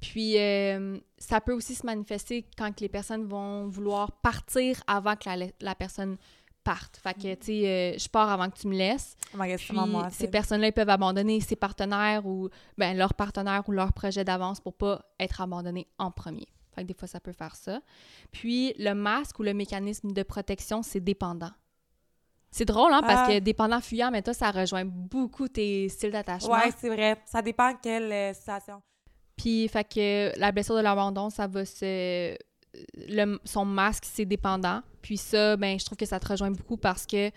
Puis, 0.00 0.38
euh, 0.38 0.98
ça 1.18 1.40
peut 1.40 1.52
aussi 1.52 1.74
se 1.74 1.84
manifester 1.84 2.46
quand 2.56 2.80
les 2.80 2.88
personnes 2.88 3.24
vont 3.26 3.68
vouloir 3.68 4.12
partir 4.12 4.82
avant 4.86 5.14
que 5.16 5.28
la, 5.28 5.46
la 5.60 5.74
personne 5.74 6.16
partent. 6.64 6.96
Fait 6.98 7.14
que, 7.14 7.34
tu 7.34 7.46
sais, 7.46 7.66
euh, 7.66 7.98
je 7.98 8.08
pars 8.08 8.30
avant 8.30 8.48
que 8.50 8.58
tu 8.58 8.68
me 8.68 8.76
laisses. 8.76 9.16
Oh 9.34 9.38
Puis, 9.56 9.76
moi, 9.76 10.08
ces 10.10 10.28
personnes-là, 10.28 10.68
ils 10.68 10.72
peuvent 10.72 10.88
abandonner 10.88 11.40
ses 11.40 11.56
partenaires 11.56 12.26
ou 12.26 12.48
ben, 12.78 12.96
leur 12.96 13.14
partenaire 13.14 13.62
ou 13.68 13.72
leur 13.72 13.92
projet 13.92 14.24
d'avance 14.24 14.60
pour 14.60 14.74
pas 14.74 15.04
être 15.18 15.40
abandonnés 15.40 15.86
en 15.98 16.10
premier. 16.10 16.46
Fait 16.74 16.82
que 16.82 16.86
des 16.86 16.94
fois, 16.94 17.08
ça 17.08 17.18
peut 17.20 17.32
faire 17.32 17.56
ça. 17.56 17.80
Puis, 18.30 18.74
le 18.78 18.94
masque 18.94 19.38
ou 19.38 19.42
le 19.42 19.54
mécanisme 19.54 20.12
de 20.12 20.22
protection, 20.22 20.82
c'est 20.82 21.00
dépendant. 21.00 21.50
C'est 22.52 22.64
drôle, 22.64 22.92
hein, 22.92 23.00
parce 23.02 23.28
Ah. 23.28 23.32
que 23.34 23.38
dépendant 23.38 23.80
fuyant, 23.80 24.10
mais 24.10 24.22
toi, 24.22 24.34
ça 24.34 24.50
rejoint 24.50 24.84
beaucoup 24.84 25.46
tes 25.48 25.88
styles 25.88 26.10
d'attachement. 26.10 26.52
Ouais, 26.52 26.70
c'est 26.76 26.88
vrai. 26.88 27.20
Ça 27.26 27.42
dépend 27.42 27.72
de 27.72 27.78
quelle 27.82 28.10
euh, 28.12 28.34
situation. 28.34 28.82
Puis, 29.40 29.68
fait 29.68 29.84
que 29.84 30.38
la 30.38 30.52
blessure 30.52 30.76
de 30.76 30.82
l'abandon, 30.82 31.30
ça 31.30 31.46
va 31.46 31.64
se. 31.64 32.36
Son 33.44 33.64
masque, 33.64 34.04
c'est 34.06 34.26
dépendant. 34.26 34.82
Puis 35.00 35.16
ça, 35.16 35.56
ben, 35.56 35.78
je 35.78 35.84
trouve 35.84 35.96
que 35.96 36.06
ça 36.06 36.20
te 36.20 36.28
rejoint 36.28 36.50
beaucoup 36.50 36.76
parce 36.76 37.06
que. 37.06 37.30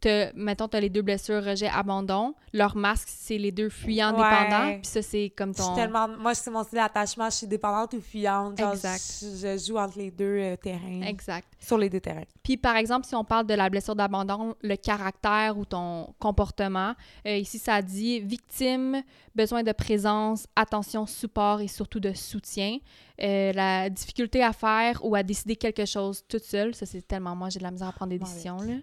T'as- 0.00 0.32
mettons, 0.34 0.68
tu 0.68 0.76
as 0.76 0.80
les 0.80 0.88
deux 0.90 1.02
blessures, 1.02 1.44
rejet, 1.44 1.68
abandon. 1.68 2.34
Leur 2.52 2.76
masque, 2.76 3.08
c'est 3.10 3.38
les 3.38 3.52
deux 3.52 3.68
fuyants 3.68 4.12
Ouais. 4.12 4.16
dépendants. 4.16 4.72
Puis 4.78 4.86
ça, 4.86 5.02
c'est 5.02 5.32
comme 5.36 5.52
Je 5.54 5.60
suis 5.60 5.68
ton. 5.70 5.74
tellement... 5.74 6.08
Moi, 6.08 6.34
c'est 6.34 6.50
mon 6.50 6.62
style 6.64 6.78
d'attachement. 6.78 7.28
Je 7.30 7.36
suis 7.36 7.46
dépendante 7.46 7.92
ou 7.94 8.00
fuyante. 8.00 8.58
Genre, 8.58 8.72
Exact. 8.72 9.02
Je, 9.22 9.36
je 9.58 9.64
joue 9.66 9.76
entre 9.78 9.98
les 9.98 10.10
deux 10.10 10.24
euh, 10.38 10.56
terrains. 10.56 11.02
Exact. 11.02 11.46
Sur 11.60 11.76
les 11.78 11.90
deux 11.90 12.00
terrains. 12.00 12.22
Puis, 12.42 12.56
par 12.56 12.76
exemple, 12.76 13.06
si 13.06 13.14
on 13.14 13.24
parle 13.24 13.46
de 13.46 13.54
la 13.54 13.68
blessure 13.68 13.94
d'abandon, 13.94 14.54
le 14.62 14.76
caractère 14.76 15.58
ou 15.58 15.64
ton 15.64 16.14
comportement, 16.18 16.94
euh, 17.26 17.36
ici, 17.36 17.58
ça 17.58 17.82
dit 17.82 18.20
victime, 18.20 19.02
besoin 19.34 19.62
de 19.62 19.72
présence, 19.72 20.46
attention, 20.56 21.06
support 21.06 21.60
et 21.60 21.68
surtout 21.68 22.00
de 22.00 22.12
soutien. 22.14 22.78
Euh, 23.20 23.52
la 23.52 23.90
difficulté 23.90 24.42
à 24.42 24.52
faire 24.52 25.04
ou 25.04 25.14
à 25.16 25.22
décider 25.22 25.56
quelque 25.56 25.84
chose 25.84 26.24
toute 26.28 26.44
seule, 26.44 26.74
ça, 26.74 26.86
c'est 26.86 27.02
tellement 27.06 27.34
moi, 27.36 27.50
j'ai 27.50 27.58
de 27.58 27.64
la 27.64 27.70
misère 27.72 27.88
à 27.88 27.92
prendre 27.92 28.10
des 28.10 28.18
décisions. 28.18 28.56
Là. 28.58 28.74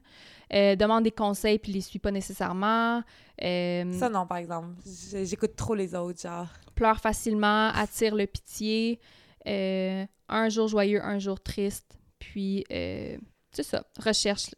Euh, 0.54 0.76
demande 0.76 1.04
des 1.04 1.12
conseils 1.12 1.58
puis 1.60 1.72
les 1.72 1.82
suit 1.82 2.00
pas 2.00 2.12
nécessairement. 2.12 3.02
Euh, 3.44 3.92
Ça, 4.00 4.10
non, 4.10 4.26
par 4.28 4.38
exemple. 4.38 4.70
J'écoute 5.24 5.56
trop 5.56 5.74
les 5.76 5.96
autres, 5.96 6.22
genre. 6.22 6.48
pleure 6.76 7.00
facilement, 7.00 7.70
attire 7.70 8.16
le 8.16 8.28
pitié. 8.28 9.00
euh, 9.48 10.06
un 10.28 10.50
jour 10.50 10.68
joyeux, 10.68 11.04
un 11.04 11.20
jour 11.20 11.40
triste. 11.42 11.98
Puis, 12.20 12.66
c'est 12.70 13.64
ça, 13.64 13.84
recherche 14.04 14.50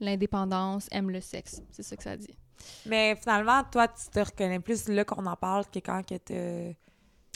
l'indépendance, 0.00 0.88
aime 0.92 1.10
le 1.10 1.20
sexe. 1.20 1.62
C'est 1.70 1.82
ça 1.82 1.96
que 1.96 2.02
ça 2.02 2.16
dit. 2.16 2.36
Mais 2.86 3.16
finalement, 3.16 3.62
toi, 3.70 3.88
tu 3.88 4.08
te 4.10 4.18
reconnais 4.20 4.60
plus 4.60 4.88
là 4.88 5.04
qu'on 5.04 5.26
en 5.26 5.36
parle 5.36 5.64
que 5.66 5.78
quand 5.78 6.02
que. 6.06 6.72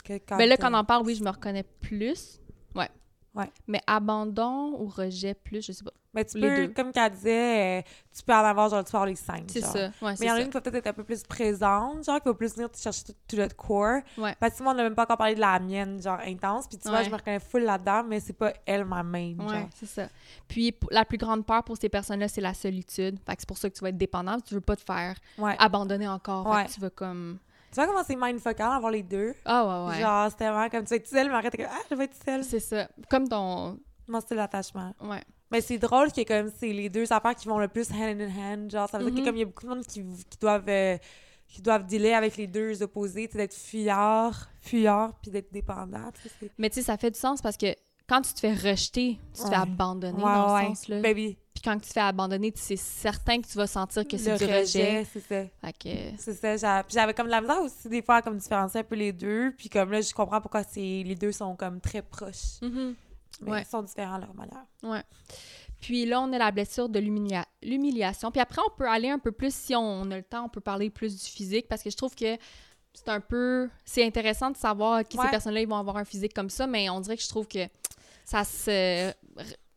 Que 0.03 0.13
quand 0.13 0.37
Mais 0.37 0.45
Ben 0.45 0.49
là, 0.49 0.57
te- 0.57 0.61
quand 0.61 0.71
on 0.71 0.77
en 0.77 0.83
parle, 0.83 1.05
oui, 1.05 1.15
je 1.15 1.23
me 1.23 1.29
reconnais 1.29 1.63
plus. 1.63 2.39
Ouais. 2.75 2.89
Ouais. 3.33 3.49
Mais 3.67 3.81
abandon 3.87 4.75
ou 4.79 4.87
rejet 4.87 5.33
plus, 5.33 5.65
je 5.65 5.71
sais 5.71 5.83
pas. 5.83 5.91
Mais 6.13 6.25
tu 6.25 6.37
les 6.37 6.47
peux, 6.49 6.67
deux. 6.67 6.73
comme 6.73 6.91
qu'elle 6.91 7.09
disait, 7.13 7.79
euh, 7.79 7.81
tu 8.13 8.21
peux 8.23 8.33
en 8.33 8.43
avoir, 8.43 8.67
genre, 8.69 8.83
tu 8.83 8.91
peux 8.91 8.97
avoir 8.97 9.05
les 9.05 9.15
cinq. 9.15 9.45
C'est 9.47 9.61
ça. 9.61 9.85
Ouais, 10.01 10.13
Mais 10.19 10.25
il 10.25 10.25
y 10.25 10.31
en 10.31 10.33
a 10.35 10.41
une 10.41 10.47
qui 10.47 10.51
va 10.53 10.59
peut-être 10.59 10.75
être 10.75 10.87
un 10.87 10.93
peu 10.93 11.05
plus 11.05 11.23
présente, 11.23 12.03
genre, 12.03 12.19
qui 12.21 12.27
va 12.27 12.33
plus 12.33 12.53
venir 12.53 12.69
te 12.69 12.77
chercher 12.77 13.03
tout, 13.05 13.13
tout 13.29 13.35
notre 13.37 13.55
core. 13.55 14.01
Ouais. 14.17 14.35
Parce 14.37 14.57
que 14.57 14.63
moi, 14.63 14.73
on 14.73 14.75
n'a 14.75 14.83
même 14.83 14.95
pas 14.95 15.03
encore 15.03 15.15
parlé 15.15 15.35
de 15.35 15.39
la 15.39 15.57
mienne, 15.61 16.01
genre, 16.01 16.19
intense. 16.25 16.67
Puis 16.67 16.77
tu 16.77 16.89
vois, 16.89 16.97
Ouais. 16.97 17.05
je 17.05 17.09
me 17.09 17.15
reconnais 17.15 17.39
full 17.39 17.63
là-dedans, 17.63 18.03
mais 18.03 18.19
c'est 18.19 18.33
pas 18.33 18.51
elle 18.65 18.83
ma 18.83 19.01
main, 19.03 19.33
Ouais, 19.39 19.69
c'est 19.75 19.85
ça. 19.85 20.07
Puis 20.49 20.75
la 20.89 21.05
plus 21.05 21.17
grande 21.17 21.45
peur 21.45 21.63
pour 21.63 21.77
ces 21.77 21.87
personnes-là, 21.87 22.27
c'est 22.27 22.41
la 22.41 22.53
solitude. 22.53 23.17
Fait 23.25 23.35
que 23.35 23.41
c'est 23.41 23.47
pour 23.47 23.57
ça 23.57 23.69
que 23.69 23.75
tu 23.75 23.81
vas 23.81 23.89
être 23.89 23.97
dépendante. 23.97 24.43
Tu 24.43 24.53
veux 24.55 24.59
pas 24.61 24.75
te 24.75 24.83
faire 24.83 25.15
abandonner 25.57 26.09
encore. 26.09 26.43
Fait 26.51 26.55
Ouais. 26.57 26.65
que 26.65 26.71
tu 26.73 26.79
vas 26.81 26.89
comme. 26.89 27.37
Tu 27.71 27.75
vois 27.75 27.87
comment 27.87 28.03
c'est 28.05 28.15
mindfuckant 28.15 28.69
d'avoir 28.73 28.91
les 28.91 29.03
deux? 29.03 29.33
Ah 29.45 29.85
ouais, 29.85 29.91
ouais. 29.93 30.01
Genre, 30.01 30.27
c'est 30.29 30.37
tellement 30.37 30.69
comme 30.69 30.83
tu 30.83 30.89
vas 30.89 30.95
être 30.97 31.07
seule, 31.07 31.27
mais 31.29 31.35
arrête, 31.35 31.51
t'es 31.51 31.63
comme, 31.63 31.71
ah, 31.73 31.81
je 31.89 31.95
vais 31.95 32.03
être 32.05 32.17
seule. 32.25 32.43
C'est 32.43 32.59
ça. 32.59 32.89
Comme 33.09 33.27
ton. 33.29 33.79
Mon 34.07 34.19
style 34.19 34.37
d'attachement. 34.37 34.93
Ouais. 35.01 35.21
Mais 35.51 35.61
c'est 35.61 35.77
drôle 35.77 36.11
que 36.11 36.23
comme 36.25 36.51
c'est 36.59 36.71
les 36.73 36.89
deux 36.89 37.11
affaires 37.13 37.35
qui 37.35 37.47
vont 37.47 37.59
le 37.59 37.67
plus 37.67 37.89
hand 37.91 38.19
in 38.21 38.29
hand. 38.29 38.71
Genre, 38.71 38.89
ça 38.89 38.97
veut 38.99 39.05
dire 39.05 39.13
Mhm. 39.13 39.19
que 39.19 39.25
comme 39.25 39.35
il 39.35 39.39
y 39.39 39.43
a 39.43 39.45
beaucoup 39.45 39.63
de 39.63 39.69
monde 39.69 39.85
qui, 39.85 40.03
qui 40.29 40.37
doivent 40.39 40.67
euh, 40.67 40.97
qui 41.47 41.61
doivent 41.61 41.85
dealer 41.85 42.13
avec 42.13 42.37
les 42.37 42.47
deux 42.47 42.81
opposés, 42.81 43.27
tu 43.27 43.33
sais, 43.33 43.37
d'être 43.39 43.53
fuyard, 43.53 44.47
fuyard, 44.61 45.13
puis 45.21 45.31
d'être 45.31 45.51
dépendant. 45.51 46.09
Mais 46.57 46.69
tu 46.69 46.75
sais, 46.75 46.81
ça 46.81 46.95
fait 46.97 47.11
du 47.11 47.19
sens 47.19 47.41
parce 47.41 47.57
que 47.57 47.75
quand 48.07 48.21
tu 48.21 48.33
te 48.33 48.39
fais 48.39 48.53
rejeter, 48.53 49.19
tu 49.33 49.43
te 49.43 49.47
fais 49.49 49.55
abandonner 49.55 50.15
Ouais, 50.17 50.21
dans 50.33 50.53
ouais. 50.55 50.61
ce 50.61 50.67
sens-là. 50.67 51.01
Baby, 51.01 51.37
Puis 51.53 51.61
quand 51.63 51.73
tu 51.75 51.87
te 51.87 51.93
fais 51.93 51.99
abandonner, 51.99 52.53
sais 52.55 52.75
certain 52.77 53.41
que 53.41 53.47
tu 53.47 53.57
vas 53.57 53.67
sentir 53.67 54.07
que 54.07 54.17
c'est 54.17 54.37
du 54.37 54.45
rejet. 54.45 55.05
c'est 55.11 55.19
ça. 55.19 55.71
Que. 55.73 55.89
C'est 56.17 56.33
ça. 56.57 56.83
J'avais 56.89 57.13
comme 57.13 57.25
de 57.27 57.31
la 57.31 57.41
misère 57.41 57.61
aussi 57.61 57.89
des 57.89 58.01
fois 58.01 58.15
à 58.17 58.21
comme 58.21 58.37
différencier 58.37 58.79
un 58.79 58.83
peu 58.83 58.95
les 58.95 59.11
deux. 59.11 59.51
Puis 59.57 59.67
comme 59.69 59.91
là, 59.91 59.99
je 60.01 60.13
comprends 60.13 60.39
pourquoi 60.41 60.63
c'est 60.63 60.79
les 61.05 61.15
deux 61.15 61.31
sont 61.33 61.55
comme 61.55 61.81
très 61.81 62.01
proches. 62.01 62.61
Mhm. 62.61 62.95
Mais 63.41 63.51
Ouais. 63.51 63.61
ils 63.63 63.67
sont 63.67 63.81
différents 63.81 64.15
à 64.15 64.19
leur 64.19 64.33
manière. 64.33 64.65
Ouais. 64.83 65.03
Puis 65.79 66.05
là, 66.05 66.21
on 66.21 66.31
a 66.31 66.37
la 66.37 66.51
blessure 66.51 66.87
de 66.89 66.99
l'humilia- 66.99 67.45
l'humiliation. 67.63 68.29
Puis 68.31 68.39
après, 68.39 68.61
on 68.65 68.75
peut 68.77 68.87
aller 68.87 69.09
un 69.09 69.17
peu 69.19 69.31
plus, 69.31 69.53
si 69.53 69.75
on 69.75 70.09
a 70.11 70.17
le 70.17 70.23
temps, 70.23 70.45
on 70.45 70.49
peut 70.49 70.61
parler 70.61 70.89
plus 70.89 71.15
du 71.17 71.25
physique 71.29 71.67
parce 71.67 71.81
que 71.81 71.89
je 71.89 71.97
trouve 71.97 72.13
que 72.15 72.37
c'est 72.93 73.09
un 73.09 73.19
peu. 73.19 73.69
C'est 73.83 74.05
intéressant 74.05 74.51
de 74.51 74.57
savoir 74.57 75.03
que 75.07 75.17
Ouais. 75.17 75.25
ces 75.25 75.31
personnes-là, 75.31 75.61
ils 75.61 75.67
vont 75.67 75.77
avoir 75.77 75.97
un 75.97 76.05
physique 76.05 76.33
comme 76.33 76.49
ça, 76.49 76.67
mais 76.67 76.89
on 76.89 76.99
dirait 77.01 77.17
que 77.17 77.23
je 77.23 77.29
trouve 77.29 77.47
que 77.47 77.67
ça 78.25 78.43
se. 78.43 79.11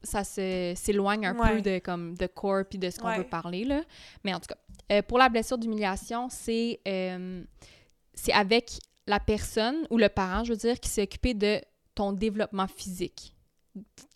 Ça 0.04 0.22
s'éloigne 0.24 1.26
un 1.26 1.36
Ouais. 1.38 1.56
peu 1.56 1.62
de 1.62 1.78
comme 1.80 2.14
de 2.16 2.26
corps 2.26 2.64
puis 2.68 2.78
de 2.78 2.90
ce 2.90 2.98
qu'on 3.00 3.08
Ouais. 3.08 3.18
veut 3.18 3.24
parler 3.28 3.64
là 3.64 3.82
mais 4.22 4.32
en 4.34 4.38
tout 4.40 4.46
cas 4.48 4.56
euh, 4.92 5.02
pour 5.02 5.18
la 5.18 5.28
blessure 5.28 5.58
d'humiliation 5.58 6.28
c'est 6.30 6.80
euh, 6.86 7.42
avec 8.32 8.70
la 9.06 9.18
personne 9.20 9.86
ou 9.90 9.98
le 9.98 10.08
parent 10.08 10.44
je 10.44 10.52
veux 10.52 10.58
dire 10.58 10.78
qui 10.80 10.88
s'est 10.88 11.02
occupé 11.02 11.34
de 11.34 11.60
ton 11.94 12.12
développement 12.12 12.66
physique 12.68 13.34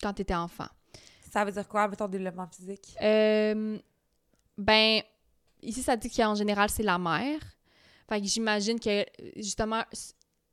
quand 0.02 0.12
tu 0.14 0.22
étais 0.22 0.34
enfant 0.34 0.68
Ça 1.30 1.44
veut 1.44 1.52
dire 1.52 1.66
quoi 1.68 1.82
avec 1.82 1.98
ton 1.98 2.08
développement 2.08 2.46
physique? 2.46 2.96
euh, 3.02 3.78
ben, 4.56 5.00
ici, 5.62 5.82
ça 5.82 5.96
dit 5.96 6.10
qu'en 6.10 6.34
général, 6.34 6.68
c'est 6.70 6.82
la 6.82 6.98
mère. 6.98 7.38
Fait 8.08 8.20
que 8.20 8.26
j'imagine 8.26 8.80
que, 8.80 9.04
justement, 9.36 9.82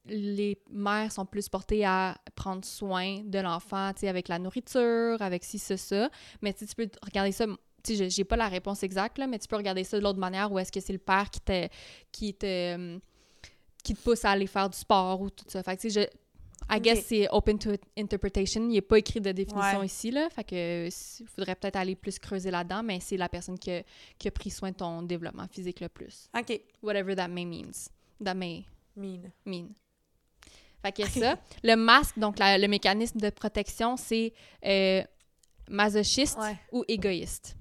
les 0.07 0.57
mères 0.69 1.11
sont 1.11 1.25
plus 1.25 1.49
portées 1.49 1.85
à 1.85 2.17
prendre 2.35 2.63
soin 2.65 3.21
de 3.23 3.39
l'enfant, 3.39 3.91
tu 3.93 4.01
sais, 4.01 4.07
avec 4.07 4.27
la 4.27 4.39
nourriture, 4.39 5.21
avec 5.21 5.43
ci, 5.43 5.57
ça, 5.59 5.77
ça. 5.77 6.09
Mais 6.41 6.53
tu 6.53 6.65
peux 6.75 6.89
regarder 7.03 7.31
ça... 7.31 7.45
Tu 7.83 7.95
sais, 7.95 8.09
j'ai- 8.09 8.23
pas 8.23 8.35
la 8.35 8.47
réponse 8.47 8.81
exacte, 8.83 9.17
là, 9.19 9.27
mais 9.27 9.37
tu 9.39 9.47
peux 9.47 9.55
regarder 9.55 9.83
ça 9.83 9.97
de 9.97 10.03
l'autre 10.03 10.19
manière, 10.19 10.51
où 10.51 10.57
est-ce 10.59 10.71
que 10.71 10.79
c'est 10.79 10.93
le 10.93 10.99
père 10.99 11.29
qui 11.29 11.39
te... 11.41 11.67
qui 12.11 12.33
te... 12.33 12.99
qui 13.83 13.93
te 13.93 14.01
pousse 14.01 14.25
à 14.25 14.31
aller 14.31 14.47
faire 14.47 14.69
du 14.69 14.77
sport 14.77 15.21
ou 15.21 15.29
tout 15.29 15.45
ça. 15.47 15.61
Fait 15.63 15.75
que, 15.75 15.81
tu 15.81 15.89
sais, 15.91 16.01
je... 16.01 16.07
I 16.75 16.79
guess 16.79 17.05
c'est 17.05 17.27
open 17.29 17.59
to 17.59 17.71
interpretation. 17.95 18.61
Il 18.63 18.69
n'est 18.73 18.81
pas 18.81 18.97
écrit 18.97 19.21
de 19.21 19.31
définition 19.31 19.79
Ouais. 19.81 19.85
ici, 19.85 20.09
là. 20.09 20.29
Fait 20.31 20.43
que 20.43 20.87
il 20.87 21.27
faudrait 21.27 21.53
peut-être 21.53 21.75
aller 21.75 21.95
plus 21.95 22.17
creuser 22.17 22.49
là-dedans, 22.49 22.81
mais 22.81 22.99
c'est 23.01 23.17
la 23.17 23.29
personne 23.29 23.59
qui 23.59 23.69
a, 23.71 23.83
qui 24.17 24.27
a 24.27 24.31
pris 24.31 24.49
soin 24.49 24.71
de 24.71 24.75
ton 24.77 25.03
développement 25.03 25.47
physique 25.47 25.79
le 25.79 25.89
plus. 25.89 26.27
OK. 26.35 26.59
Whatever 26.81 27.15
that 27.15 27.27
may 27.27 27.45
means. 27.45 27.89
That 28.23 28.33
may 28.33 28.65
Mine. 28.95 29.31
mean. 29.45 29.73
Fait 30.85 30.91
que 30.91 31.07
ça. 31.19 31.37
Le 31.63 31.75
masque, 31.75 32.19
donc 32.19 32.37
la- 32.39 32.57
le 32.57 32.67
mécanisme 32.67 33.19
de 33.19 33.29
protection, 33.29 33.97
c'est 33.97 34.33
euh, 34.65 35.01
masochiste 35.69 36.37
Ouais. 36.39 36.55
ou 36.71 36.83
égoïste. 36.87 37.55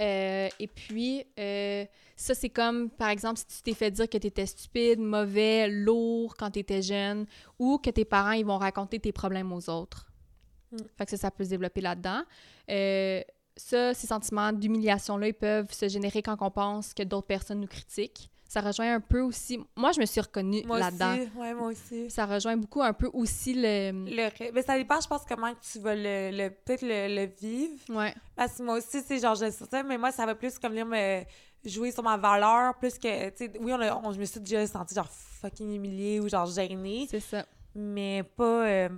Euh, 0.00 0.48
et 0.58 0.66
puis, 0.66 1.24
euh, 1.38 1.84
ça, 2.16 2.34
c'est 2.34 2.48
comme, 2.48 2.88
par 2.88 3.10
exemple, 3.10 3.38
si 3.38 3.46
tu 3.46 3.62
t'es 3.62 3.74
fait 3.74 3.90
dire 3.90 4.08
que 4.08 4.16
tu 4.16 4.26
étais 4.28 4.46
stupide, 4.46 4.98
mauvais, 4.98 5.68
lourd 5.68 6.34
quand 6.38 6.50
tu 6.52 6.60
étais 6.60 6.80
jeune, 6.80 7.26
ou 7.58 7.76
que 7.78 7.90
tes 7.90 8.06
parents, 8.06 8.30
ils 8.32 8.46
vont 8.46 8.56
raconter 8.58 8.98
tes 8.98 9.12
problèmes 9.12 9.52
aux 9.52 9.68
autres. 9.68 10.10
Mm. 10.72 10.76
Fait 10.96 11.04
que 11.04 11.10
ça, 11.10 11.16
ça 11.18 11.30
peut 11.30 11.44
se 11.44 11.50
développer 11.50 11.82
là-dedans. 11.82 12.22
Euh, 12.70 13.22
ça, 13.56 13.92
ces 13.92 14.06
sentiments 14.06 14.52
d'humiliation-là, 14.54 15.28
ils 15.28 15.34
peuvent 15.34 15.70
se 15.72 15.86
générer 15.88 16.22
quand 16.22 16.36
on 16.40 16.50
pense 16.50 16.94
que 16.94 17.02
d'autres 17.02 17.26
personnes 17.26 17.60
nous 17.60 17.66
critiquent. 17.66 18.30
Ça 18.50 18.60
rejoint 18.60 18.96
un 18.96 19.00
peu 19.00 19.20
aussi... 19.20 19.60
Moi, 19.76 19.92
je 19.92 20.00
me 20.00 20.06
suis 20.06 20.20
reconnue 20.20 20.64
Moi 20.64 20.80
là-dedans. 20.80 21.16
Ouais, 21.36 21.54
moi 21.54 21.68
aussi. 21.68 22.10
Ça 22.10 22.26
rejoint 22.26 22.56
beaucoup 22.56 22.82
un 22.82 22.92
peu 22.92 23.08
aussi 23.12 23.54
le... 23.54 23.92
Mais 23.92 24.62
ça 24.62 24.76
dépend, 24.76 25.00
je 25.00 25.06
pense, 25.06 25.22
comment 25.24 25.52
tu 25.54 25.78
vas 25.78 25.94
le, 25.94 26.36
le- 26.36 26.50
peut-être 26.50 26.82
le, 26.82 27.14
le 27.14 27.26
vivre. 27.40 27.78
Ouais, 27.88 28.12
Parce 28.34 28.56
que 28.58 28.64
moi 28.64 28.78
aussi, 28.78 29.02
c'est 29.06 29.20
genre, 29.20 29.36
je 29.36 29.48
sais 29.52 29.64
ça, 29.70 29.84
mais 29.84 29.96
moi, 29.96 30.10
ça 30.10 30.26
va 30.26 30.34
plus 30.34 30.58
comme 30.58 30.72
venir 30.72 30.84
me 30.84 31.22
jouer 31.64 31.92
sur 31.92 32.02
ma 32.02 32.16
valeur, 32.16 32.76
plus 32.76 32.98
que, 32.98 33.28
tu 33.30 33.36
sais, 33.36 33.52
oui, 33.60 33.72
on, 33.72 33.80
a- 33.80 33.94
on- 33.94 34.10
je 34.10 34.18
me 34.18 34.24
suis 34.24 34.40
déjà 34.40 34.66
sentie 34.66 34.96
genre 34.96 35.08
fucking 35.08 35.72
humiliée 35.72 36.18
ou 36.18 36.28
genre 36.28 36.46
gênée, 36.46 37.06
c'est 37.08 37.20
ça. 37.20 37.46
mais 37.72 38.24
pas, 38.36 38.66
euh, 38.66 38.88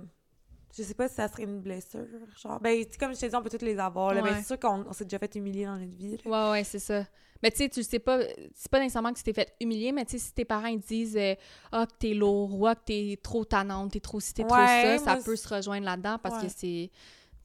je 0.75 0.81
sais 0.81 0.95
pas 0.95 1.07
si 1.09 1.13
ça 1.13 1.27
serait 1.27 1.43
une 1.43 1.59
blessure, 1.61 2.07
genre, 2.41 2.59
ben, 2.59 2.83
tu 2.83 2.91
sais, 2.93 2.97
comme 2.97 3.13
je 3.13 3.19
t'ai 3.19 3.29
dit, 3.29 3.35
on 3.35 3.43
peut 3.43 3.51
toutes 3.51 3.61
les 3.61 3.77
avoir, 3.77 4.15
là, 4.15 4.21
c'est 4.41 4.47
sûr 4.47 4.59
qu'on 4.59 4.83
on 4.89 4.93
s'est 4.93 5.03
déjà 5.05 5.19
fait 5.19 5.35
humilier 5.35 5.65
dans 5.65 5.77
notre 5.77 5.95
vie, 5.95 6.17
là. 6.25 6.47
Ouais, 6.47 6.51
ouais, 6.53 6.63
c'est 6.63 6.79
ça. 6.79 7.05
Mais 7.43 7.51
tu 7.51 7.57
sais, 7.57 7.69
tu 7.69 7.83
sais 7.83 7.99
pas, 7.99 8.19
c'est 8.55 8.71
pas 8.71 8.79
nécessairement 8.79 9.11
que 9.11 9.17
tu 9.17 9.23
t'es 9.23 9.33
fait 9.33 9.53
humilier, 9.59 9.91
mais 9.91 10.05
tu 10.05 10.13
sais, 10.13 10.17
si 10.25 10.33
tes 10.33 10.45
parents 10.45 10.67
ils 10.67 10.79
disent 10.79 11.17
euh, 11.17 11.35
Ah, 11.73 11.85
que 11.85 11.91
t'es 11.99 12.13
lourd, 12.13 12.57
ou 12.59 12.65
ah, 12.65 12.73
que 12.73 12.81
t'es 12.85 13.19
trop 13.21 13.43
tannante, 13.45 13.91
t'es 13.91 13.99
trop 13.99 14.19
ci, 14.21 14.33
t'es 14.33 14.43
trop 14.43 14.55
ça, 14.55 14.97
ça 14.97 15.17
peut 15.17 15.35
se 15.35 15.47
rejoindre 15.53 15.85
là-dedans 15.85 16.17
parce 16.23 16.41
Ouais. 16.41 16.47
que 16.47 16.53
c'est. 16.55 16.89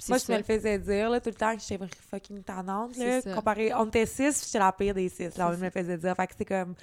Moi, 0.09 0.19
je 0.19 0.23
ça. 0.23 0.33
me 0.35 0.39
le 0.39 0.45
faisais 0.45 0.79
dire, 0.79 1.11
là, 1.11 1.21
tout 1.21 1.29
le 1.31 1.35
temps, 1.35 1.57
que 1.57 1.61
j'étais 1.61 1.85
fucking 2.09 2.45
tannante, 2.45 2.97
là, 2.97 3.21
ça. 3.21 3.35
comparé, 3.35 3.75
on 3.75 3.87
était 3.87 4.07
six, 4.07 4.45
j'étais 4.47 4.61
la 4.61 4.71
pire 4.71 4.95
des 4.95 5.09
six, 5.09 5.37
là, 5.37 5.51
je 5.53 5.59
me 5.59 5.65
le 5.65 5.71
faisais 5.71 5.99
dire, 5.99 6.15
fait 6.15 6.27
que 6.29 6.35
c'est 6.39 6.45
comme... 6.45 6.77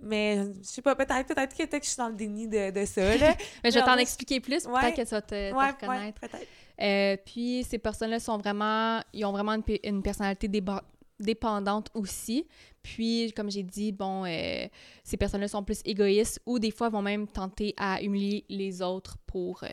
Mais 0.00 0.36
je 0.60 0.66
sais 0.68 0.82
pas, 0.82 0.94
peut-être 0.94 1.26
peut-être 1.26 1.52
que, 1.56 1.64
peut-être 1.64 1.80
que 1.80 1.84
je 1.84 1.90
suis 1.90 1.96
dans 1.98 2.08
le 2.08 2.14
déni 2.14 2.46
de, 2.46 2.70
de 2.70 2.84
ça, 2.84 3.16
là. 3.16 3.34
Mais 3.64 3.70
je 3.72 3.78
vais 3.78 3.84
t'en 3.84 3.96
expliquer 3.96 4.38
plus, 4.40 4.66
Ouais. 4.66 4.80
peut-être 4.80 4.96
que 4.96 5.02
tu 5.02 5.08
vas 5.10 5.22
te, 5.22 5.28
te 5.50 5.54
ouais, 5.56 5.66
reconnaître. 5.70 6.20
ouais, 6.22 6.28
peut-être. 6.28 6.46
Euh, 6.80 7.16
puis 7.24 7.64
ces 7.68 7.78
personnes-là 7.78 8.18
sont 8.20 8.36
vraiment, 8.38 9.00
ils 9.12 9.24
ont 9.24 9.32
vraiment 9.32 9.52
une, 9.54 9.62
une 9.84 10.02
personnalité 10.02 10.48
déba- 10.48 10.82
dépendante 11.20 11.90
aussi. 11.94 12.46
Puis, 12.82 13.32
comme 13.36 13.50
j'ai 13.50 13.62
dit, 13.62 13.92
bon, 13.92 14.24
euh, 14.26 14.66
ces 15.02 15.16
personnes-là 15.16 15.48
sont 15.48 15.62
plus 15.64 15.80
égoïstes 15.84 16.40
ou 16.46 16.58
des 16.58 16.70
fois 16.70 16.88
vont 16.88 17.02
même 17.02 17.26
tenter 17.26 17.74
à 17.76 18.02
humilier 18.02 18.44
les 18.48 18.82
autres 18.82 19.16
pour, 19.26 19.62
euh, 19.64 19.68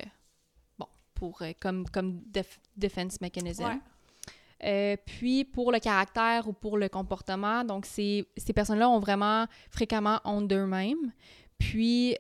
bon, 0.80 0.88
pour 1.14 1.42
euh, 1.42 1.52
comme 1.60 1.88
comme 1.90 2.22
def- 2.32 2.60
defense 2.78 3.20
mechanism. 3.22 3.64
Ouais. 3.66 4.98
Puis 5.06 5.44
pour 5.44 5.72
le 5.72 5.80
caractère 5.80 6.48
ou 6.48 6.54
pour 6.54 6.78
le 6.78 6.88
comportement, 6.88 7.64
donc 7.64 7.86
ces, 7.86 8.28
ces 8.38 8.54
personnes-là 8.54 8.88
ont 8.90 9.00
vraiment 9.00 9.48
fréquemment 9.72 10.20
honte 10.24 10.48
d'eux-mêmes, 10.48 11.12
puis 11.58 12.16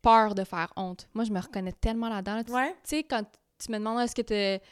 peur 0.00 0.34
de 0.34 0.44
faire 0.44 0.72
honte. 0.76 1.08
Moi, 1.14 1.24
je 1.24 1.30
me 1.32 1.40
reconnais 1.40 1.72
tellement 1.72 2.08
là-dedans. 2.08 2.36
là. 2.36 2.44
Tu 2.44 2.52
Ouais. 2.52 2.72
tu 2.72 2.78
sais, 2.96 3.02
quand 3.04 3.22
tu 3.58 3.70
me 3.70 3.78
demandes 3.78 4.00
est-ce 4.00 4.14
que 4.14 4.22
tu 4.22 4.64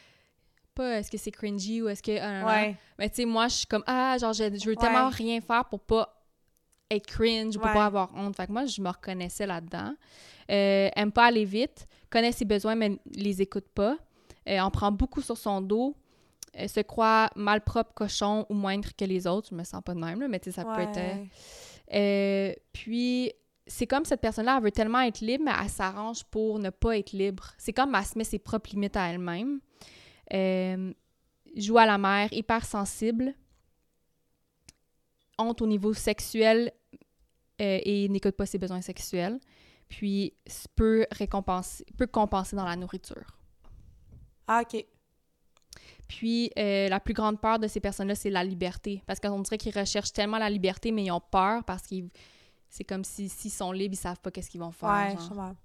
pas 0.81 0.99
est-ce 0.99 1.11
que 1.11 1.17
c'est 1.17 1.31
cringy 1.31 1.81
ou 1.81 1.87
est-ce 1.87 2.03
que... 2.03 2.17
ah. 2.19 2.45
Ouais. 2.45 2.75
Mais 2.97 3.09
tu 3.09 3.17
sais, 3.17 3.25
moi, 3.25 3.47
je 3.47 3.55
suis 3.55 3.65
comme, 3.67 3.83
ah, 3.87 4.17
genre, 4.19 4.33
je, 4.33 4.43
je 4.57 4.65
veux 4.69 4.75
tellement 4.75 5.07
Ouais. 5.09 5.15
rien 5.15 5.41
faire 5.41 5.65
pour 5.65 5.79
pas 5.79 6.17
être 6.89 7.07
cringe 7.07 7.55
ou 7.55 7.59
pour 7.59 7.71
pas 7.71 7.85
avoir 7.85 8.09
honte. 8.15 8.35
Fait 8.35 8.47
que 8.47 8.51
moi, 8.51 8.65
je 8.65 8.81
me 8.81 8.89
reconnaissais 8.89 9.47
là-dedans. 9.47 9.93
Euh, 10.49 10.89
aime 10.95 11.11
pas 11.11 11.25
aller 11.25 11.45
vite, 11.45 11.87
connaît 12.09 12.33
ses 12.33 12.45
besoins, 12.45 12.75
mais 12.75 12.99
les 13.15 13.41
écoute 13.41 13.67
pas. 13.73 13.95
Euh, 14.49 14.59
en 14.59 14.69
prend 14.71 14.91
beaucoup 14.91 15.21
sur 15.21 15.37
son 15.37 15.61
dos. 15.61 15.95
Euh, 16.59 16.67
se 16.67 16.81
croit 16.81 17.29
malpropre, 17.37 17.93
cochon 17.93 18.45
ou 18.49 18.53
moindre 18.53 18.89
que 18.97 19.05
les 19.05 19.25
autres. 19.25 19.47
Je 19.51 19.55
me 19.55 19.63
sens 19.63 19.81
pas 19.85 19.93
de 19.93 19.99
même, 19.99 20.19
là, 20.19 20.27
mais 20.27 20.39
tu 20.39 20.51
sais, 20.51 20.55
ça 20.61 20.65
peut 20.65 20.81
être... 20.81 22.57
puis, 22.73 23.31
c'est 23.67 23.87
comme 23.87 24.03
cette 24.03 24.19
personne-là, 24.19 24.57
elle 24.57 24.63
veut 24.63 24.71
tellement 24.71 24.99
être 24.99 25.21
libre, 25.21 25.45
mais 25.45 25.53
elle 25.63 25.69
s'arrange 25.69 26.25
pour 26.25 26.59
ne 26.59 26.69
pas 26.69 26.97
être 26.97 27.13
libre. 27.13 27.51
C'est 27.57 27.71
comme 27.71 27.95
elle 27.95 28.03
se 28.03 28.17
met 28.17 28.25
ses 28.25 28.39
propres 28.39 28.71
limites 28.71 28.97
à 28.97 29.07
elle-même. 29.07 29.61
Euh, 30.33 30.93
joue 31.55 31.77
à 31.77 31.85
la 31.85 31.97
mère, 31.97 32.31
hyper 32.31 32.65
sensible. 32.65 33.33
Honte 35.37 35.61
au 35.61 35.67
niveau 35.67 35.93
sexuel 35.93 36.71
euh, 37.61 37.79
et 37.83 38.07
n'écoute 38.09 38.35
pas 38.35 38.45
ses 38.45 38.57
besoins 38.57 38.81
sexuels. 38.81 39.39
Puis, 39.89 40.33
peut 40.75 41.05
récompenser, 41.11 41.85
peut 41.97 42.07
compenser 42.07 42.55
dans 42.55 42.65
la 42.65 42.75
nourriture. 42.75 43.37
Ah, 44.47 44.61
OK. 44.61 44.85
Puis, 46.07 46.51
euh, 46.57 46.87
la 46.87 46.99
plus 46.99 47.13
grande 47.13 47.39
peur 47.39 47.59
de 47.59 47.67
ces 47.67 47.79
personnes-là, 47.79 48.15
c'est 48.15 48.29
la 48.29 48.43
liberté. 48.43 49.03
Parce 49.05 49.19
qu'on 49.19 49.39
dirait 49.39 49.57
qu'ils 49.57 49.77
recherchent 49.77 50.13
tellement 50.13 50.37
la 50.37 50.49
liberté, 50.49 50.91
mais 50.91 51.05
ils 51.05 51.11
ont 51.11 51.21
peur 51.21 51.63
parce 51.63 51.83
qu'ils... 51.83 52.09
C'est 52.69 52.85
comme 52.85 53.03
si 53.03 53.27
s'ils 53.27 53.51
sont 53.51 53.73
libres, 53.73 53.93
ils 53.93 53.97
savent 53.97 54.19
pas 54.21 54.31
qu'est-ce 54.31 54.49
qu'ils 54.49 54.61
vont 54.61 54.71
faire. 54.71 54.89
Ouais, 54.89 55.11
genre. 55.11 55.21
je 55.21 55.27
comprends. 55.27 55.55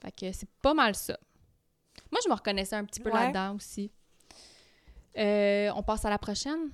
Fait 0.00 0.10
que 0.10 0.32
c'est 0.32 0.50
pas 0.60 0.74
mal 0.74 0.96
ça. 0.96 1.16
Moi, 2.12 2.20
je 2.24 2.28
me 2.28 2.34
reconnaissais 2.34 2.76
un 2.76 2.84
petit 2.84 3.00
peu 3.00 3.10
Ouais. 3.10 3.18
là-dedans 3.20 3.56
aussi. 3.56 3.90
Euh, 5.18 5.70
on 5.74 5.82
passe 5.82 6.04
à 6.04 6.10
la 6.10 6.18
prochaine. 6.18 6.70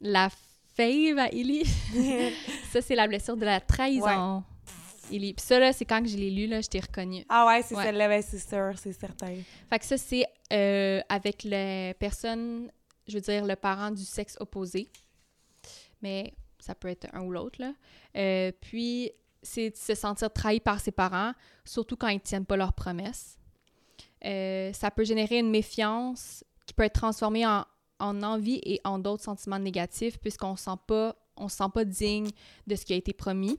La 0.00 0.28
fave 0.74 1.18
à 1.18 1.28
Ellie. 1.28 1.64
ça, 2.72 2.80
c'est 2.82 2.94
la 2.94 3.06
blessure 3.06 3.36
de 3.36 3.44
la 3.44 3.60
trahison. 3.60 4.42
Ellie. 5.10 5.32
Puis 5.34 5.44
ça, 5.44 5.58
là, 5.58 5.72
c'est 5.72 5.84
quand 5.84 6.02
que 6.02 6.08
je 6.08 6.16
l'ai 6.16 6.30
lu, 6.30 6.46
là, 6.46 6.60
je 6.60 6.68
t'ai 6.68 6.80
reconnu. 6.80 7.24
Ah 7.28 7.46
ouais, 7.46 7.62
c'est 7.62 7.74
Ouais. 7.74 7.84
celle-là, 7.84 8.08
ben, 8.08 8.22
c'est 8.22 8.38
sûr, 8.38 8.72
c'est 8.76 8.92
certain. 8.92 9.34
Fait 9.70 9.78
que 9.78 9.84
ça, 9.84 9.96
c'est 9.96 10.24
euh, 10.52 11.00
avec 11.08 11.44
les 11.44 11.94
personnes, 11.98 12.70
je 13.06 13.14
veux 13.14 13.20
dire, 13.22 13.44
le 13.46 13.56
parent 13.56 13.90
du 13.90 14.04
sexe 14.04 14.36
opposé. 14.40 14.88
Mais 16.02 16.34
ça 16.58 16.74
peut 16.74 16.88
être 16.88 17.06
un 17.14 17.22
ou 17.22 17.30
l'autre, 17.32 17.60
là. 17.60 17.72
Euh, 18.16 18.52
puis, 18.60 19.10
c'est 19.42 19.70
de 19.70 19.76
se 19.76 19.94
sentir 19.94 20.30
trahi 20.32 20.60
par 20.60 20.78
ses 20.80 20.90
parents, 20.90 21.32
surtout 21.64 21.96
quand 21.96 22.08
ils 22.08 22.20
tiennent 22.20 22.44
pas 22.46 22.56
leurs 22.56 22.72
promesses. 22.74 23.37
Euh, 24.24 24.72
ça 24.72 24.90
peut 24.90 25.04
générer 25.04 25.38
une 25.38 25.50
méfiance 25.50 26.44
qui 26.66 26.74
peut 26.74 26.82
être 26.82 26.94
transformée 27.00 27.46
en, 27.46 27.64
en 28.00 28.22
envie 28.22 28.60
et 28.64 28.80
en 28.84 28.98
d'autres 28.98 29.22
sentiments 29.22 29.58
négatifs 29.58 30.18
puisqu'on 30.18 30.56
sent 30.56 30.78
pas, 30.86 31.14
on 31.36 31.48
se 31.48 31.56
sent 31.56 31.70
pas 31.72 31.84
digne 31.84 32.30
de 32.66 32.74
ce 32.74 32.84
qui 32.84 32.92
a 32.92 32.96
été 32.96 33.12
promis, 33.12 33.58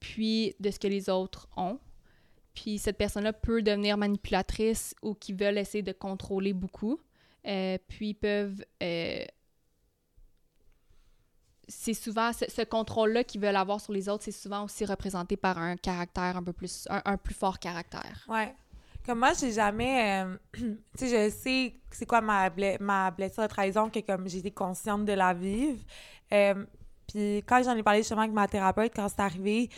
puis 0.00 0.54
de 0.60 0.70
ce 0.70 0.78
que 0.78 0.88
les 0.88 1.10
autres 1.10 1.48
ont. 1.56 1.78
Puis 2.54 2.78
cette 2.78 2.98
personne-là 2.98 3.32
peut 3.32 3.62
devenir 3.62 3.96
manipulatrice 3.96 4.94
ou 5.02 5.14
qui 5.14 5.32
veulent 5.32 5.58
essayer 5.58 5.82
de 5.82 5.92
contrôler 5.92 6.52
beaucoup. 6.52 6.98
Euh, 7.46 7.78
puis 7.88 8.14
peuvent... 8.14 8.64
euh, 8.82 9.24
c'est 11.68 11.94
souvent 11.94 12.32
ce, 12.32 12.44
ce 12.50 12.62
contrôle-là 12.62 13.24
qu'ils 13.24 13.40
veulent 13.40 13.56
avoir 13.56 13.80
sur 13.80 13.92
les 13.92 14.08
autres, 14.08 14.24
c'est 14.24 14.32
souvent 14.32 14.64
aussi 14.64 14.84
représenté 14.84 15.36
par 15.36 15.58
un 15.58 15.76
caractère 15.76 16.36
un 16.36 16.42
peu 16.42 16.52
plus... 16.52 16.86
un, 16.90 17.00
un 17.04 17.16
plus 17.16 17.34
fort 17.34 17.58
caractère. 17.58 18.24
Ouais. 18.28 18.54
Comme 19.04 19.18
moi, 19.18 19.32
j'ai 19.38 19.52
jamais. 19.52 20.24
euh, 20.24 20.36
tu 20.54 21.08
sais, 21.08 21.30
je 21.30 21.34
sais 21.34 21.74
c'est 21.90 22.06
quoi 22.06 22.20
ma, 22.22 22.50
ma 22.80 23.10
blessure 23.10 23.42
de 23.42 23.48
trahison, 23.48 23.90
que 23.90 24.00
comme 24.00 24.26
été 24.26 24.50
consciente 24.50 25.04
de 25.04 25.12
la 25.12 25.34
vivre. 25.34 25.78
Euh, 26.32 26.64
Puis 27.08 27.38
quand 27.46 27.62
j'en 27.62 27.76
ai 27.76 27.82
parlé 27.82 28.00
justement 28.00 28.22
avec 28.22 28.32
ma 28.32 28.48
thérapeute, 28.48 28.92
quand 28.94 29.08
c'est 29.08 29.20
arrivé, 29.20 29.68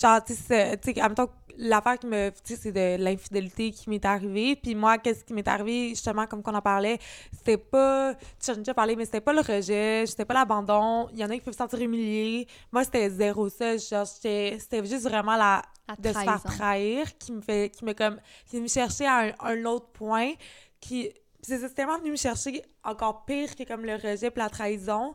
genre, 0.00 0.22
tu 0.24 0.34
sais, 0.34 0.78
en 0.98 1.02
même 1.02 1.14
temps, 1.14 1.30
l'affaire 1.60 1.98
qui 1.98 2.06
me. 2.06 2.30
Tu 2.30 2.54
sais, 2.54 2.56
c'est 2.56 2.72
de 2.72 3.02
l'infidélité 3.02 3.70
qui 3.70 3.88
m'est 3.90 4.04
arrivée. 4.04 4.56
Puis 4.56 4.74
moi, 4.74 4.98
qu'est-ce 4.98 5.24
qui 5.24 5.32
m'est 5.32 5.46
arrivé, 5.46 5.90
justement, 5.90 6.26
comme 6.26 6.42
qu'on 6.42 6.54
en 6.54 6.62
parlait, 6.62 6.98
c'était 7.32 7.58
pas. 7.58 8.14
Tu 8.42 8.50
en 8.50 8.54
as 8.54 8.56
déjà 8.56 8.74
parlé, 8.74 8.96
mais 8.96 9.04
c'était 9.04 9.20
pas 9.20 9.32
le 9.32 9.40
rejet, 9.40 10.04
c'était 10.06 10.24
pas 10.24 10.34
l'abandon. 10.34 11.08
Il 11.12 11.18
y 11.18 11.24
en 11.24 11.30
a 11.30 11.34
qui 11.34 11.40
peuvent 11.40 11.54
se 11.54 11.58
sentir 11.58 11.80
humiliés. 11.80 12.46
Moi, 12.72 12.84
c'était 12.84 13.10
zéro 13.10 13.48
ça. 13.48 13.76
Genre, 13.76 14.06
c'était 14.06 14.58
juste 14.84 15.02
vraiment 15.02 15.36
la 15.36 15.62
La 15.88 15.96
de 15.96 16.08
se 16.08 16.18
faire 16.18 16.42
trahir 16.42 17.18
qui 17.18 17.32
me 17.32 17.40
fait 17.40 17.70
qui 17.70 17.84
me 17.84 17.92
comme 17.92 18.18
qui 18.46 18.60
me 18.60 18.68
chercher 18.68 19.06
à 19.06 19.18
un, 19.18 19.32
un 19.40 19.64
autre 19.64 19.88
point 19.88 20.32
qui 20.80 21.10
c'est 21.42 21.74
tellement 21.74 21.98
venu 21.98 22.10
me 22.10 22.16
chercher 22.16 22.62
encore 22.84 23.24
pire 23.24 23.54
que 23.56 23.64
comme 23.64 23.84
le 23.84 23.94
rejet 23.94 24.30
puis 24.30 24.42
la 24.42 24.48
trahison 24.48 25.14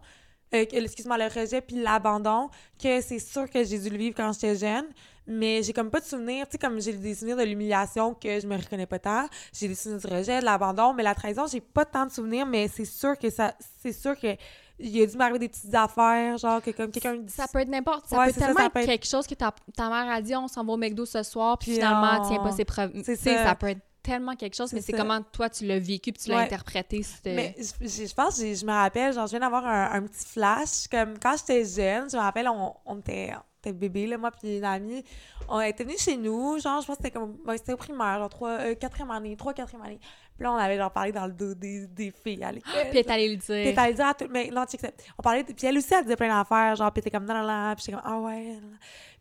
euh, 0.54 0.66
excuse-moi 0.72 1.18
le 1.18 1.26
rejet 1.26 1.62
puis 1.62 1.82
l'abandon 1.82 2.50
que 2.82 3.02
c'est 3.02 3.20
sûr 3.20 3.50
que 3.50 3.64
j'ai 3.64 3.80
dû 3.80 3.90
le 3.90 3.98
vivre 3.98 4.16
quand 4.16 4.34
j'étais 4.34 4.56
jeune 4.56 4.86
mais 5.28 5.64
j'ai 5.64 5.74
comme 5.74 5.90
pas 5.90 6.00
de 6.00 6.06
souvenirs 6.06 6.46
tu 6.46 6.54
sais 6.54 6.58
comme 6.58 6.80
j'ai 6.80 6.94
des 6.94 7.16
souvenirs 7.16 7.38
de 7.38 7.44
l'humiliation 7.44 8.14
que 8.14 8.40
je 8.40 8.46
me 8.48 8.56
reconnais 8.58 8.86
pas 8.86 9.00
tant 9.00 9.28
j'ai 9.54 9.68
des 9.68 9.76
souvenirs 9.76 10.02
du 10.08 10.14
rejet 10.14 10.40
de 10.40 10.46
l'abandon 10.46 10.94
mais 10.94 11.04
la 11.04 11.16
trahison 11.16 11.46
j'ai 11.48 11.62
pas 11.62 11.86
tant 11.86 12.06
de 12.06 12.12
souvenirs 12.12 12.46
mais 12.46 12.68
c'est 12.68 12.86
sûr 12.86 13.18
que 13.18 13.30
ça 13.30 13.54
c'est 13.82 13.92
sûr 13.94 14.18
que 14.20 14.36
il 14.78 15.02
a 15.02 15.06
dû 15.06 15.16
m'arriver 15.18 15.40
des 15.40 15.50
petites 15.50 15.74
affaires 15.74 16.38
genre 16.38 16.62
que 16.62 16.72
comme 16.72 16.92
quelqu'un 16.92 17.16
dit 17.16 17.32
Ça 17.32 17.48
peut 17.48 17.60
être 17.60 17.70
n'importe 17.70 18.08
Ça 18.08 18.18
Ouais, 18.20 18.26
peut 18.28 18.34
ça, 18.40 18.48
tellement 18.48 18.60
ça 18.62 18.70
peut 18.70 18.80
être- 18.80 18.86
quelque 18.86 19.08
chose 19.08 19.26
que 19.26 19.34
ta, 19.36 19.54
ta 19.76 19.90
mère 19.90 20.12
a 20.14 20.22
dit 20.22 20.36
on 20.36 20.48
s'en 20.48 20.66
va 20.66 20.74
au 20.74 20.78
McDo 20.78 21.06
ce 21.06 21.24
soir, 21.24 21.58
puis 21.58 21.72
Puis 21.72 21.76
finalement, 21.76 22.22
on- 22.22 22.28
tiens 22.30 22.44
pas 22.44 22.52
ses 22.52 22.66
preuves. 22.66 22.92
C'est 23.04 23.16
ça. 23.16 23.44
ça 23.46 23.56
peut 23.56 23.68
être 23.70 23.80
tellement 24.04 24.36
quelque 24.36 24.54
chose, 24.56 24.72
mais 24.74 24.82
c'est 24.82 24.92
comment 24.94 25.20
toi 25.32 25.50
tu 25.50 25.66
l'as 25.66 25.80
vécu 25.80 26.12
puis 26.12 26.22
tu 26.24 26.30
l'as 26.30 26.36
Ouais. 26.38 26.44
interprété. 26.44 27.04
Mais 27.26 27.56
je, 27.58 27.88
je- 27.88 28.06
je 28.06 28.14
pense, 28.14 28.38
je 28.38 28.66
me 28.66 28.72
rappelle, 28.72 29.14
genre, 29.14 29.26
je 29.26 29.32
viens 29.32 29.40
d'avoir 29.40 29.66
un, 29.66 29.92
un 29.94 30.02
petit 30.04 30.26
flash. 30.26 30.88
Comme 30.92 31.18
quand 31.20 31.36
j'étais 31.38 31.64
jeune, 31.66 32.08
je 32.10 32.16
me 32.18 32.22
rappelle, 32.22 32.48
on, 32.50 32.74
on 32.86 33.00
était, 33.00 33.32
bébé, 33.74 34.08
là, 34.08 34.18
moi 34.18 34.32
puis 34.32 34.58
une 34.58 34.64
amie. 34.64 35.04
On 35.50 35.60
était 35.62 35.84
venus 35.84 36.02
chez 36.04 36.18
nous, 36.18 36.60
genre, 36.60 36.82
je 36.82 36.88
pense 36.88 36.98
que 36.98 37.04
c'était 37.04 37.12
comme, 37.18 37.38
ouais, 37.46 37.58
c'était 37.58 37.74
au 37.74 37.78
primaire, 37.78 38.20
genre, 38.20 38.30
trois, 38.30 38.50
euh, 38.60 38.76
quatrième 38.76 39.12
année, 39.12 39.36
trois, 39.36 39.54
quatrième 39.54 39.84
année. 39.86 40.00
Puis 40.36 40.44
là, 40.44 40.52
on 40.52 40.56
avait, 40.58 40.78
genre, 40.78 40.92
parlé 40.92 41.12
dans 41.12 41.26
le 41.28 41.32
dos 41.34 41.54
des, 41.54 41.88
des 41.88 42.12
filles 42.12 42.44
à 42.44 42.52
l'école. 42.52 42.72
Puis 42.90 43.00
elle 43.00 43.12
allée 43.12 43.34
le 43.36 43.38
Puis 43.38 43.64
dire. 43.64 43.76
t'allais 43.76 43.94
dire 43.94 44.08
à 44.08 44.14
tout, 44.14 44.28
mais 44.30 44.50
non, 44.52 44.66
check 44.66 44.82
ça. 44.82 44.90
On 45.18 45.22
parlait, 45.24 45.44
de- 45.44 45.54
puis 45.54 45.66
elle 45.68 45.78
aussi, 45.78 45.94
elle 45.94 46.04
disait 46.04 46.16
plein 46.16 46.28
d'affaires, 46.36 46.76
genre, 46.76 46.92
puis 46.92 47.02
t'es 47.02 47.10
comme, 47.12 47.26
non, 47.26 47.34
non, 47.34 47.48
non, 47.48 47.74
puis 47.76 47.86
j'étais 47.86 47.98
comme, 47.98 48.12
ah 48.12 48.20
ouais. 48.20 48.58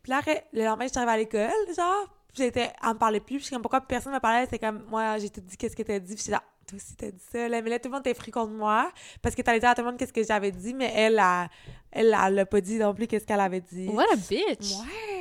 Puis 0.03 0.09
là, 0.11 0.17
après, 0.17 0.45
le 0.53 0.65
lendemain, 0.65 0.85
j'étais 0.85 0.97
arrivée 0.97 1.11
à 1.13 1.17
l'école, 1.17 1.75
genre, 1.75 2.07
puis 2.33 2.43
j'étais, 2.43 2.71
elle 2.83 2.89
me 2.89 2.97
parlait 2.97 3.19
plus, 3.21 3.35
puis 3.37 3.43
j'étais 3.45 3.55
comme, 3.55 3.61
pourquoi 3.61 3.81
personne 3.81 4.13
me 4.13 4.19
parlait, 4.19 4.45
c'est 4.49 4.59
comme, 4.59 4.83
moi, 4.89 5.17
j'ai 5.19 5.29
tout 5.29 5.41
dit, 5.41 5.55
qu'est-ce 5.55 5.75
que 5.75 5.83
t'as 5.83 5.99
dit, 5.99 6.13
puis 6.15 6.17
j'étais 6.23 6.31
là, 6.33 6.43
toi 6.67 6.75
aussi, 6.77 6.95
t'as 6.95 7.11
dit 7.11 7.23
ça, 7.31 7.47
là, 7.47 7.61
mais 7.61 7.69
là, 7.69 7.79
tout 7.79 7.89
le 7.89 7.93
monde 7.93 8.05
était 8.07 8.13
fru 8.13 8.31
contre 8.31 8.51
moi, 8.53 8.91
parce 9.21 9.35
que 9.35 9.41
t'allais 9.41 9.59
dire 9.59 9.69
à 9.69 9.75
tout 9.75 9.81
le 9.81 9.87
monde 9.87 9.97
qu'est-ce 9.97 10.13
que 10.13 10.23
j'avais 10.23 10.51
dit, 10.51 10.73
mais 10.73 10.91
elle, 10.95 11.19
elle, 11.19 11.49
elle, 11.91 12.15
elle 12.25 12.33
l'a 12.35 12.45
pas 12.45 12.61
dit 12.61 12.77
non 12.77 12.93
plus, 12.93 13.07
qu'est-ce 13.07 13.25
qu'elle 13.25 13.39
avait 13.39 13.61
dit. 13.61 13.87
What 13.87 14.03
a 14.11 14.15
bitch! 14.15 14.73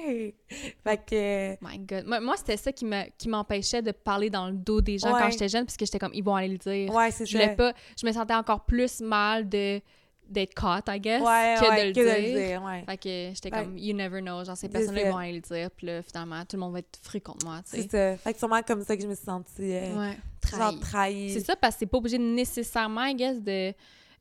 Ouais! 0.07 0.35
Fait 0.83 1.01
que, 1.05 1.53
My 1.67 1.79
God. 1.79 2.07
Moi, 2.07 2.21
moi, 2.21 2.37
c'était 2.37 2.57
ça 2.57 2.73
qui 2.73 2.85
me- 2.85 3.09
qui 3.19 3.29
m'empêchait 3.29 3.83
de 3.83 3.93
parler 3.93 4.31
dans 4.31 4.47
le 4.49 4.55
dos 4.55 4.81
des 4.81 4.99
gens 4.99 5.13
Ouais. 5.15 5.21
quand 5.21 5.31
j'étais 5.31 5.49
jeune, 5.49 5.65
parce 5.67 5.77
que 5.77 5.85
j'étais 5.85 5.99
comme, 5.99 6.15
ils 6.15 6.25
vont 6.25 6.35
aller 6.35 6.49
le 6.49 6.59
dire. 6.59 6.93
ouais, 6.95 7.11
c'est 7.11 7.27
Je 7.27 7.39
ça. 7.39 7.49
pas... 7.49 7.73
Je 8.01 8.07
me 8.07 8.13
sentais 8.13 8.35
encore 8.35 8.65
plus 8.65 9.01
mal 9.01 9.49
de 9.49 9.81
d'être 10.29 10.55
caught, 10.55 10.85
I 10.89 10.99
guess, 11.01 11.21
Ouais, 11.23 11.55
que, 11.61 11.69
ouais, 11.69 11.83
de, 11.83 11.89
le 11.89 11.93
que 11.95 12.01
de 12.01 12.27
le 12.27 12.47
dire, 12.49 12.63
ouais. 12.63 12.83
Fait 12.87 12.97
que 12.97 13.35
j'étais 13.35 13.51
comme, 13.51 13.77
you 13.79 13.95
never 13.95 14.21
know. 14.21 14.45
Genre, 14.45 14.57
ces 14.57 14.63
C'est 14.67 14.69
personnes-là, 14.71 15.11
vont 15.11 15.19
aller 15.19 15.33
le 15.35 15.41
dire. 15.41 15.71
Puis 15.71 15.87
là, 15.87 16.03
finalement, 16.03 16.41
tout 16.45 16.57
le 16.57 16.61
monde 16.61 16.73
va 16.73 16.79
être 16.81 16.99
fru 17.03 17.21
contre 17.21 17.47
moi, 17.47 17.59
tu 17.59 17.77
C'est 17.77 17.83
sais. 17.91 18.17
ça. 18.17 18.17
Fait 18.17 18.33
que 18.33 18.39
sûrement 18.39 18.63
comme 18.63 18.83
ça 18.85 18.97
que 18.97 19.03
je 19.03 19.09
me 19.09 19.15
suis 19.15 19.25
sentie, 19.25 19.53
euh, 19.75 19.99
Ouais. 19.99 20.17
genre, 20.51 20.59
Trahi. 20.71 20.81
trahie. 20.81 21.31
C'est 21.35 21.41
ça, 21.45 21.57
parce 21.57 21.75
que 21.75 21.81
c'est 21.81 21.87
pas 21.87 21.99
obligé 21.99 22.19
nécessairement, 22.19 23.05
I 23.05 23.15
guess, 23.15 23.41
de, 23.41 23.73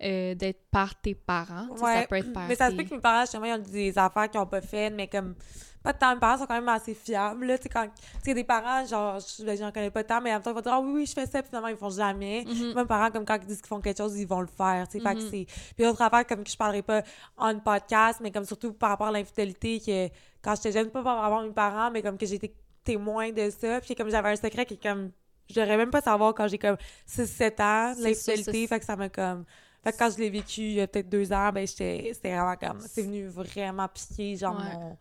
euh, 0.04 0.36
d'être 0.36 0.62
par 0.72 1.00
tes 1.00 1.16
parents. 1.16 1.68
Ça 1.78 2.06
peut 2.10 2.18
être 2.18 2.34
par 2.34 2.48
Mais 2.48 2.56
ça 2.56 2.70
se 2.70 2.76
peut 2.76 2.84
que 2.84 2.94
mes 2.96 3.00
parents, 3.02 3.22
justement, 3.22 3.46
ils 3.46 3.54
ont 3.54 3.58
des 3.60 3.98
affaires 3.98 4.30
qu'ils 4.30 4.40
ont 4.42 4.46
pas 4.46 4.62
faites, 4.62 4.94
mais 4.94 5.08
comme, 5.08 5.36
pas 5.84 5.94
tant. 5.94 6.14
Mes 6.14 6.20
parents 6.20 6.38
sont 6.40 6.46
quand 6.46 6.54
même 6.56 6.70
assez 6.70 6.94
fiables, 6.94 7.46
là. 7.46 7.58
Tu 7.58 7.64
sais, 7.64 7.70
quand, 7.70 7.86
tu 7.86 7.92
sais, 8.24 8.34
des 8.34 8.44
parents, 8.44 8.86
genre, 8.86 9.20
ben, 9.46 9.58
j'en 9.58 9.72
connais 9.72 9.92
pas 9.92 10.04
tant, 10.04 10.22
mais 10.22 10.32
en 10.32 10.34
même 10.36 10.42
temps, 10.42 10.52
ils 10.52 10.56
vont 10.56 10.62
dire, 10.62 10.74
ah 10.74 10.80
oui, 10.80 10.92
oui, 10.94 11.06
je 11.06 11.14
fais 11.14 11.26
ça, 11.26 11.42
puis 11.42 11.50
finalement, 11.50 11.68
ils 11.68 11.78
font 11.78 11.90
jamais. 11.90 12.46
Mhm. 12.48 12.74
Mes 12.76 12.86
parents, 12.86 13.12
comme 13.12 13.26
quand 13.26 13.36
ils 13.42 13.46
disent 13.48 13.60
qu'ils 13.62 13.68
font 13.68 13.82
quelque 13.82 13.98
chose, 13.98 14.18
ils 14.18 14.28
vont 14.28 14.42
le 14.42 14.48
faire, 14.48 14.88
tu 14.88 15.00
sais. 15.00 15.04
Que 15.04 15.14
Mhm. 15.14 15.30
c'est. 15.30 15.46
Puis 15.76 15.86
autre 15.86 16.02
affaire, 16.02 16.26
comme 16.26 16.44
que 16.44 16.50
je 16.50 16.58
parlerai 16.58 16.82
pas 16.82 17.04
en 17.38 17.60
podcast, 17.60 18.20
mais 18.22 18.32
comme 18.32 18.46
surtout 18.46 18.74
par 18.74 18.90
rapport 18.90 19.08
à 19.08 19.12
l'infidélité, 19.12 19.80
que 19.80 20.08
quand 20.42 20.56
j'étais 20.56 20.72
jeune, 20.72 20.90
pas 20.90 21.04
par 21.04 21.18
rapport 21.22 21.40
à 21.40 21.44
mes 21.44 21.52
parents, 21.52 21.92
mais 21.92 22.02
comme 22.02 22.18
que 22.18 22.26
été 22.26 22.56
témoin 22.84 23.32
de 23.32 23.50
ça, 23.50 23.80
puis 23.82 23.96
comme 23.96 24.10
j'avais 24.10 24.30
un 24.30 24.36
secret 24.36 24.66
qui 24.66 24.74
est 24.76 24.82
comme 24.84 25.12
je 25.50 25.60
devrais 25.60 25.76
même 25.78 25.92
pas 25.92 26.02
savoir 26.02 26.34
quand 26.34 26.48
j'ai 26.48 26.58
comme 26.58 26.78
6-7 27.06 27.62
ans, 27.62 27.94
l'infidélité, 28.00 28.64
ça, 28.66 28.76
fait 28.76 28.80
que 28.80 28.86
ça 28.86 28.96
m'a 28.96 29.10
comme... 29.10 29.44
Fait 29.84 29.92
que 29.92 29.98
quand 29.98 30.10
je 30.10 30.18
l'ai 30.18 30.30
vécu 30.30 30.62
il 30.62 30.74
y 30.76 30.82
a 30.82 30.88
peut-être 30.88 31.10
deux 31.10 31.34
ans, 31.34 31.52
ben 31.54 31.68
j'étais... 31.68 32.12
C'était 32.14 32.30
vraiment 32.34 32.56
comme... 32.56 32.80
C'est 32.80 33.02
venu 33.04 33.28
vraiment 33.28 33.88
piquer, 33.90 34.38
genre, 34.38 34.56
Ouais. 34.58 34.74
mon... 34.74 34.98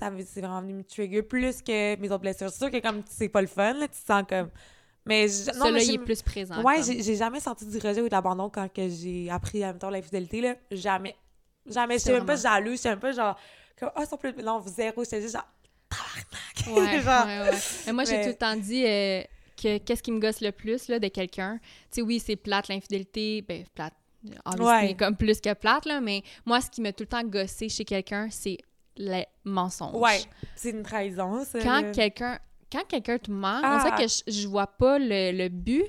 Ça 0.00 0.10
c'est 0.26 0.40
vraiment 0.40 0.60
venu 0.62 0.72
me 0.74 0.82
trigger 0.84 1.22
plus 1.22 1.62
que 1.62 1.96
mes 1.96 2.06
autres 2.10 2.22
blessures. 2.22 2.50
C'est 2.50 2.58
sûr 2.58 2.70
que 2.70 2.78
comme 2.80 3.02
c'est 3.08 3.28
pas 3.28 3.40
le 3.42 3.46
fun, 3.46 3.74
là, 3.74 3.86
tu 3.86 4.00
te 4.00 4.06
sens 4.06 4.24
comme... 4.28 4.50
Mais 5.06 5.28
je- 5.28 5.56
non, 5.58 5.70
mais 5.72 5.84
il 5.86 5.94
est 5.94 5.98
plus 5.98 6.22
présent. 6.22 6.62
Ouais, 6.62 6.82
j'ai 6.82 7.16
jamais 7.16 7.40
senti 7.40 7.64
du 7.66 7.78
rejet 7.78 8.00
ou 8.00 8.06
de 8.06 8.12
l'abandon 8.12 8.50
quand 8.50 8.68
que 8.72 8.88
j'ai 8.88 9.30
appris, 9.30 9.62
en 9.64 9.68
même 9.68 9.78
temps, 9.78 9.90
l'infidélité, 9.90 10.40
là. 10.40 10.54
Jamais. 10.70 11.14
Jamais. 11.66 11.98
J'étais 11.98 12.12
même 12.12 12.26
pas 12.26 12.36
jalouse. 12.36 12.76
J'étais 12.76 12.90
même 12.90 13.00
pas 13.00 13.12
genre... 13.12 13.36
Comme, 13.78 13.90
ah, 13.94 14.00
ils 14.02 14.06
sont 14.06 14.16
plus... 14.18 14.32
Non, 14.42 14.62
zéro. 14.66 15.02
J'étais 15.04 15.22
juste 15.22 15.34
genre... 15.34 15.48
Ouais, 16.68 17.00
genre... 17.00 17.26
ouais, 17.26 17.40
ouais. 17.50 17.58
Mais 17.86 17.92
moi, 17.92 18.04
j'ai 18.04 18.18
Mais- 18.18 18.22
tout 18.24 18.28
le 18.28 18.34
temps 18.36 18.56
dit 18.56 18.84
euh, 18.86 19.22
que 19.60 19.78
qu'est-ce 19.78 20.02
qui 20.02 20.12
me 20.12 20.20
gosse 20.20 20.40
le 20.42 20.52
plus 20.52 20.88
là, 20.88 20.98
de 20.98 21.08
quelqu'un? 21.08 21.58
Tu 21.90 21.96
sais, 21.96 22.02
oui, 22.02 22.20
c'est 22.24 22.36
plate, 22.36 22.68
l'infidélité. 22.68 23.42
Ben, 23.42 23.64
plate. 23.74 23.94
Obviously, 24.44 24.66
Ouais. 24.88 24.96
comme 24.96 25.16
plus 25.16 25.40
que 25.40 25.54
plate, 25.54 25.86
là. 25.86 26.00
Mais 26.02 26.22
moi, 26.44 26.60
ce 26.60 26.68
qui 26.70 26.82
m'a 26.82 26.92
tout 26.92 27.04
le 27.04 27.08
temps 27.08 27.24
gossé 27.24 27.70
chez 27.70 27.86
quelqu'un, 27.86 28.28
c'est 28.30 28.58
les 28.96 29.26
mensonges. 29.44 29.94
Ouais. 29.94 30.20
C'est 30.56 30.70
une 30.70 30.82
trahison, 30.82 31.44
ça. 31.44 31.60
Quand 31.60 31.92
quelqu'un 31.92 32.38
quand 32.72 32.86
quelqu'un 32.86 33.18
te 33.18 33.30
ment, 33.32 33.60
Ah. 33.64 33.78
on 33.80 33.84
dirait 33.84 34.04
que 34.04 34.08
je, 34.08 34.40
je 34.42 34.46
vois 34.46 34.68
pas 34.68 34.98
le, 34.98 35.32
le 35.36 35.48
but. 35.48 35.84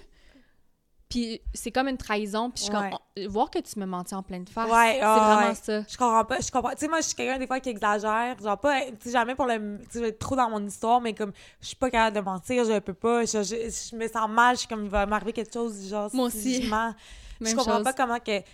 Puis 1.10 1.41
c'est 1.54 1.72
comme 1.72 1.89
une 1.89 1.97
trahison. 1.97 2.49
Puis 2.49 2.66
je 2.66 2.72
Ouais. 2.72 2.89
comme, 2.89 2.97
on- 3.18 3.28
voir 3.30 3.52
que 3.52 3.60
tu 3.60 3.78
me 3.78 3.86
mentis 3.86 4.16
en 4.16 4.24
pleine 4.24 4.47
face. 4.47 4.70
Ouais, 4.72 4.93
c'est 4.95 5.02
ah, 5.04 5.36
vraiment 5.36 5.49
ouais. 5.49 5.56
ça. 5.56 5.82
Je 5.88 5.97
comprends 5.97 6.24
pas. 6.24 6.39
Je 6.39 6.49
comprends. 6.49 6.72
Tu 6.72 6.78
sais, 6.78 6.88
moi, 6.88 7.02
je 7.02 7.08
suis 7.08 7.16
quelqu'un 7.16 7.38
des 7.38 7.47
fois 7.47 7.60
qui 7.60 7.70
exagère. 7.70 8.38
Genre, 8.41 8.58
pas. 8.58 8.82
Tu 8.86 8.93
sais, 9.02 9.12
jamais 9.12 9.36
pour 9.36 9.45
le. 9.45 9.78
Tu 9.91 9.99
sais, 9.99 10.12
trop 10.14 10.38
dans 10.38 10.49
mon 10.49 10.66
histoire, 10.66 11.02
mais 11.02 11.14
comme, 11.14 11.34
je 11.60 11.68
suis 11.68 11.76
pas 11.76 11.91
capable 11.91 12.16
de 12.16 12.22
mentir, 12.22 12.64
je 12.64 12.80
peux 12.80 12.93
pas. 12.93 13.26
Je, 13.26 13.43
je, 13.43 13.89
je 13.91 13.95
me 13.97 14.08
sens 14.08 14.30
mal. 14.30 14.56
Je 14.56 14.60
suis 14.62 14.68
comme, 14.70 14.86
il 14.86 14.89
va 14.89 15.06
m'arriver 15.06 15.34
quelque 15.34 15.54
chose, 15.54 15.89
genre. 15.89 16.10
Moi 16.14 16.30
si 16.32 16.38
aussi. 16.38 16.64
Je, 16.64 16.70
mens. 16.70 16.95
je 17.41 17.56
comprends 17.56 17.76
chose. 17.76 17.84
pas 17.84 17.93
comment 17.93 18.20
que. 18.20 18.39
Tu 18.39 18.45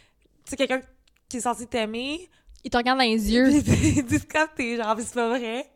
sais, 0.46 0.56
quelqu'un 0.58 0.82
qui 1.30 1.38
est 1.38 1.42
censé 1.42 1.68
t'aimer. 1.68 2.28
Il 2.64 2.70
te 2.70 2.78
regarde 2.78 2.98
dans 3.00 3.04
les 3.06 3.34
yeux. 3.34 3.50
Ils 3.52 4.04
disent 4.06 4.28
comme 4.32 4.48
t'es 4.56 4.78
genre, 4.78 4.96
c'est 5.00 5.14
pas 5.14 5.30
vrai. 5.30 5.70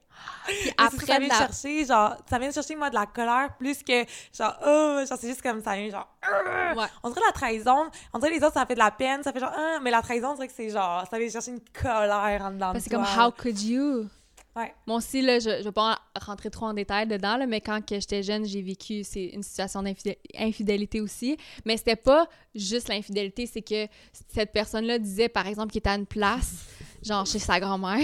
Puis 0.46 0.72
Après, 0.78 1.06
ça 1.06 1.20
vient 1.20 1.28
la- 1.30 1.36
chercher, 1.38 1.86
genre, 1.86 2.16
ça 2.30 2.40
vient 2.40 2.52
chercher, 2.52 2.76
moi, 2.76 2.90
de 2.90 2.96
la 2.96 3.06
colère 3.06 3.56
plus 3.58 3.82
que, 3.84 4.06
genre, 4.36 4.56
oh, 4.66 5.00
genre, 5.08 5.18
c'est 5.20 5.28
juste 5.28 5.42
comme 5.42 5.64
ça 5.64 5.76
vient, 5.76 5.90
genre, 5.90 6.08
Arrgh! 6.22 6.78
Ouais. 6.78 6.86
On 7.04 7.10
dirait 7.10 7.22
la 7.28 7.32
trahison, 7.32 7.90
on 8.14 8.20
dirait 8.20 8.32
les 8.32 8.44
autres, 8.44 8.54
ça 8.56 8.66
fait 8.66 8.74
de 8.74 8.80
la 8.80 8.92
peine, 8.92 9.24
ça 9.24 9.32
fait 9.32 9.40
genre, 9.40 9.54
ah, 9.56 9.78
mais 9.82 9.92
la 9.92 10.02
trahison, 10.02 10.30
on 10.32 10.34
dirait 10.36 10.48
que 10.48 10.54
c'est 10.56 10.70
genre, 10.70 11.06
ça 11.10 11.18
vient 11.20 11.30
chercher 11.30 11.52
une 11.52 11.62
colère 11.74 12.42
en 12.44 12.52
dedans. 12.52 12.74
de 12.74 12.80
c'est 12.80 12.90
comme. 12.90 13.04
How 13.04 13.32
could 13.32 13.62
you? 13.62 14.08
Ouais. 14.56 14.74
Moi 14.86 14.98
aussi, 14.98 15.22
là, 15.22 15.40
je, 15.40 15.50
je 15.60 15.64
vais 15.64 15.72
pas 15.72 15.98
en- 16.16 16.20
rentrer 16.26 16.50
trop 16.50 16.66
en 16.66 16.74
détail 16.74 17.08
dedans, 17.08 17.38
là, 17.38 17.46
mais 17.48 17.62
quand 17.62 17.80
j'étais 17.90 18.22
jeune, 18.22 18.46
j'ai 18.46 18.62
vécu 18.62 19.04
c'est 19.04 19.28
une 19.28 19.44
situation 19.44 19.82
d'infidélité 19.82 21.02
aussi. 21.02 21.38
Mais 21.66 21.78
c'était 21.78 21.96
pas 21.96 22.28
juste 22.54 22.88
l'infidélité, 22.90 23.46
c'est 23.48 23.62
que 23.62 23.88
cette 24.34 24.52
personne-là 24.52 25.00
disait, 25.00 25.30
par 25.30 25.48
exemple, 25.48 25.72
qu'il 25.72 25.80
était 25.80 25.90
à 25.90 25.96
une 25.96 26.06
place, 26.06 26.66
genre 27.04 27.26
chez 27.26 27.40
sa 27.40 27.60
grand-mère, 27.60 27.98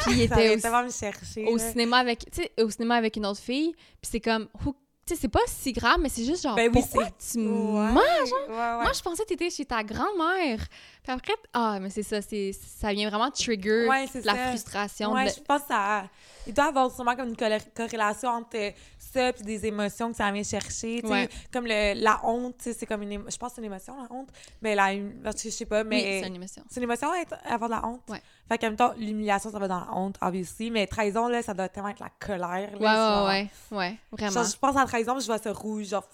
puis 0.00 0.12
il 0.12 0.20
Ah! 0.32 0.36
Était 0.36 0.50
au, 0.68 0.84
me 0.84 0.90
chercher. 0.90 1.44
au 1.46 1.58
cinéma 1.58 1.98
avec, 1.98 2.24
au 2.60 2.70
cinéma 2.70 2.96
avec 2.96 3.16
une 3.16 3.26
autre 3.26 3.40
fille, 3.40 3.72
puis 3.74 4.10
c'est 4.10 4.20
comme, 4.20 4.48
who- 4.64 4.74
tu 5.04 5.14
sais, 5.14 5.20
c'est 5.22 5.28
pas 5.28 5.40
si 5.46 5.72
grave, 5.72 5.98
mais 6.00 6.08
c'est 6.08 6.24
juste 6.24 6.42
genre, 6.42 6.54
Ben 6.54 6.70
oui, 6.72 6.80
pourquoi 6.80 7.08
tu 7.10 7.38
me 7.38 7.50
Ouais, 7.50 7.92
mens? 7.92 8.00
ouais, 8.00 8.48
ouais. 8.48 8.82
Moi, 8.82 8.92
je 8.94 9.02
pensais 9.02 9.24
que 9.24 9.28
t'étais 9.28 9.50
chez 9.50 9.64
ta 9.64 9.82
grand-mère. 9.82 10.58
Puis 11.02 11.12
après, 11.12 11.32
ah, 11.52 11.78
mais 11.80 11.90
c'est 11.90 12.04
ça, 12.04 12.22
c'est, 12.22 12.52
ça 12.52 12.92
vient 12.92 13.08
vraiment 13.10 13.30
trigger 13.30 13.86
la 13.86 14.06
ça. 14.06 14.48
frustration. 14.50 15.12
Ouais, 15.12 15.24
de- 15.28 15.34
je 15.34 15.40
pense 15.40 15.62
que 15.62 15.68
ça. 15.68 16.04
Il 16.46 16.54
doit 16.54 16.66
y 16.66 16.68
avoir 16.68 16.90
sûrement 16.94 17.14
comme 17.16 17.28
une 17.30 17.36
corré- 17.36 17.60
corrélation 17.76 18.28
entre 18.30 18.56
euh, 18.56 18.70
ça 18.98 19.32
puis 19.32 19.42
des 19.44 19.66
émotions 19.66 20.10
que 20.10 20.16
ça 20.16 20.30
vient 20.30 20.42
chercher. 20.42 21.00
tu 21.00 21.06
sais. 21.08 21.12
Ouais. 21.12 21.28
Comme 21.52 21.66
le, 21.66 21.94
la 22.00 22.20
honte, 22.24 22.56
tu 22.58 22.64
sais, 22.64 22.72
c'est 22.74 22.86
comme 22.86 23.02
une. 23.02 23.10
émo- 23.12 23.30
Je 23.32 23.36
pense 23.36 23.50
que 23.50 23.54
c'est 23.56 23.60
une 23.60 23.66
émotion, 23.72 23.94
la 24.00 24.12
honte. 24.14 24.28
Mais 24.60 24.74
la. 24.76 24.92
Je 24.94 25.48
sais 25.50 25.66
pas, 25.66 25.82
Oui, 25.82 25.88
mais. 25.88 26.20
c'est 26.22 26.28
une 26.28 26.36
émotion. 26.36 26.62
C'est 26.70 26.78
une 26.78 26.84
émotion 26.84 27.12
être- 27.14 27.36
avoir 27.44 27.68
de 27.70 27.74
la 27.74 27.86
honte. 27.86 28.02
Ouais. 28.08 28.22
Fait 28.52 28.58
qu'en 28.58 28.66
même 28.66 28.76
temps, 28.76 28.92
l'humiliation, 28.98 29.50
ça 29.50 29.58
va 29.58 29.66
dans 29.66 29.80
la 29.80 29.88
honte, 29.94 30.16
obviously. 30.20 30.70
Mais 30.70 30.86
trahison, 30.86 31.28
là, 31.28 31.40
ça 31.42 31.54
doit 31.54 31.70
tellement 31.70 31.88
être 31.88 32.00
la 32.00 32.10
colère. 32.20 32.70
Ouais, 32.74 32.80
Là, 32.80 33.24
ouais, 33.26 33.48
ouais, 33.70 33.78
ouais, 33.78 33.96
vraiment. 34.12 34.32
Genre, 34.32 34.44
je 34.44 34.56
pense 34.58 34.76
à 34.76 34.80
la 34.80 34.86
trahison, 34.86 35.18
je 35.18 35.24
vois 35.26 35.38
ça 35.38 35.52
rouge, 35.54 35.86
genre. 35.86 36.06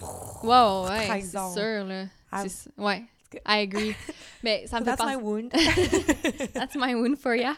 Ouais, 0.45 0.51
ouais, 0.51 0.89
ouais, 0.91 1.01
c'est 1.01 1.07
trahison. 1.09 1.53
sûr, 1.53 1.85
là. 1.85 2.05
Ah. 2.31 2.43
C'est 2.45 2.49
ça. 2.51 2.71
Ouais, 2.79 3.03
que- 3.29 3.39
I 3.39 3.63
agree. 3.63 3.93
Mais 4.45 4.67
ça 4.69 4.79
me 4.79 4.85
fait 4.85 4.95
That's 4.97 5.05
my 5.09 5.17
wound. 5.17 5.51
That's 6.55 6.77
my 6.77 6.95
wound 6.95 7.17
for 7.19 7.35
ya. 7.35 7.55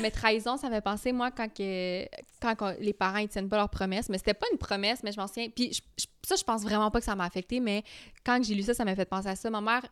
Mais 0.00 0.10
trahison, 0.10 0.56
ça 0.56 0.68
me 0.68 0.74
fait 0.74 0.80
penser, 0.80 1.12
moi, 1.12 1.30
quand, 1.30 1.52
que... 1.52 2.06
quand 2.40 2.74
les 2.80 2.92
parents, 2.94 3.18
ils 3.18 3.28
tiennent 3.28 3.48
pas 3.50 3.56
leurs 3.58 3.68
promesses. 3.68 4.08
Mais 4.08 4.16
c'était 4.18 4.32
pas 4.34 4.46
une 4.52 4.58
promesse, 4.58 5.02
mais 5.02 5.12
je 5.12 5.20
m'en 5.20 5.26
souviens... 5.26 5.48
Puis 5.54 5.72
je- 5.98 6.06
ça, 6.26 6.36
je 6.36 6.44
pense 6.44 6.62
vraiment 6.62 6.90
pas 6.90 7.00
que 7.00 7.04
ça 7.04 7.14
m'a 7.14 7.24
affecté, 7.24 7.60
mais 7.60 7.84
quand 8.24 8.42
j'ai 8.42 8.54
lu 8.54 8.62
ça, 8.62 8.72
ça 8.72 8.84
m'a 8.86 8.94
fait 8.94 9.04
penser 9.04 9.28
à 9.28 9.36
ça. 9.36 9.50
Ma 9.50 9.60
mère, 9.60 9.82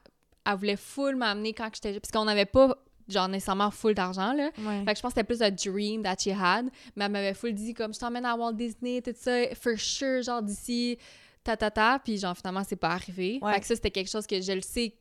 elle 0.46 0.56
voulait 0.56 0.76
full 0.76 1.16
m'amener 1.16 1.52
quand 1.52 1.68
j'étais... 1.74 2.00
Parce 2.00 2.10
qu'on 2.10 2.24
n'avait 2.24 2.46
pas, 2.46 2.74
genre, 3.08 3.28
nécessairement 3.28 3.70
full 3.70 3.94
d'argent, 3.94 4.32
là. 4.32 4.50
Ouais. 4.58 4.84
Fait 4.84 4.92
que 4.92 4.96
je 4.96 5.02
pense 5.02 5.12
que 5.14 5.20
c'était 5.20 5.24
plus 5.24 5.42
un 5.42 5.50
dream 5.50 6.02
that 6.02 6.16
she 6.18 6.28
had. 6.28 6.66
Mais 6.96 7.04
elle 7.04 7.12
m'avait 7.12 7.34
full 7.34 7.52
dit 7.52 7.74
comme 7.74 7.92
je 7.92 7.98
t'emmène 7.98 8.24
à 8.24 8.34
Walt 8.36 8.52
Disney, 8.52 9.00
tout 9.02 9.14
ça, 9.14 9.54
for 9.54 9.78
sure, 9.78 10.22
genre 10.22 10.42
d'ici, 10.42 10.98
ta 11.44 11.56
ta 11.56 11.70
ta. 11.70 11.98
Puis 11.98 12.18
genre 12.18 12.36
finalement, 12.36 12.62
c'est 12.66 12.76
pas 12.76 12.90
arrivé. 12.90 13.38
Ouais. 13.42 13.54
Fait 13.54 13.60
que 13.60 13.66
ça, 13.66 13.74
c'était 13.74 13.90
quelque 13.90 14.10
chose 14.10 14.26
que 14.26 14.40
je 14.40 14.52
le 14.52 14.60
sais 14.60 14.94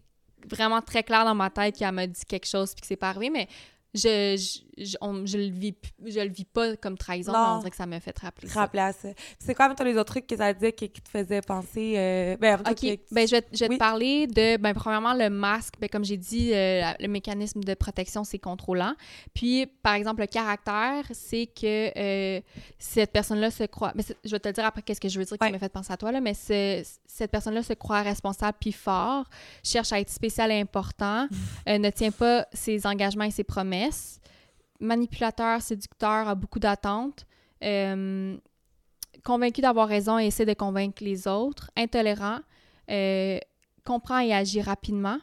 vraiment 0.47 0.81
très 0.81 1.03
clair 1.03 1.23
dans 1.23 1.35
ma 1.35 1.49
tête 1.49 1.77
qu'elle 1.77 1.91
m'a 1.91 2.07
dit 2.07 2.25
quelque 2.27 2.47
chose 2.47 2.73
puis 2.73 2.81
que 2.81 2.87
c'est 2.87 2.95
pas 2.95 3.09
arrivé. 3.09 3.29
Mais 3.29 3.47
je, 3.93 4.37
je, 4.77 4.85
je, 4.85 4.95
on- 5.01 5.25
je 5.25 5.37
le 5.37 5.49
vis, 5.49 5.75
je 6.05 6.19
le 6.19 6.29
vis 6.29 6.45
pas 6.45 6.75
comme 6.77 6.97
trahison, 6.97 7.33
Non. 7.33 7.39
mais 7.39 7.49
on 7.55 7.57
dirait 7.59 7.69
que 7.71 7.75
ça 7.75 7.85
m'a 7.85 7.99
fait 7.99 8.17
rappeler. 8.19 8.49
Rappeler 8.49 8.81
à 8.81 8.93
ça. 8.93 9.09
Puis 9.13 9.25
c'est 9.39 9.53
quoi, 9.55 9.67
mettons, 9.69 9.83
les 9.83 9.95
autres 9.97 10.13
trucs 10.13 10.27
que 10.27 10.37
ça 10.37 10.53
disait 10.53 10.71
qui, 10.71 10.89
qui 10.89 11.01
te 11.01 11.09
faisaient 11.09 11.41
penser. 11.41 11.95
euh, 11.97 12.37
Ben, 12.37 12.59
OK. 12.59 12.99
Ben, 13.11 13.27
je 13.27 13.31
vais, 13.31 13.41
te- 13.41 13.53
je 13.55 13.59
vais 13.65 13.69
Oui. 13.69 13.75
te 13.75 13.79
parler 13.79 14.27
de, 14.27 14.57
ben, 14.57 14.73
premièrement, 14.73 15.13
le 15.13 15.29
masque. 15.29 15.73
Ben, 15.79 15.89
comme 15.89 16.05
j'ai 16.05 16.17
dit, 16.17 16.53
euh, 16.53 16.83
le 16.99 17.07
mécanisme 17.07 17.61
de 17.63 17.73
protection, 17.73 18.23
c'est 18.23 18.39
contrôlant. 18.39 18.93
Puis, 19.33 19.65
par 19.83 19.95
exemple, 19.95 20.21
le 20.21 20.27
caractère, 20.27 21.03
c'est 21.11 21.47
que 21.47 21.91
euh, 21.97 22.41
cette 22.79 23.11
personne-là 23.11 23.51
se 23.51 23.63
croit... 23.65 23.91
Mais 23.95 24.03
je 24.23 24.29
vais 24.31 24.39
te 24.39 24.47
le 24.47 24.53
dire 24.53 24.65
après 24.65 24.81
qu'est-ce 24.81 25.01
que 25.01 25.09
je 25.09 25.19
veux 25.19 25.25
dire 25.25 25.37
qui 25.37 25.43
Ouais. 25.45 25.51
m'a 25.51 25.59
fait 25.59 25.69
penser 25.69 25.91
à 25.91 25.97
toi, 25.97 26.11
là, 26.11 26.21
mais 26.21 26.33
ce- 26.33 26.83
cette 27.05 27.31
personne-là 27.31 27.61
se 27.63 27.73
croit 27.73 28.01
responsable 28.01 28.57
puis 28.59 28.71
fort, 28.71 29.25
cherche 29.63 29.91
à 29.91 29.99
être 29.99 30.09
spécial 30.09 30.49
et 30.51 30.59
important, 30.59 31.27
euh, 31.67 31.77
ne 31.77 31.89
tient 31.89 32.11
pas 32.11 32.45
ses 32.53 32.85
engagements 32.87 33.25
et 33.25 33.31
ses 33.31 33.43
promesses, 33.43 33.80
manipulateur, 34.79 35.61
séducteur, 35.61 36.27
a 36.27 36.35
beaucoup 36.35 36.59
d'attentes, 36.59 37.25
euh, 37.63 38.35
convaincu 39.23 39.61
d'avoir 39.61 39.87
raison 39.87 40.17
et 40.19 40.25
essaie 40.25 40.45
de 40.45 40.53
convaincre 40.53 41.03
les 41.03 41.27
autres, 41.27 41.69
intolérant, 41.77 42.39
euh, 42.89 43.37
comprend 43.85 44.19
et 44.19 44.33
agit 44.33 44.61
rapidement. 44.61 45.19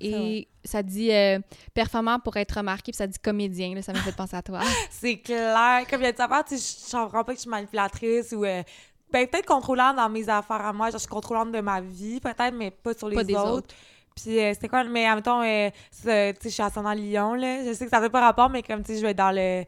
Et 0.00 0.48
ça 0.64 0.82
dit 0.82 1.12
euh, 1.12 1.38
performant 1.74 2.18
pour 2.18 2.36
être 2.36 2.56
remarqué, 2.56 2.90
puis 2.90 2.96
ça 2.96 3.06
dit 3.06 3.20
comédien. 3.20 3.72
Là, 3.72 3.82
ça 3.82 3.92
m'a 3.92 4.00
fait 4.00 4.16
penser 4.16 4.34
à 4.34 4.42
toi. 4.42 4.60
C'est 4.90 5.18
clair. 5.18 5.84
Comme 5.88 6.00
il 6.00 6.04
y 6.04 6.08
a 6.08 6.12
des 6.12 6.20
affaires, 6.20 6.44
tu 6.44 6.58
sais, 6.58 6.88
je 6.90 6.96
comprends 6.96 7.22
pas 7.22 7.32
que 7.32 7.38
je 7.38 7.42
suis 7.42 7.50
manipulatrice 7.50 8.32
ou. 8.32 8.40
ben, 8.40 8.64
peut-être 9.12 9.46
contrôlante 9.46 9.94
dans 9.94 10.08
mes 10.08 10.28
affaires 10.28 10.64
à 10.66 10.72
moi. 10.72 10.86
Genre, 10.86 10.94
je 10.94 11.02
suis 11.04 11.08
contrôlante 11.08 11.52
de 11.52 11.60
ma 11.60 11.80
vie, 11.80 12.18
peut-être, 12.18 12.52
mais 12.52 12.72
pas 12.72 12.94
sur 12.94 13.08
les 13.08 13.14
Pas 13.14 13.22
des 13.22 13.36
autres. 13.36 13.52
autres. 13.58 13.74
Puis, 14.16 14.38
euh, 14.38 14.52
c'était 14.54 14.68
quoi? 14.68 14.84
Mais, 14.84 15.06
admettons, 15.06 15.42
euh, 15.42 15.70
tu 15.90 15.96
sais, 16.02 16.34
je 16.44 16.48
suis 16.48 16.62
ascendant 16.62 16.92
Lyon, 16.92 17.34
là. 17.34 17.64
Je 17.64 17.72
sais 17.72 17.84
que 17.84 17.90
ça 17.90 18.00
fait 18.00 18.10
pas 18.10 18.20
rapport, 18.20 18.48
mais 18.50 18.62
comme, 18.62 18.82
tu 18.82 18.92
sais, 18.92 18.98
je 18.98 19.02
vais 19.02 19.10
être 19.12 19.18
dans 19.18 19.32
le. 19.34 19.64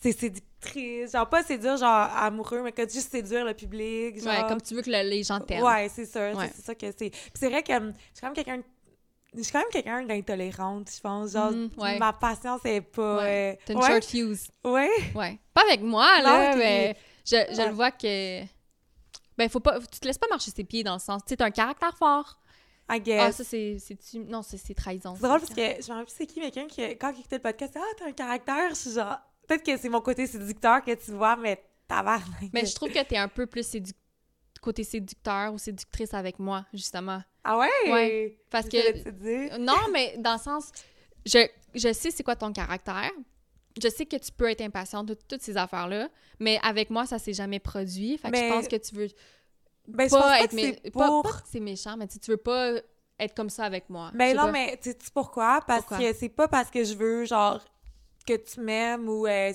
C'est 0.00 0.12
séductrice. 0.12 1.12
Genre, 1.12 1.28
pas 1.28 1.42
séduire, 1.42 1.76
genre, 1.76 2.08
amoureux, 2.16 2.60
mais 2.62 2.72
que 2.72 2.82
juste 2.88 3.10
séduire 3.10 3.44
le 3.44 3.54
public. 3.54 4.22
Genre. 4.22 4.32
Ouais, 4.32 4.48
comme 4.48 4.60
tu 4.60 4.74
veux 4.74 4.82
que 4.82 4.90
le- 4.90 5.08
les 5.08 5.22
gens 5.22 5.40
t'aiment. 5.40 5.62
Ouais, 5.64 5.88
c'est. 5.88 6.02
Ouais. 6.34 6.50
C'est 6.54 6.62
ça 6.64 6.74
que 6.74 6.86
c'est. 6.96 7.10
Puis 7.10 7.30
c'est 7.34 7.48
vrai 7.48 7.62
que 7.62 7.72
je 7.72 7.78
suis 7.78 8.20
quand 8.20 8.26
même 8.28 8.34
quelqu'un. 8.34 8.60
Je 9.36 9.42
suis 9.42 9.52
quand 9.52 9.58
même 9.58 9.68
quelqu'un 9.70 10.02
d'intolérante, 10.02 10.90
je 10.94 11.00
pense. 11.00 11.32
Genre, 11.32 11.50
Mhm, 11.50 11.70
ouais. 11.78 11.98
ma 11.98 12.12
patience 12.12 12.60
est 12.64 12.80
pas. 12.80 13.18
Ouais. 13.18 13.56
euh, 13.58 13.62
T'as 13.66 13.72
une 13.74 13.78
ouais. 13.80 13.86
short 13.86 14.04
fuse. 14.04 14.48
Ouais. 14.64 14.90
Ouais. 15.14 15.38
Pas 15.52 15.62
avec 15.68 15.82
moi, 15.82 16.20
là, 16.22 16.56
mais 16.56 16.96
je, 17.24 17.36
je 17.54 17.62
le 17.68 17.72
vois 17.74 17.90
que... 17.90 18.42
Ben, 19.36 19.48
faut 19.50 19.60
pas... 19.60 19.78
Tu 19.80 20.00
te 20.00 20.06
laisses 20.06 20.16
pas 20.16 20.28
marcher 20.30 20.50
ses 20.50 20.64
pieds 20.64 20.82
dans 20.82 20.94
le 20.94 20.98
sens... 21.00 21.20
Tu 21.26 21.30
sais, 21.30 21.36
t'as 21.36 21.44
un 21.46 21.50
caractère 21.50 21.94
fort. 21.98 22.38
I 22.88 23.02
Ah, 23.18 23.32
ça, 23.32 23.42
c'est... 23.44 23.78
c'est-tu- 23.80 24.20
Non, 24.20 24.42
c'est 24.42 24.74
trahison. 24.74 25.14
c'est 25.16 25.22
drôle 25.22 25.40
parce 25.40 25.52
que 25.54 25.82
je 25.82 25.90
me 25.92 25.96
rappelle 25.98 26.14
c'est 26.16 26.26
qui, 26.26 26.38
mais 26.40 26.50
quelqu'un 26.50 26.68
qui, 26.68 26.96
quand 26.98 27.10
il 27.12 27.20
écoutait 27.20 27.36
le 27.36 27.42
podcast, 27.42 27.72
c'est 27.74 27.80
Ah, 27.80 27.94
t'as 27.98 28.06
un 28.06 28.12
caractère. 28.12 28.70
Je 28.70 28.74
suis 28.74 28.92
genre. 28.92 29.16
Peut-être 29.48 29.64
que 29.64 29.76
c'est 29.76 29.88
mon 29.88 30.00
côté 30.00 30.26
séducteur 30.26 30.82
que 30.84 30.92
tu 30.94 31.10
vois, 31.12 31.36
mais 31.36 31.62
tabarnak. 31.88 32.50
Mais 32.52 32.64
je 32.66 32.74
trouve 32.74 32.90
que 32.90 33.02
t'es 33.02 33.16
un 33.16 33.28
peu 33.28 33.46
plus 33.46 33.76
côté 34.60 34.82
séducteur 34.84 35.52
ou 35.52 35.58
séductrice 35.58 36.12
avec 36.14 36.38
moi, 36.38 36.64
justement. 36.72 37.22
Ah 37.44 37.58
ouais? 37.58 37.68
Ouais. 37.92 38.38
Parce 38.50 38.68
que... 38.68 39.56
Non, 39.58 39.74
mais 39.92 40.16
dans 40.18 40.32
le 40.34 40.38
sens... 40.40 40.72
Je, 41.24 41.46
je 41.74 41.92
sais 41.92 42.10
c'est 42.12 42.22
quoi 42.22 42.36
ton 42.36 42.52
caractère. 42.52 43.10
Je 43.82 43.88
sais 43.88 44.06
que 44.06 44.16
tu 44.16 44.32
peux 44.32 44.48
être 44.50 44.62
impatiente 44.62 45.06
de 45.06 45.14
toutes 45.14 45.42
ces 45.42 45.56
affaires-là, 45.56 46.08
mais 46.40 46.58
avec 46.62 46.88
moi, 46.88 47.04
ça 47.04 47.18
s'est 47.18 47.32
jamais 47.34 47.58
produit. 47.58 48.16
Fait 48.18 48.28
que 48.28 48.32
Mais- 48.32 48.48
je 48.48 48.54
pense 48.54 48.68
que 48.68 48.76
tu 48.76 48.94
veux 48.94 49.08
Ben, 49.88 50.08
pas 50.08 50.40
être... 50.42 50.90
pas- 50.92 51.22
c'est 51.50 51.60
méchant, 51.60 51.96
mais 51.96 52.06
tu 52.06 52.18
veux 52.30 52.36
pas 52.36 52.72
être 53.18 53.34
comme 53.34 53.50
ça 53.50 53.64
avec 53.64 53.88
moi. 53.88 54.10
Ben 54.14 54.36
non, 54.36 54.44
pas. 54.44 54.52
mais 54.52 54.78
tu 54.82 54.90
sais 54.90 54.96
pourquoi? 55.14 55.60
Parce 55.66 55.80
Pourquoi? 55.86 55.98
que 55.98 56.12
c'est 56.14 56.28
pas 56.28 56.48
parce 56.48 56.70
que 56.70 56.84
je 56.84 56.94
veux, 56.94 57.24
genre, 57.24 57.60
que 58.26 58.36
tu 58.36 58.60
m'aimes 58.60 59.08
ou. 59.08 59.26
euh, 59.26 59.52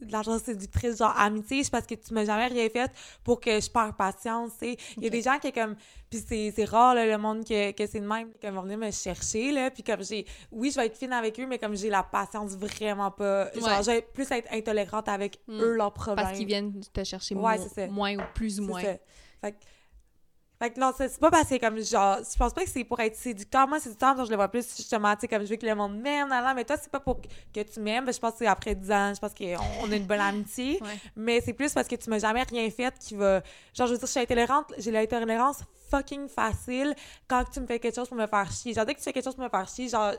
de 0.00 0.10
l'argent 0.10 0.36
séductrice, 0.40 0.98
genre 0.98 1.14
amitié, 1.16 1.62
c'est 1.62 1.70
parce 1.70 1.86
que 1.86 1.94
tu 1.94 2.12
m'as 2.12 2.24
jamais 2.24 2.48
rien 2.48 2.68
fait 2.68 2.90
pour 3.22 3.38
que 3.40 3.60
je 3.60 3.70
perds 3.70 3.94
patience, 3.96 4.50
tu 4.60 4.70
sais. 4.72 4.76
Il 4.96 5.04
y 5.04 5.06
a 5.06 5.10
des 5.10 5.22
gens 5.22 5.38
qui, 5.38 5.52
comme, 5.52 5.76
puis 6.10 6.18
c'est 6.28 6.64
rare, 6.64 6.96
là, 6.96 7.06
le 7.06 7.16
monde 7.18 7.44
que, 7.44 7.70
que 7.70 7.86
c'est 7.86 8.00
de 8.00 8.06
même, 8.08 8.32
qui 8.40 8.48
vont 8.48 8.62
venir 8.62 8.78
me 8.78 8.90
chercher, 8.90 9.52
là, 9.52 9.70
puis 9.70 9.84
comme 9.84 10.02
j'ai, 10.02 10.26
oui, 10.50 10.72
je 10.72 10.80
vais 10.80 10.86
être 10.86 10.96
fine 10.96 11.12
avec 11.12 11.38
eux, 11.38 11.46
mais 11.46 11.56
comme 11.60 11.76
j'ai 11.76 11.88
la 11.88 12.02
patience 12.02 12.56
vraiment 12.56 13.12
pas, 13.12 13.52
genre, 13.54 13.80
je 13.84 13.90
vais 13.92 14.02
plus 14.02 14.28
être 14.32 14.52
intolérante 14.52 15.08
avec 15.08 15.38
Mm. 15.46 15.60
eux, 15.60 15.74
leurs 15.76 15.92
problèmes. 15.94 16.26
Parce 16.26 16.36
qu'ils 16.36 16.48
viennent 16.48 16.80
te 16.92 17.04
chercher 17.04 17.36
Ouais, 17.36 17.58
mo- 17.58 17.92
moins 17.92 18.16
ou 18.16 18.22
plus 18.34 18.58
ou 18.58 18.64
moins. 18.64 18.82
ça. 18.82 18.96
Fait 19.42 19.52
que, 19.52 19.58
fait 20.60 20.70
que 20.70 20.78
non, 20.78 20.92
c'est 20.96 21.18
pas 21.18 21.30
parce 21.30 21.48
que 21.48 21.58
comme 21.58 21.82
genre, 21.82 22.18
je 22.18 22.38
pense 22.38 22.54
pas 22.54 22.62
que 22.62 22.70
c'est 22.70 22.84
pour 22.84 23.00
être 23.00 23.16
séducteur. 23.16 23.66
Moi, 23.66 23.80
séducteur, 23.80 24.16
genre, 24.16 24.26
je 24.26 24.30
le 24.30 24.36
vois 24.36 24.48
plus 24.48 24.64
justement, 24.76 25.12
tu 25.14 25.22
sais, 25.22 25.28
comme 25.28 25.44
je 25.44 25.50
veux 25.50 25.56
que 25.56 25.66
le 25.66 25.74
monde 25.74 25.98
m'aime, 25.98 26.32
mais 26.54 26.64
toi, 26.64 26.76
c'est 26.80 26.90
pas 26.90 27.00
pour 27.00 27.20
que 27.20 27.60
tu 27.60 27.80
m'aimes. 27.80 28.10
Je 28.12 28.18
pense 28.18 28.32
que 28.32 28.38
c'est 28.38 28.46
après 28.46 28.76
10 28.76 28.92
ans, 28.92 29.12
je 29.12 29.18
pense 29.18 29.34
qu'on 29.34 29.56
on 29.82 29.90
a 29.90 29.96
une 29.96 30.06
bonne 30.06 30.20
amitié. 30.20 30.80
Ouais. 30.80 31.00
Mais 31.16 31.40
c'est 31.40 31.52
plus 31.52 31.72
parce 31.72 31.88
que 31.88 31.96
tu 31.96 32.08
m'as 32.08 32.20
jamais 32.20 32.44
rien 32.44 32.70
fait 32.70 32.96
qui 33.00 33.16
va. 33.16 33.42
Genre, 33.74 33.88
je 33.88 33.92
veux 33.92 33.98
dire, 33.98 34.06
je 34.06 34.12
suis 34.12 34.20
intolérante, 34.20 34.72
j'ai 34.78 34.92
l'intolérance 34.92 35.64
fucking 35.90 36.28
facile 36.28 36.94
quand 37.26 37.44
tu 37.52 37.60
me 37.60 37.66
fais 37.66 37.80
quelque 37.80 37.96
chose 37.96 38.08
pour 38.08 38.16
me 38.16 38.28
faire 38.28 38.50
chier. 38.52 38.72
Genre, 38.72 38.86
dès 38.86 38.94
que 38.94 38.98
tu 38.98 39.04
fais 39.04 39.12
quelque 39.12 39.24
chose 39.24 39.34
pour 39.34 39.44
me 39.44 39.50
faire 39.50 39.68
chier, 39.68 39.88
genre, 39.88 40.12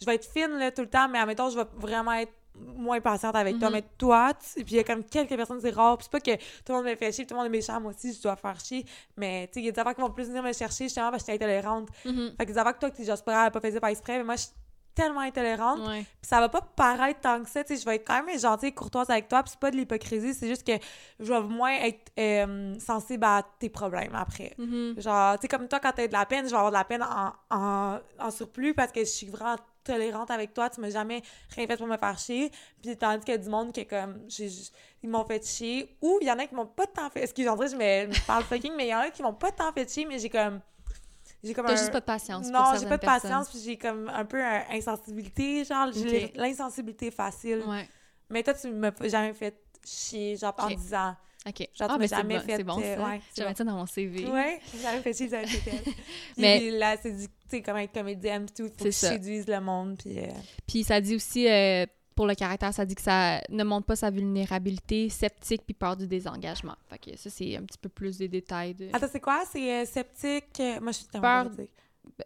je 0.00 0.06
vais 0.06 0.14
être 0.14 0.30
fine 0.30 0.58
là, 0.58 0.70
tout 0.70 0.82
le 0.82 0.88
temps, 0.88 1.08
mais 1.08 1.18
admettons, 1.18 1.50
je 1.50 1.58
vais 1.58 1.66
vraiment 1.74 2.12
être 2.12 2.32
moins 2.76 3.00
patiente 3.00 3.34
avec 3.36 3.58
toi. 3.58 3.68
Mhm. 3.68 3.74
Mais 3.74 3.84
toi, 3.98 4.32
tu- 4.34 4.64
puis 4.64 4.74
il 4.74 4.76
y 4.76 4.80
a 4.80 4.84
comme 4.84 5.04
quelques 5.04 5.36
personnes, 5.36 5.60
c'est 5.60 5.70
rare. 5.74 5.96
Puis 5.98 6.08
c'est 6.10 6.12
pas 6.12 6.20
que 6.20 6.36
tout 6.36 6.70
le 6.70 6.74
monde 6.74 6.84
me 6.86 6.94
fait 6.96 7.12
chier, 7.12 7.26
tout 7.26 7.34
le 7.34 7.38
monde 7.38 7.46
est 7.46 7.56
méchant, 7.56 7.80
moi 7.80 7.92
aussi, 7.92 8.12
je 8.12 8.22
dois 8.22 8.36
faire 8.36 8.58
chier. 8.60 8.84
Mais 9.16 9.46
tu 9.48 9.54
sais, 9.54 9.60
il 9.60 9.66
y 9.66 9.68
a 9.68 9.72
des 9.72 9.78
affaires 9.80 9.94
qui 9.94 10.00
vont 10.00 10.10
plus 10.10 10.26
venir 10.26 10.42
me 10.42 10.52
chercher 10.52 10.84
justement 10.84 11.10
parce 11.10 11.22
que 11.24 11.32
je 11.32 11.36
suis 11.36 11.44
intolérante. 11.44 11.88
Mhm. 12.04 12.32
Fait 12.38 12.46
que 12.46 12.52
des 12.52 12.58
affaires 12.58 12.74
que 12.74 12.80
toi, 12.80 12.90
que 12.90 12.96
t'es 12.96 13.04
juste 13.04 13.24
pas, 13.24 13.50
pas 13.50 13.60
fait 13.60 13.78
par 13.80 13.90
exprès, 13.90 14.18
mais 14.18 14.24
moi, 14.24 14.36
je 14.36 14.42
suis 14.42 14.50
tellement 14.94 15.20
intolérante. 15.20 15.78
Ouais. 15.86 16.00
Puis 16.20 16.28
ça 16.28 16.40
va 16.40 16.48
pas 16.48 16.60
paraître 16.60 17.20
tant 17.20 17.40
que 17.40 17.48
ça, 17.48 17.62
tu 17.62 17.72
sais, 17.76 17.80
je 17.80 17.86
vais 17.86 17.94
être 17.96 18.04
quand 18.04 18.20
même 18.24 18.36
gentille 18.36 18.70
et 18.70 18.74
courtoise 18.74 19.08
avec 19.10 19.28
toi, 19.28 19.44
puis 19.44 19.50
c'est 19.52 19.60
pas 19.60 19.70
de 19.70 19.76
l'hypocrisie, 19.76 20.34
c'est 20.34 20.48
juste 20.48 20.66
que 20.66 20.72
je 21.20 21.32
vais 21.32 21.40
moins 21.40 21.70
être 21.82 22.10
euh, 22.18 22.74
sensible 22.80 23.22
à 23.24 23.44
tes 23.60 23.68
problèmes 23.68 24.16
après. 24.16 24.54
Mhm. 24.58 24.94
Genre, 24.98 25.36
tu 25.38 25.42
sais, 25.42 25.48
comme 25.48 25.68
toi, 25.68 25.78
quand 25.78 25.92
t'as 25.94 26.08
de 26.08 26.12
la 26.12 26.26
peine, 26.26 26.46
je 26.46 26.50
vais 26.50 26.56
avoir 26.56 26.72
de 26.72 26.76
la 26.76 26.82
peine 26.84 27.04
en, 27.04 27.32
en, 27.48 27.98
en 28.18 28.30
surplus 28.32 28.74
parce 28.74 28.90
que 28.90 28.98
je 29.00 29.04
suis 29.04 29.28
vraiment 29.28 29.54
tolérante 29.92 30.30
avec 30.30 30.52
toi, 30.54 30.70
tu 30.70 30.80
m'as 30.80 30.90
jamais 30.90 31.22
rien 31.54 31.66
fait 31.66 31.76
pour 31.76 31.86
me 31.86 31.96
faire 31.96 32.18
chier. 32.18 32.50
Puis 32.82 32.96
tandis 32.96 33.24
qu'il 33.24 33.32
y 33.32 33.34
a 33.34 33.38
du 33.38 33.48
monde 33.48 33.72
qui 33.72 33.80
est 33.80 33.86
comme, 33.86 34.20
j'ai 34.28 34.48
ils 35.02 35.08
m'ont 35.08 35.24
fait 35.24 35.44
chier, 35.46 35.96
ou 36.02 36.18
il 36.20 36.26
y 36.26 36.30
en 36.30 36.38
a 36.38 36.46
qui 36.46 36.54
m'ont 36.54 36.66
pas 36.66 36.86
tant 36.86 37.08
fait, 37.10 37.22
excusez 37.22 37.48
moi 37.48 37.66
je 37.66 37.76
me, 37.76 38.26
parle 38.26 38.44
fucking, 38.44 38.72
mais 38.76 38.86
il 38.86 38.90
y 38.90 38.94
en 38.94 38.98
a 39.00 39.10
qui 39.10 39.22
m'ont 39.22 39.34
pas 39.34 39.50
tant 39.52 39.72
fait 39.72 39.88
chier, 39.90 40.04
mais 40.06 40.18
j'ai 40.18 40.28
comme, 40.30 40.60
j'ai 41.42 41.54
comme 41.54 41.66
T'as 41.66 41.72
un- 41.72 41.76
juste 41.76 41.92
pas 41.92 42.00
de 42.00 42.04
patience. 42.04 42.46
non, 42.50 42.72
j'ai 42.78 42.86
pas 42.86 42.96
de 42.96 43.00
personnes. 43.00 43.30
patience, 43.30 43.48
puis 43.50 43.60
j'ai 43.64 43.76
comme 43.78 44.08
un 44.08 44.24
peu 44.24 44.42
un 44.42 44.64
insensibilité, 44.70 45.64
genre, 45.64 45.90
j'ai 45.92 46.24
Ok. 46.24 46.32
l'insensibilité 46.34 47.10
facile. 47.10 47.62
Ouais. 47.66 47.88
Mais 48.30 48.42
toi, 48.42 48.54
tu 48.54 48.68
m'as 48.70 48.90
jamais 49.04 49.32
fait 49.34 49.56
chier, 49.84 50.36
genre, 50.36 50.54
en 50.58 50.66
Ok. 50.66 50.76
disant. 50.76 51.14
Ok. 51.46 51.60
Genre, 51.74 51.88
ah, 51.88 51.92
m'as 51.92 51.98
mais 51.98 52.08
c'est 52.08 52.16
jamais 52.16 52.38
bon, 52.38 52.44
fait, 52.44 52.56
c'est 52.56 52.64
bon 52.64 52.80
euh, 52.80 52.96
ça. 52.96 53.04
ouais, 53.04 53.20
c'est 53.30 53.40
J'avais 53.40 53.50
bon. 53.52 53.56
ça 53.56 53.64
dans 53.64 53.76
mon 53.76 53.86
CV. 53.86 54.26
Ouais, 54.26 54.60
j'ai 54.72 54.80
jamais 54.80 55.02
fait 55.02 55.12
chier, 55.14 55.28
j'avais 55.28 55.46
fait. 55.46 55.84
Mais- 56.36 56.70
là, 56.72 56.96
c'est 57.00 57.12
du, 57.12 57.26
sais, 57.50 57.62
comme 57.62 57.76
être 57.78 57.92
comédienne, 57.92 58.46
tout, 58.54 58.68
faut 58.76 58.84
que 58.84 58.90
ça. 58.90 59.08
je 59.08 59.12
séduise 59.14 59.46
le 59.46 59.60
monde, 59.60 59.96
puis. 59.98 60.18
euh, 60.18 60.26
Puis 60.66 60.84
ça 60.84 61.00
dit 61.00 61.14
aussi, 61.16 61.48
euh, 61.48 61.86
pour 62.14 62.26
le 62.26 62.34
caractère, 62.34 62.72
ça 62.74 62.84
dit 62.84 62.94
que 62.96 63.02
ça 63.02 63.40
ne 63.48 63.62
montre 63.64 63.86
pas 63.86 63.96
sa 63.96 64.10
vulnérabilité, 64.10 65.08
sceptique 65.08 65.62
puis 65.64 65.74
peur 65.74 65.96
du 65.96 66.06
désengagement. 66.08 66.74
Fait 66.88 66.98
que 66.98 67.16
ça, 67.16 67.30
c'est 67.30 67.56
un 67.56 67.62
petit 67.62 67.78
peu 67.78 67.88
plus 67.88 68.18
des 68.18 68.28
détails 68.28 68.74
de 68.74 68.88
Attends, 68.92 69.06
c'est 69.10 69.20
quoi? 69.20 69.42
C'est 69.50 69.72
euh, 69.72 69.84
sceptique. 69.86 70.58
Moi, 70.80 70.92
je 70.92 70.98
suis 70.98 71.06
Peur- 71.06 71.50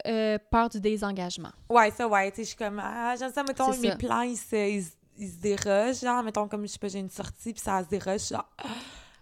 euh, 0.06 0.38
peur 0.50 0.68
du 0.70 0.80
désengagement. 0.80 1.50
Ouais, 1.68 1.90
ça, 1.90 2.08
ouais, 2.08 2.30
tu 2.30 2.36
sais, 2.36 2.42
je 2.44 2.48
suis 2.48 2.56
comme. 2.56 2.80
Ah, 2.82 3.14
j'aime 3.18 3.32
ça, 3.32 3.42
mettons, 3.42 3.76
mes 3.76 3.90
ça. 3.90 3.96
plans, 3.96 4.22
ils 4.22 4.36
se, 4.36 4.56
ils, 4.56 4.84
ils 5.18 5.28
se 5.30 5.36
dérogent, 5.38 6.00
genre, 6.00 6.22
mettons, 6.22 6.48
comme, 6.48 6.62
je 6.62 6.72
sais 6.72 6.78
pas, 6.78 6.88
j'ai 6.88 7.00
une 7.00 7.10
sortie, 7.10 7.52
puis 7.52 7.60
ça 7.62 7.82
se 7.84 7.88
déroge, 7.88 8.28
genre. 8.28 8.48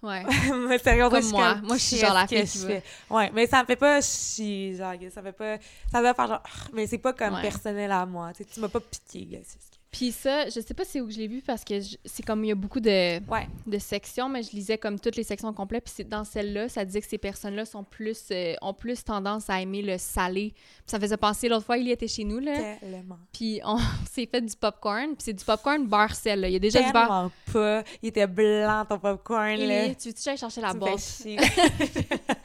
Ouais. 0.02 0.24
dirait 0.78 0.98
Comme 1.10 1.30
moi. 1.30 1.54
comme, 1.54 1.66
Moi, 1.66 1.76
je 1.76 1.82
suis 1.82 1.96
genre 1.98 2.14
la 2.14 2.26
fille 2.26 2.42
qui 2.44 2.58
je 2.58 2.66
fais? 2.66 2.82
Ouais, 3.10 3.30
mais 3.34 3.46
ça 3.46 3.60
me 3.62 3.66
fait 3.66 3.76
pas 3.76 4.00
chier, 4.00 4.74
genre, 4.76 4.94
ça 5.12 5.22
fait 5.22 5.32
pas... 5.32 5.58
Ça 5.92 6.00
va 6.00 6.14
faire 6.14 6.26
genre... 6.26 6.42
Ah, 6.44 6.48
Mais 6.72 6.86
c'est 6.86 6.98
pas 6.98 7.12
comme 7.12 7.34
Ouais. 7.34 7.42
personnel 7.42 7.90
à 7.92 8.06
moi, 8.06 8.32
tu 8.32 8.60
m'as 8.60 8.68
pas 8.68 8.80
piqué, 8.80 9.28
là, 9.30 9.38
c'est 9.44 9.60
ce 9.60 9.70
que- 9.70 9.76
Puis 9.90 10.12
ça, 10.12 10.44
je 10.48 10.60
sais 10.60 10.72
pas 10.72 10.84
c'est 10.84 11.00
où 11.00 11.06
que 11.06 11.12
je 11.12 11.18
l'ai 11.18 11.26
vu 11.26 11.42
parce 11.44 11.64
que 11.64 11.74
c'est 12.04 12.22
comme 12.24 12.44
il 12.44 12.48
y 12.48 12.52
a 12.52 12.54
beaucoup 12.54 12.78
de, 12.78 13.18
Ouais. 13.28 13.48
de 13.66 13.78
sections, 13.78 14.28
mais 14.28 14.44
je 14.44 14.52
lisais 14.52 14.78
comme 14.78 15.00
toutes 15.00 15.16
les 15.16 15.24
sections 15.24 15.52
complètes. 15.52 15.90
Puis 15.92 16.04
dans 16.04 16.22
celle-là, 16.22 16.68
ça 16.68 16.84
disait 16.84 17.00
que 17.00 17.08
ces 17.08 17.18
personnes-là 17.18 17.64
sont 17.64 17.82
plus, 17.82 18.26
euh, 18.30 18.54
ont 18.62 18.72
plus 18.72 19.02
tendance 19.02 19.50
à 19.50 19.60
aimer 19.60 19.82
le 19.82 19.98
salé. 19.98 20.52
Puis 20.54 20.84
ça 20.86 21.00
faisait 21.00 21.16
penser, 21.16 21.48
l'autre 21.48 21.66
fois, 21.66 21.76
il 21.76 21.88
y 21.88 21.90
était 21.90 22.06
chez 22.06 22.22
nous, 22.22 22.38
là. 22.38 22.76
Tellement. 22.78 23.18
Puis 23.32 23.60
on 23.64 23.78
s'est 24.10 24.28
fait 24.30 24.40
du 24.40 24.54
popcorn. 24.56 25.08
Puis 25.08 25.24
c'est 25.24 25.32
du 25.32 25.44
popcorn 25.44 25.84
beurre 25.86 26.14
sel, 26.14 26.40
là. 26.40 26.48
Il 26.48 26.52
y 26.52 26.56
a 26.56 26.60
déjà 26.60 26.82
du 26.82 26.92
beurre. 26.92 27.02
Tellement 27.02 27.32
pas. 27.52 27.84
Il 28.00 28.08
était 28.10 28.26
blanc, 28.28 28.84
ton 28.88 28.98
popcorn, 28.98 29.56
là. 29.56 29.94
tu 29.96 30.12
que 30.12 30.20
j'aille 30.22 30.38
chercher 30.38 30.60
la 30.60 30.72
Tu 30.72 30.98
chier. 31.02 31.38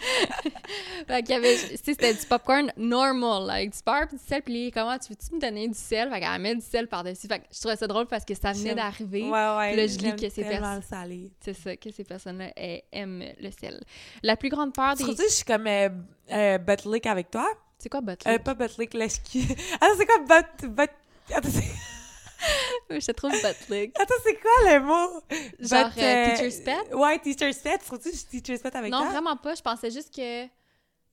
Fait 1.08 1.22
qu'il 1.24 1.36
y 1.36 1.38
avait, 1.38 1.56
tu 1.56 1.78
c'était 1.78 2.14
du 2.14 2.26
popcorn 2.26 2.72
normal, 2.78 3.46
là, 3.46 3.54
avec 3.54 3.72
du 3.72 3.80
beurre 3.86 4.08
puis 4.08 4.18
du 4.18 4.24
sel. 4.24 4.42
Puis 4.42 4.72
comment, 4.72 4.98
tu 4.98 5.10
veux-tu 5.10 5.36
me 5.36 5.40
donner 5.40 5.68
du 5.68 5.78
sel? 5.78 6.10
Fait 6.10 6.20
qu'elle 6.20 6.42
met 6.42 6.56
du 6.56 6.62
sel 6.62 6.88
par-dessus. 6.88 7.28
Fait 7.36 7.40
que 7.42 7.46
je 7.54 7.60
trouvais 7.60 7.76
ça 7.76 7.88
drôle 7.88 8.06
parce 8.08 8.24
que 8.26 8.34
ça 8.36 8.52
venait 8.52 8.76
d'arriver. 8.76 9.24
Ouais, 9.24 9.30
ouais. 9.58 9.72
Puis 9.74 9.78
là, 9.82 9.88
je 9.88 9.98
lis 10.00 10.16
que 10.16 10.30
c'est 10.30 10.44
tellement 10.44 10.60
pers- 10.72 10.76
le 10.78 10.82
salé. 10.82 11.32
C'est 11.42 11.54
ça, 11.54 11.76
que 11.76 11.92
ces 11.92 12.04
personnes-là 12.04 12.52
aiment 12.92 13.24
le 13.40 13.52
sel. 13.52 13.84
La 14.24 14.36
plus 14.38 14.50
grande 14.50 14.74
peur 14.74 14.96
Tu 14.96 15.04
des... 15.04 15.16
que 15.16 15.24
je 15.24 15.28
suis 15.30 15.46
comme 15.46 15.68
euh, 15.68 15.90
euh, 16.32 16.58
Buttlick 16.58 17.06
avec 17.06 17.30
toi? 17.32 17.48
C'est 17.78 17.90
quoi 17.90 18.02
Butler? 18.02 18.34
Euh, 18.34 18.40
pas 18.40 18.54
Buttlick, 18.54 18.94
l'escu. 18.94 19.40
Attends, 19.82 19.94
c'est 19.98 20.06
quoi 20.06 20.20
Butt... 20.20 20.70
Butt... 20.72 20.92
Attends, 21.34 21.50
c'est... 21.50 21.64
Je 23.00 23.06
te 23.06 23.12
trouve 23.14 23.32
Butler. 23.32 23.92
Attends, 24.00 24.14
c'est 24.24 24.40
quoi 24.40 24.52
le 24.74 24.80
mot? 24.82 25.22
Genre 25.60 25.90
Butt, 25.90 25.98
euh, 26.04 26.36
teacher's 26.36 26.60
pet? 26.62 26.94
Ouais, 26.94 27.20
teacher's 27.20 27.58
pet. 27.58 27.78
Trouves-tu 27.80 28.10
que 28.12 28.16
je 28.16 28.20
suis 28.22 28.42
teacher's 28.42 28.62
pet 28.62 28.76
avec 28.76 28.92
Non, 28.92 29.00
toi? 29.02 29.10
vraiment 29.10 29.36
pas. 29.36 29.56
Je 29.56 29.62
pensais 29.62 29.90
juste 29.92 30.14
que... 30.16 30.46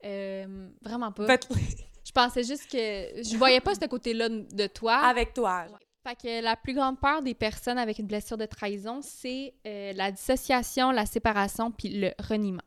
euh, 0.04 0.68
vraiment 0.82 1.10
pas. 1.12 1.26
Buttlick. 1.26 1.88
Je 2.04 2.10
pensais 2.12 2.42
juste 2.42 2.70
que... 2.70 3.22
Je 3.22 3.36
voyais 3.36 3.60
pas 3.60 3.74
ce 3.74 3.86
côté-là 3.86 4.28
de 4.28 4.66
toi. 4.66 4.96
Avec 4.98 5.32
toi. 5.34 5.66
Fait 6.04 6.16
que 6.16 6.42
la 6.42 6.56
plus 6.56 6.74
grande 6.74 6.98
peur 6.98 7.22
des 7.22 7.34
personnes 7.34 7.78
avec 7.78 7.98
une 7.98 8.06
blessure 8.06 8.36
de 8.36 8.46
trahison, 8.46 9.00
c'est 9.02 9.54
euh, 9.66 9.92
la 9.94 10.10
dissociation, 10.10 10.90
la 10.90 11.06
séparation 11.06 11.70
puis 11.70 11.90
le 12.00 12.10
reniement. 12.18 12.62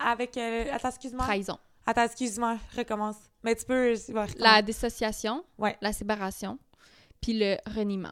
Avec... 0.00 0.36
euh, 0.36 0.64
Attends, 0.72 0.88
excuse-moi. 0.88 1.24
Trahison. 1.24 1.58
Attends, 1.86 2.04
excuse-moi. 2.04 2.58
Recommence. 2.76 3.16
Mais 3.44 3.54
tu 3.54 3.64
peux... 3.64 3.94
ouais. 4.08 4.26
La 4.36 4.62
dissociation, 4.62 5.44
Ouais. 5.58 5.76
la 5.80 5.92
séparation 5.92 6.58
puis 7.20 7.38
le 7.38 7.56
reniement. 7.76 8.10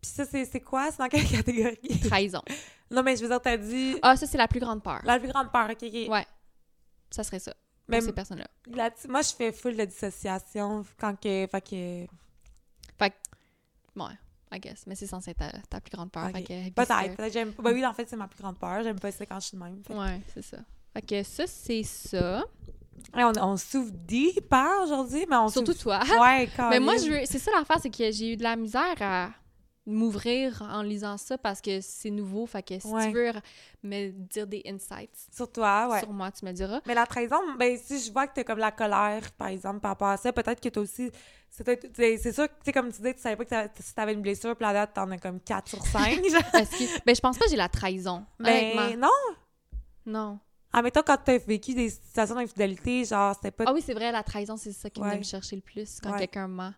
Puis 0.00 0.10
ça, 0.10 0.24
c'est 0.24 0.60
quoi? 0.60 0.90
C'est 0.90 0.98
dans 0.98 1.08
quelle 1.08 1.26
catégorie? 1.28 2.00
Trahison. 2.08 2.42
non, 2.90 3.02
mais 3.02 3.14
je 3.16 3.22
veux 3.22 3.28
dire, 3.28 3.40
t'as 3.40 3.56
dit... 3.58 3.96
Ah, 4.02 4.16
ça, 4.16 4.26
c'est 4.26 4.38
la 4.38 4.48
plus 4.48 4.60
grande 4.60 4.82
peur. 4.82 5.00
La 5.04 5.18
plus 5.20 5.28
grande 5.28 5.52
peur, 5.52 5.68
OK, 5.70 5.82
OK. 5.82 6.08
Ouais. 6.10 6.26
Ça 7.10 7.22
serait 7.22 7.38
ça. 7.38 7.54
Mais 7.88 7.98
Pour 7.98 8.06
ces 8.06 8.12
personnes-là. 8.12 8.46
là, 8.74 8.90
moi, 9.08 9.22
je 9.22 9.32
fais 9.32 9.52
full 9.52 9.76
de 9.76 9.84
dissociation 9.84 10.84
quand 10.98 11.14
que... 11.20 11.46
Fait 11.50 11.60
que... 11.60 12.06
Fait 12.98 13.10
que, 13.10 13.14
ouais, 13.96 14.18
I 14.52 14.60
guess. 14.60 14.84
Mais 14.86 14.94
c'est 14.94 15.06
censé 15.06 15.30
être 15.32 15.38
ta, 15.38 15.50
ta 15.68 15.80
plus 15.80 15.96
grande 15.96 16.10
peur. 16.10 16.30
Peut-être. 16.32 16.74
Peut-être 16.74 17.32
j'aime... 17.32 17.52
Ben 17.58 17.72
oui, 17.72 17.84
en 17.84 17.92
fait, 17.92 18.08
c'est 18.08 18.16
ma 18.16 18.28
plus 18.28 18.40
grande 18.40 18.58
peur. 18.58 18.82
J'aime 18.82 18.98
pas 18.98 19.10
ça 19.10 19.26
quand 19.26 19.40
je 19.40 19.46
suis 19.46 19.56
de 19.56 19.62
même. 19.62 19.82
Fait 19.86 19.94
Ouais, 19.94 20.20
c'est 20.34 20.42
ça. 20.42 20.58
Fait 20.92 21.02
que 21.02 21.22
ça, 21.22 21.46
c'est 21.46 21.82
ça. 21.82 22.44
Hey, 23.14 23.24
on, 23.24 23.32
on 23.42 23.56
souffre 23.56 23.92
deep 23.92 24.52
hein, 24.52 24.80
aujourd'hui, 24.84 25.26
mais 25.28 25.36
on 25.36 25.48
Surtout 25.48 25.74
toi. 25.74 26.00
Ouais, 26.20 26.48
Mais 26.70 26.80
moi, 26.80 26.96
je 26.96 27.10
veux... 27.10 27.20
c'est 27.26 27.38
ça 27.38 27.50
l'affaire, 27.52 27.78
c'est 27.80 27.90
que 27.90 28.10
j'ai 28.10 28.32
eu 28.32 28.36
de 28.36 28.42
la 28.42 28.56
misère 28.56 28.94
à 29.00 29.30
m'ouvrir 29.86 30.62
en 30.62 30.82
lisant 30.82 31.16
ça 31.16 31.38
parce 31.38 31.60
que 31.60 31.80
c'est 31.80 32.10
nouveau. 32.10 32.44
Fait 32.46 32.62
que 32.62 32.78
si 32.78 32.86
Ouais. 32.88 33.06
tu 33.08 33.12
veux 33.14 33.32
me 33.84 34.10
dire 34.10 34.46
des 34.46 34.62
insights 34.66 35.28
Sur 35.32 35.50
toi, 35.50 35.88
ouais. 35.90 36.00
sur 36.00 36.12
moi, 36.12 36.30
tu 36.32 36.44
me 36.44 36.52
diras. 36.52 36.80
Mais 36.86 36.94
la 36.94 37.06
trahison, 37.06 37.36
ben 37.58 37.78
si 37.78 38.00
je 38.00 38.12
vois 38.12 38.26
que 38.26 38.34
t'as 38.34 38.44
comme 38.44 38.58
la 38.58 38.72
colère, 38.72 39.30
par 39.38 39.48
exemple, 39.48 39.80
par 39.80 39.92
rapport 39.92 40.08
à 40.08 40.16
ça, 40.16 40.32
peut-être 40.32 40.60
que 40.60 40.68
t'as 40.68 40.80
aussi... 40.80 41.10
C'est 41.50 41.64
sûr 41.64 41.78
que, 41.78 41.86
tu 41.86 42.62
sais, 42.64 42.72
comme 42.72 42.92
tu 42.92 43.00
dis, 43.00 43.14
tu 43.14 43.20
savais 43.20 43.36
pas 43.36 43.44
que 43.44 43.48
t'avais- 43.50 43.70
si 43.80 43.94
t'avais 43.94 44.12
une 44.12 44.20
blessure, 44.20 44.54
puis 44.56 44.64
la 44.66 44.72
date, 44.74 44.92
t'en 44.94 45.10
as 45.10 45.16
comme 45.18 45.40
4 45.40 45.68
sur 45.68 45.82
5, 45.86 46.22
genre. 46.28 46.42
Parce 46.52 46.68
que, 46.68 47.04
ben, 47.04 47.14
je 47.14 47.20
pense 47.20 47.38
pas 47.38 47.44
que 47.46 47.50
j'ai 47.50 47.56
la 47.56 47.68
trahison. 47.70 48.26
Mais 48.38 48.74
honnêtement. 48.76 49.08
non! 49.08 49.36
Non. 50.04 50.38
Ah, 50.72 50.82
mais 50.82 50.90
toi, 50.90 51.02
quand 51.02 51.16
t'as 51.24 51.38
vécu 51.38 51.72
des 51.72 51.88
situations 51.88 52.34
d'infidélité, 52.34 53.04
genre, 53.06 53.34
c'était 53.34 53.50
pas... 53.52 53.64
Ah 53.66 53.72
oui, 53.72 53.80
c'est 53.84 53.94
vrai, 53.94 54.12
la 54.12 54.22
trahison, 54.22 54.56
c'est 54.58 54.72
ça 54.72 54.90
qui 54.90 55.00
Ouais. 55.00 55.16
me 55.16 55.22
chercher 55.22 55.56
le 55.56 55.62
plus 55.62 55.98
quand 56.02 56.12
quelqu'un 56.18 56.48
ment. 56.48 56.72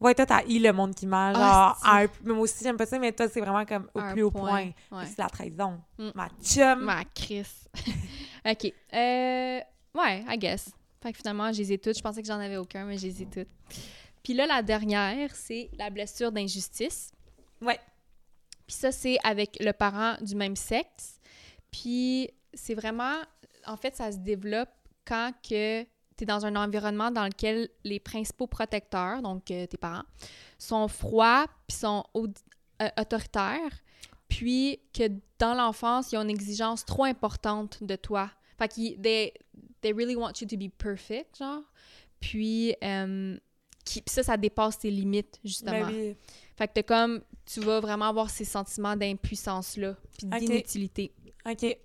Ouais, 0.00 0.14
toi, 0.14 0.26
t'as 0.26 0.44
eu 0.46 0.60
le 0.60 0.72
monde 0.72 0.94
qui 0.94 1.06
genre, 1.06 1.32
Ah, 1.36 1.76
un- 1.84 2.06
moi 2.24 2.38
aussi, 2.38 2.62
j'aime 2.62 2.76
pas 2.76 2.86
ça, 2.86 2.98
mais 2.98 3.10
toi, 3.12 3.28
c'est 3.28 3.40
vraiment 3.40 3.64
comme 3.64 3.88
au 3.94 3.98
un 4.00 4.12
plus 4.12 4.22
haut 4.22 4.30
point. 4.30 4.70
Ouais. 4.92 5.06
C'est 5.06 5.18
la 5.18 5.28
trahison. 5.28 5.80
Mm. 5.98 6.08
Ma 6.14 6.28
chum! 6.42 6.84
Ma 6.84 7.04
Chris. 7.04 7.48
OK. 8.48 8.72
Euh, 8.94 9.60
ouais, 9.94 10.24
I 10.28 10.38
guess. 10.38 10.70
Fait 11.02 11.12
que 11.12 11.18
finalement, 11.18 11.52
je 11.52 11.58
les 11.58 11.72
ai 11.72 11.78
toutes. 11.78 11.96
Je 11.96 12.02
pensais 12.02 12.22
que 12.22 12.28
j'en 12.28 12.38
avais 12.38 12.56
aucun, 12.56 12.84
mais 12.84 12.96
je 12.96 13.06
les 13.06 13.22
ai 13.22 13.26
toutes. 13.26 13.48
Puis 14.22 14.34
là, 14.34 14.46
la 14.46 14.62
dernière, 14.62 15.34
c'est 15.34 15.68
la 15.76 15.90
blessure 15.90 16.30
d'injustice. 16.30 17.10
Ouais. 17.60 17.78
Puis 18.66 18.76
ça, 18.76 18.92
c'est 18.92 19.16
avec 19.24 19.56
le 19.60 19.72
parent 19.72 20.16
du 20.20 20.34
même 20.36 20.54
sexe. 20.56 21.20
Puis 21.72 22.30
c'est 22.54 22.74
vraiment... 22.74 23.16
En 23.66 23.76
fait, 23.76 23.96
ça 23.96 24.12
se 24.12 24.18
développe 24.18 24.68
quand 25.04 25.32
que 25.48 25.84
tu 26.18 26.24
es 26.24 26.26
dans 26.26 26.44
un 26.44 26.56
environnement 26.56 27.10
dans 27.10 27.24
lequel 27.24 27.68
les 27.84 28.00
principaux 28.00 28.46
protecteurs, 28.46 29.22
donc 29.22 29.50
euh, 29.50 29.66
tes 29.66 29.76
parents, 29.76 30.04
sont 30.58 30.88
froids 30.88 31.46
puis 31.66 31.76
sont 31.76 32.04
euh, 32.14 32.88
autoritaires, 32.98 33.72
puis 34.28 34.80
que 34.92 35.04
dans 35.38 35.54
l'enfance, 35.54 36.12
ils 36.12 36.18
ont 36.18 36.22
une 36.22 36.30
exigence 36.30 36.84
trop 36.84 37.04
importante 37.04 37.82
de 37.82 37.96
toi. 37.96 38.30
Fait 38.58 38.68
qu'ils 38.68 39.00
they, 39.00 39.32
they 39.80 39.92
really 39.92 40.16
want 40.16 40.32
you 40.40 40.46
to 40.46 40.56
be 40.56 40.68
perfect, 40.68 41.38
genre. 41.38 41.62
Puis 42.20 42.74
euh, 42.82 43.38
qui, 43.84 44.02
ça, 44.06 44.22
ça 44.22 44.36
dépasse 44.36 44.78
tes 44.78 44.90
limites, 44.90 45.38
justement. 45.44 45.86
Ben 45.86 45.94
oui. 45.94 46.16
Fait 46.56 46.66
que 46.66 46.72
t'es 46.72 46.82
comme, 46.82 47.22
tu 47.46 47.60
vas 47.60 47.78
vraiment 47.80 48.06
avoir 48.06 48.28
ces 48.28 48.44
sentiments 48.44 48.96
d'impuissance-là, 48.96 49.94
puis 50.18 50.26
Ok. 50.26 50.40
d'inutilité. 50.40 51.12
OK. 51.46 51.78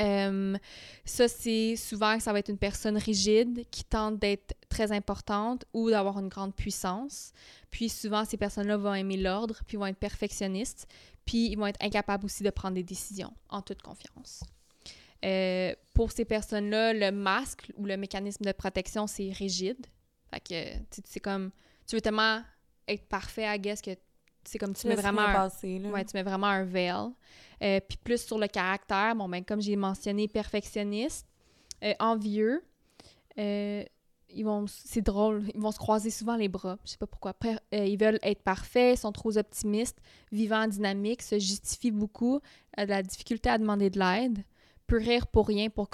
Euh, 0.00 0.56
ça, 1.04 1.26
c'est 1.28 1.76
souvent 1.76 2.16
que 2.16 2.22
ça 2.22 2.32
va 2.32 2.38
être 2.38 2.50
une 2.50 2.58
personne 2.58 2.96
rigide 2.96 3.64
qui 3.70 3.84
tente 3.84 4.18
d'être 4.18 4.54
très 4.68 4.92
importante 4.92 5.64
ou 5.72 5.90
d'avoir 5.90 6.18
une 6.18 6.28
grande 6.28 6.54
puissance. 6.54 7.32
Puis 7.70 7.88
souvent, 7.88 8.24
ces 8.24 8.36
personnes-là 8.36 8.76
vont 8.76 8.94
aimer 8.94 9.16
l'ordre, 9.16 9.60
puis 9.66 9.76
vont 9.76 9.86
être 9.86 9.98
perfectionnistes, 9.98 10.86
puis 11.24 11.48
ils 11.48 11.56
vont 11.56 11.66
être 11.66 11.82
incapables 11.84 12.24
aussi 12.24 12.42
de 12.42 12.50
prendre 12.50 12.74
des 12.74 12.84
décisions 12.84 13.32
en 13.48 13.60
toute 13.60 13.82
confiance. 13.82 14.44
Euh, 15.24 15.74
pour 15.94 16.12
ces 16.12 16.24
personnes-là, 16.24 16.94
le 16.94 17.10
masque 17.10 17.72
ou 17.76 17.84
le 17.84 17.96
mécanisme 17.96 18.44
de 18.44 18.52
protection, 18.52 19.06
c'est 19.08 19.30
rigide. 19.32 19.84
Fait 20.30 20.40
que, 20.40 21.00
c'est 21.04 21.20
comme, 21.20 21.50
tu 21.86 21.96
veux 21.96 22.00
tellement 22.00 22.42
être 22.86 23.06
parfait, 23.08 23.44
I 23.52 23.58
guess, 23.58 23.82
que 23.82 23.90
c'est 24.48 24.58
comme 24.58 24.74
tu 24.74 24.86
mets 24.88 24.94
vraiment 25.02 25.22
un. 25.22 25.32
Ouais, 25.90 26.04
tu 26.04 26.16
mets 26.16 26.22
vraiment 26.22 26.46
un 26.46 26.64
veil. 26.64 26.92
Euh, 27.62 27.80
puis 27.86 27.98
plus 27.98 28.24
sur 28.24 28.38
le 28.38 28.46
caractère, 28.46 29.14
bon, 29.16 29.28
ben, 29.28 29.44
comme 29.44 29.60
j'ai 29.60 29.76
mentionné, 29.76 30.28
perfectionniste, 30.28 31.26
euh, 31.84 31.94
envieux. 32.00 32.62
euh, 33.38 33.84
ils 34.30 34.44
vont, 34.44 34.66
c'est 34.66 35.00
drôle, 35.00 35.44
ils 35.54 35.60
vont 35.60 35.70
se 35.72 35.78
croiser 35.78 36.10
souvent 36.10 36.36
les 36.36 36.48
bras. 36.48 36.78
Je 36.84 36.90
sais 36.90 36.98
pas 36.98 37.06
pourquoi. 37.06 37.34
Ils 37.72 37.96
veulent 37.96 38.18
être 38.22 38.42
parfaits, 38.42 38.98
sont 38.98 39.10
trop 39.10 39.38
optimistes, 39.38 39.98
vivants, 40.30 40.66
dynamiques, 40.66 41.22
se 41.22 41.38
justifient 41.38 41.92
beaucoup, 41.92 42.40
a 42.76 42.84
de 42.84 42.90
la 42.90 43.02
difficulté 43.02 43.48
à 43.48 43.56
demander 43.56 43.88
de 43.88 43.98
l'aide, 43.98 44.44
peut 44.86 44.98
rire 44.98 45.26
pour 45.28 45.46
rien 45.46 45.70
pour, 45.70 45.88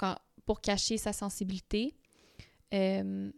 pour 0.45 0.59
cacher 0.59 0.97
sa 0.97 1.13
sensibilité. 1.13 1.95
Euh, 2.73 3.31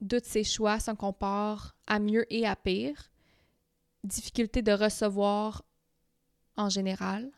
doute 0.00 0.24
ses 0.24 0.44
choix, 0.44 0.80
s'en 0.80 0.96
compare 0.96 1.76
à 1.86 2.00
mieux 2.00 2.26
et 2.34 2.46
à 2.46 2.56
pire. 2.56 3.09
Difficulté 4.04 4.62
de 4.62 4.72
recevoir 4.72 5.62
en 6.56 6.68
général. 6.68 7.30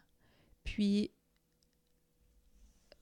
Puis 0.65 1.11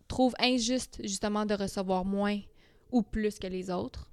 trouve 0.08 0.34
injuste 0.38 1.00
justement 1.02 1.46
de 1.46 1.54
recevoir 1.54 2.04
moins 2.04 2.40
ou 2.90 3.02
plus 3.02 3.38
que 3.38 3.46
les 3.46 3.70
autres. 3.70 4.10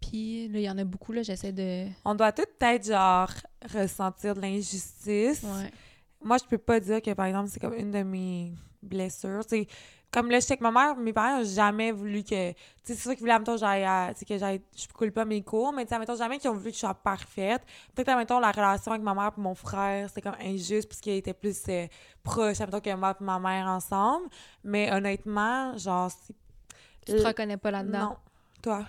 Puis 0.00 0.48
là, 0.48 0.58
il 0.58 0.62
y 0.62 0.70
en 0.70 0.78
a 0.78 0.84
beaucoup, 0.84 1.12
là, 1.12 1.22
j'essaie 1.22 1.52
de... 1.52 1.86
On 2.04 2.14
doit 2.14 2.32
tout 2.32 2.44
peut-être, 2.58 2.86
genre, 2.86 3.30
ressentir 3.74 4.34
de 4.34 4.40
l'injustice. 4.40 5.42
Ouais. 5.42 5.70
Moi, 6.22 6.38
je 6.38 6.44
peux 6.44 6.58
pas 6.58 6.80
dire 6.80 7.02
que, 7.02 7.12
par 7.12 7.26
exemple, 7.26 7.50
c'est 7.50 7.60
comme 7.60 7.74
une 7.74 7.90
de 7.90 8.02
mes 8.02 8.54
blessures. 8.82 9.42
C'est 9.46 9.66
comme 10.10 10.30
là, 10.30 10.40
je 10.40 10.46
sais 10.46 10.56
que 10.56 10.62
ma 10.62 10.70
mère, 10.70 10.96
mes 10.96 11.12
parents 11.12 11.38
n'ont 11.38 11.44
jamais 11.44 11.92
voulu 11.92 12.22
que. 12.22 12.52
Tu 12.52 12.56
sais, 12.82 12.94
c'est 12.94 12.96
sûr 12.96 13.10
qu'ils 13.12 13.20
voulaient, 13.20 13.32
admettons, 13.32 13.56
j'aille 13.58 13.86
tu 14.14 14.20
sais, 14.20 14.24
que 14.24 14.38
j'aille. 14.38 14.62
Je 14.76 14.86
coule 14.88 15.12
pas 15.12 15.24
mes 15.26 15.42
cours, 15.42 15.72
mais 15.72 15.84
tu 15.84 15.90
sais, 15.90 15.94
admettons, 15.96 16.16
jamais 16.16 16.38
qu'ils 16.38 16.48
ont 16.50 16.54
voulu 16.54 16.70
que 16.70 16.74
je 16.74 16.80
sois 16.80 16.94
parfaite. 16.94 17.62
Peut-être, 17.94 18.08
admettons, 18.08 18.40
la 18.40 18.50
relation 18.50 18.92
avec 18.92 19.02
ma 19.04 19.12
mère 19.14 19.32
et 19.36 19.40
mon 19.40 19.54
frère, 19.54 20.08
c'était 20.08 20.22
comme 20.22 20.36
injuste, 20.40 20.88
puisqu'ils 20.88 21.16
étaient 21.16 21.34
plus 21.34 21.60
euh, 21.68 21.86
proches, 22.22 22.60
admettons, 22.60 22.80
que 22.80 22.96
moi 22.96 23.16
et 23.20 23.24
ma 23.24 23.38
mère 23.38 23.66
ensemble. 23.66 24.28
Mais 24.64 24.90
honnêtement, 24.92 25.76
genre, 25.76 26.10
c'est. 26.10 26.34
Tu 27.04 27.16
te 27.20 27.26
reconnais 27.26 27.56
pas 27.56 27.70
là-dedans? 27.70 27.98
Non. 27.98 28.16
Toi? 28.62 28.86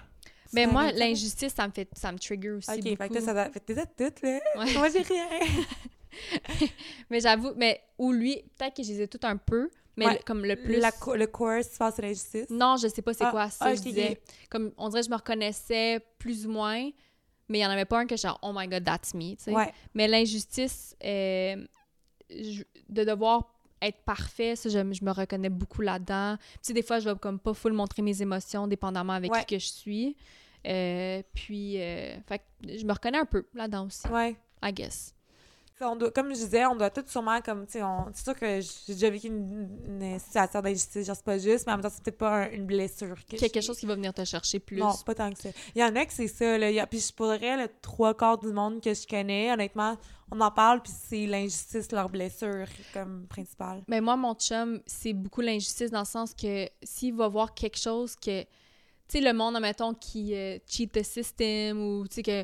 Mais 0.54 0.66
Ça 0.66 0.72
moi, 0.72 0.92
l'injustice, 0.92 1.54
ça 1.54 1.68
me 1.68 1.72
fait... 1.72 1.88
Ça 1.96 2.12
me 2.12 2.18
trigger 2.18 2.52
aussi 2.52 2.72
Ok, 2.72 2.78
beaucoup. 2.84 2.96
fait 2.96 3.10
que 3.10 3.22
ça 3.22 3.34
doit. 3.34 3.50
Fait 3.50 3.60
que 3.60 3.74
t'es 3.74 3.86
toutes, 3.86 4.22
là. 4.24 4.40
Ouais. 4.58 4.74
Moi, 4.74 4.90
j'ai 4.90 5.02
rien. 5.04 5.28
Mais 7.10 7.20
j'avoue, 7.20 7.52
mais 7.56 7.82
ou 7.98 8.12
lui, 8.12 8.42
peut-être 8.58 8.76
que 8.76 8.84
je 8.84 8.90
les 8.90 9.02
ai 9.04 9.08
toutes 9.08 9.26
un 9.26 9.38
peu, 9.38 9.70
mais 10.00 10.06
Ouais. 10.08 10.14
le- 10.14 10.24
comme 10.26 10.46
le 10.46 10.56
plus... 10.56 10.80
La 10.80 10.92
le 11.16 11.28
course, 11.28 11.78
penses, 11.78 11.94
c'est 11.96 12.02
l'injustice? 12.02 12.50
Non, 12.50 12.78
je 12.78 12.88
sais 12.88 13.02
pas 13.02 13.14
c'est 13.14 13.26
Ah, 13.26 13.32
quoi 13.32 13.50
ça, 13.50 13.66
ah, 13.66 13.76
je 13.76 13.80
ok, 13.80 13.86
disais. 13.88 14.22
Comme, 14.50 14.72
on 14.78 14.90
dirait 14.90 15.02
que 15.02 15.06
je 15.08 15.12
me 15.12 15.16
reconnaissais 15.18 16.00
plus 16.18 16.48
ou 16.48 16.52
moins, 16.52 16.90
mais 17.50 17.60
il 17.60 17.62
y 17.62 17.66
en 17.66 17.70
avait 17.70 17.86
pas 17.86 18.00
un 18.00 18.06
que 18.08 18.16
genre, 18.18 18.40
oh 18.42 18.52
my 18.56 18.68
god, 18.68 18.84
that's 18.84 19.14
me, 19.14 19.36
tu 19.36 19.44
sais. 19.44 19.52
Ouais. 19.54 19.72
Mais 19.94 20.08
l'injustice 20.08 20.96
euh, 21.04 21.66
je- 22.30 22.64
de 22.90 23.04
devoir 23.04 23.54
être 23.82 24.02
parfait, 24.04 24.56
ça, 24.56 24.70
je, 24.70 24.78
je 24.94 25.04
me 25.06 25.12
reconnais 25.12 25.50
beaucoup 25.50 25.82
là-dedans. 25.82 26.38
Tu 26.38 26.60
sais, 26.64 26.74
des 26.74 26.82
fois, 26.84 27.00
je 27.00 27.10
vais 27.10 27.16
comme 27.18 27.40
pas 27.40 27.54
full 27.54 27.74
montrer 27.74 28.02
mes 28.02 28.22
émotions, 28.22 28.68
dépendamment 28.68 29.14
avec 29.14 29.32
Ouais. 29.32 29.40
qui 29.46 29.56
que 29.56 29.60
je 29.60 29.68
suis. 29.68 30.18
Euh, 30.68 31.24
puis, 31.34 31.82
euh, 31.82 32.20
fait 32.28 32.42
je 32.68 32.86
me 32.86 32.92
reconnais 32.92 33.20
un 33.20 33.26
peu 33.26 33.46
là-dedans 33.54 33.86
aussi, 33.86 34.08
Ouais. 34.10 34.36
I 34.62 34.74
guess. 34.74 35.14
On 35.82 35.96
doit, 35.96 36.12
comme 36.12 36.30
je 36.30 36.34
disais, 36.40 36.66
on 36.66 36.76
doit 36.76 36.90
tout 36.90 37.04
sûrement 37.08 37.40
comme, 37.42 37.66
tu 37.66 37.74
sais, 37.80 37.82
c'est 38.14 38.24
sûr 38.24 38.36
que 38.36 38.60
j'ai 38.62 38.94
déjà 38.94 39.10
vécu 39.10 39.28
une, 39.28 39.70
une 39.88 40.20
situation 40.20 40.62
d'injustice, 40.62 41.08
genre 41.08 41.16
c'est 41.16 41.24
pas 41.26 41.38
juste, 41.38 41.66
mais 41.68 41.74
en 41.74 41.76
même 41.78 41.84
temps, 41.84 41.90
c'est 41.94 42.04
peut-être 42.04 42.18
pas 42.18 42.36
un- 42.44 42.50
une 42.52 42.66
blessure. 42.66 43.16
que 43.30 43.38
Quelque 43.38 43.62
je- 43.62 43.66
chose 43.68 43.78
qui 43.80 43.86
va 43.86 43.96
venir 43.96 44.14
te 44.14 44.24
chercher 44.26 44.60
plus. 44.60 44.78
Non, 44.78 44.94
pas 45.06 45.16
tant 45.16 45.32
que 45.32 45.40
ça. 45.40 45.50
Il 45.76 45.82
y 45.82 45.84
en 45.84 45.96
a 45.96 46.06
que 46.06 46.14
c'est 46.14 46.28
ça, 46.28 46.58
là. 46.58 46.70
Il 46.70 46.76
y 46.76 46.80
a- 46.80 46.88
Puis 46.88 47.00
je 47.00 47.14
pourrais, 47.14 47.56
le 47.58 47.70
trois 47.82 48.14
quarts 48.14 48.38
du 48.40 48.52
monde 48.52 48.82
que 48.82 48.94
je 48.94 49.08
connais, 49.08 49.52
honnêtement, 49.52 49.96
on 50.32 50.42
en 50.42 50.52
parle, 50.52 50.82
puis 50.82 50.92
c'est 51.08 51.26
l'injustice, 51.26 51.92
leur 51.92 52.10
blessure, 52.10 52.68
comme 52.94 53.26
principale. 53.28 53.82
Mais 53.88 54.02
moi, 54.02 54.16
mon 54.18 54.36
chum, 54.36 54.80
c'est 54.86 55.14
beaucoup 55.14 55.42
l'injustice 55.42 55.92
dans 55.92 56.00
le 56.02 56.06
sens 56.06 56.34
que 56.34 56.68
s'il 56.84 57.14
va 57.16 57.28
voir 57.28 57.54
quelque 57.54 57.78
chose 57.80 58.16
que. 58.16 58.44
Tu 59.12 59.18
sais, 59.18 59.24
le 59.24 59.34
monde, 59.34 59.56
admettons, 59.56 59.96
qui 59.96 60.36
euh, 60.36 60.60
cheat 60.68 60.92
the 60.92 61.02
system 61.04 61.82
ou, 61.82 62.08
tu 62.08 62.16
sais, 62.16 62.22
que 62.24 62.44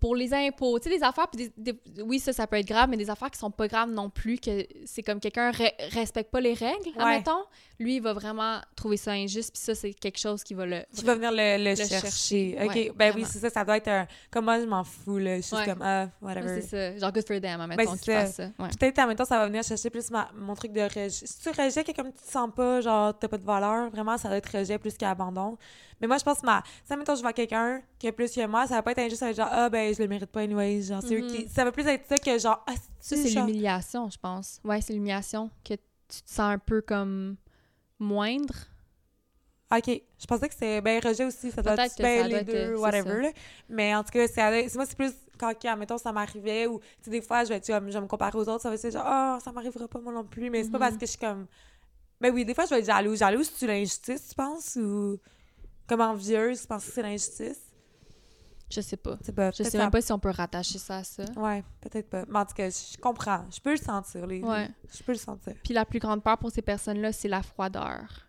pour 0.00 0.16
les 0.16 0.32
impôts, 0.32 0.78
tu 0.78 0.88
sais, 0.88 0.96
des 0.98 1.02
affaires, 1.04 1.28
puis 1.28 1.52
des- 1.54 1.72
des- 1.74 2.02
oui, 2.02 2.18
ça, 2.18 2.32
ça 2.32 2.46
peut 2.46 2.56
être 2.56 2.66
grave, 2.66 2.88
mais 2.88 2.96
des 2.96 3.10
affaires 3.10 3.30
qui 3.30 3.38
sont 3.38 3.50
pas 3.50 3.68
graves 3.68 3.90
non 3.90 4.08
plus, 4.08 4.38
que 4.38 4.66
c'est 4.86 5.02
comme 5.02 5.20
quelqu'un 5.20 5.50
re- 5.50 5.74
respecte 5.92 6.30
pas 6.30 6.40
les 6.40 6.54
règles, 6.54 6.88
Ouais. 6.96 7.02
admettons, 7.02 7.44
lui, 7.78 7.96
il 7.96 8.00
va 8.00 8.14
vraiment 8.14 8.60
trouver 8.74 8.96
ça 8.96 9.10
injuste, 9.12 9.52
puis 9.52 9.62
ça, 9.62 9.74
c'est 9.74 9.92
quelque 9.92 10.18
chose 10.18 10.42
qui 10.42 10.54
va 10.54 10.64
le. 10.64 10.84
Tu 10.96 11.04
vas 11.04 11.14
venir 11.16 11.30
le, 11.32 11.62
le, 11.62 11.74
chercher. 11.76 12.00
chercher. 12.00 12.56
OK, 12.62 12.68
Ouais, 12.74 12.92
ben 12.96 13.10
vraiment. 13.10 13.24
oui, 13.26 13.30
c'est 13.30 13.38
ça, 13.40 13.50
ça 13.50 13.64
doit 13.64 13.76
être 13.76 13.88
un... 13.88 14.06
Comme 14.30 14.46
moi, 14.46 14.58
je 14.58 14.64
m'en 14.64 14.84
fous, 14.84 15.18
là. 15.18 15.36
Je 15.36 15.42
suis 15.42 15.54
Ouais. 15.54 15.66
comme, 15.66 15.82
ah, 15.82 16.08
whatever. 16.22 16.62
c'est 16.62 16.68
ça. 16.94 16.98
Genre, 16.98 17.12
good 17.12 17.26
for 17.26 17.40
them, 17.42 17.60
admettons, 17.60 17.92
Ben, 17.92 17.98
qu'ils 17.98 18.12
ça. 18.14 18.26
ça. 18.26 18.48
Peut-être, 18.56 18.98
en 19.00 19.06
même 19.08 19.16
temps, 19.16 19.26
ça 19.26 19.38
va 19.38 19.46
venir 19.48 19.62
chercher 19.62 19.90
plus 19.90 20.10
ma- 20.10 20.30
mon 20.34 20.54
truc 20.54 20.72
de 20.72 20.80
rejet. 20.80 21.10
Si 21.10 21.38
tu 21.40 21.50
rejet 21.50 21.84
quelqu'un 21.84 22.04
que 22.04 22.16
tu 22.16 22.24
te 22.24 22.30
sens 22.30 22.48
pas, 22.56 22.80
genre, 22.80 23.18
t'as 23.18 23.28
pas 23.28 23.36
de 23.36 23.44
valeur, 23.44 23.90
vraiment, 23.90 24.16
ça 24.16 24.28
doit 24.28 24.38
être 24.38 24.56
rejet 24.58 24.78
plus 24.78 24.96
qu'abandon. 24.96 25.58
Mais 26.00 26.06
moi, 26.06 26.18
je 26.18 26.24
pense 26.24 26.40
que 26.40 26.46
ma. 26.46 26.62
Si, 26.84 26.94
mettons, 26.96 27.14
je 27.14 27.22
vois 27.22 27.32
quelqu'un 27.32 27.80
qui 27.98 28.06
a 28.08 28.12
plus 28.12 28.30
que 28.32 28.46
moi, 28.46 28.66
ça 28.66 28.74
va 28.74 28.82
pas 28.82 28.90
être 28.92 28.98
injuste, 28.98 29.16
ça 29.20 29.26
va 29.26 29.30
être 29.30 29.36
genre, 29.36 29.48
ah, 29.50 29.68
ben, 29.70 29.94
je 29.94 30.02
le 30.02 30.08
mérite 30.08 30.30
pas, 30.30 30.40
anyway. 30.40 30.82
Genre, 30.82 31.00
c'est 31.02 31.14
eux 31.14 31.22
Mhm. 31.22 31.26
qui. 31.30 31.48
Ça 31.48 31.64
va 31.64 31.72
plus 31.72 31.86
être 31.86 32.06
ça 32.06 32.18
que 32.18 32.38
genre, 32.38 32.62
ah, 32.66 32.72
Ça, 33.00 33.16
c'est 33.16 33.30
l'humiliation, 33.30 34.10
je 34.10 34.18
pense. 34.18 34.60
Ouais, 34.64 34.80
c'est 34.80 34.92
l'humiliation 34.92 35.50
que 35.64 35.74
tu 35.74 36.22
te 36.22 36.30
sens 36.30 36.40
un 36.52 36.58
peu 36.58 36.80
comme 36.82 37.36
moindre. 37.98 38.54
Ok, 39.74 39.88
je 39.88 40.26
pensais 40.26 40.46
que 40.48 40.54
c'était. 40.54 40.80
Ben, 40.80 41.00
rejet 41.02 41.24
aussi, 41.24 41.50
ça 41.50 41.60
doit 41.60 41.74
Peut-être 41.74 41.86
être 41.92 41.96
que 41.96 42.02
ben, 42.02 42.22
ça 42.22 42.28
les 42.28 42.34
être, 42.36 42.46
deux, 42.46 42.52
c'est 42.76 42.80
whatever, 42.80 43.10
ça. 43.10 43.22
là. 43.22 43.30
Mais 43.68 43.94
en 43.96 44.04
tout 44.04 44.10
cas, 44.12 44.28
c'est 44.28 44.68
c'est- 44.68 44.76
moi, 44.76 44.86
c'est 44.86 44.96
plus 44.96 45.12
quand, 45.38 45.76
mettons, 45.76 45.98
ça 45.98 46.12
m'arrivait 46.12 46.66
ou, 46.68 46.78
tu 46.78 46.86
sais, 47.02 47.10
des 47.10 47.20
fois, 47.20 47.42
je 47.44 47.48
vais, 47.48 47.60
tu 47.60 47.72
vois, 47.72 47.80
je 47.84 47.92
vais 47.92 48.00
me 48.00 48.06
comparer 48.06 48.38
aux 48.38 48.48
autres, 48.48 48.60
ça 48.62 48.68
va 48.68 48.76
être 48.76 48.90
genre, 48.92 49.02
ah, 49.04 49.38
ça 49.42 49.50
m'arrivera 49.50 49.88
pas 49.88 49.98
moi 49.98 50.12
non 50.12 50.22
plus. 50.24 50.50
Mais 50.50 50.62
c'est 50.62 50.70
pas 50.70 50.78
Mhm. 50.78 50.84
parce 50.84 50.94
que 50.96 51.04
je 51.06 51.10
suis 51.10 51.18
comme. 51.18 51.46
Ben 52.20 52.32
oui, 52.32 52.44
des 52.44 52.54
fois, 52.54 52.64
je 52.64 52.70
vais 52.70 52.78
être 52.78 52.86
jaloux. 52.86 53.16
Jaloux, 53.16 53.42
c'est-tu 53.42 53.66
l'injustice, 53.66 54.28
tu 54.28 54.34
penses? 54.36 54.76
Ou? 54.76 55.18
Comme 55.86 56.00
envieuse, 56.00 56.60
tu 56.62 56.66
penses 56.66 56.86
que 56.86 56.92
c'est 56.92 57.02
l'injustice? 57.02 57.60
Je 58.68 58.80
sais 58.80 58.96
pas. 58.96 59.16
Je 59.22 59.62
sais 59.62 59.70
ça- 59.70 59.78
même 59.78 59.90
pas 59.92 60.00
si 60.00 60.12
on 60.12 60.18
peut 60.18 60.30
rattacher 60.30 60.78
ça 60.78 60.96
à 60.98 61.04
ça. 61.04 61.24
Ouais, 61.36 61.62
peut-être 61.80 62.10
pas. 62.10 62.24
Mais 62.28 62.38
en 62.40 62.44
tout 62.46 62.54
cas, 62.54 62.68
je 62.68 62.96
comprends. 62.98 63.44
Je 63.54 63.60
peux 63.60 63.70
le 63.70 63.76
sentir, 63.76 64.26
les. 64.26 64.40
Ouais. 64.42 64.68
Je 64.92 65.02
peux 65.04 65.12
le 65.12 65.18
sentir. 65.18 65.54
Puis 65.62 65.72
la 65.72 65.84
plus 65.84 66.00
grande 66.00 66.22
peur 66.22 66.36
pour 66.38 66.50
ces 66.50 66.62
personnes-là, 66.62 67.12
c'est 67.12 67.28
la 67.28 67.42
froideur. 67.44 68.26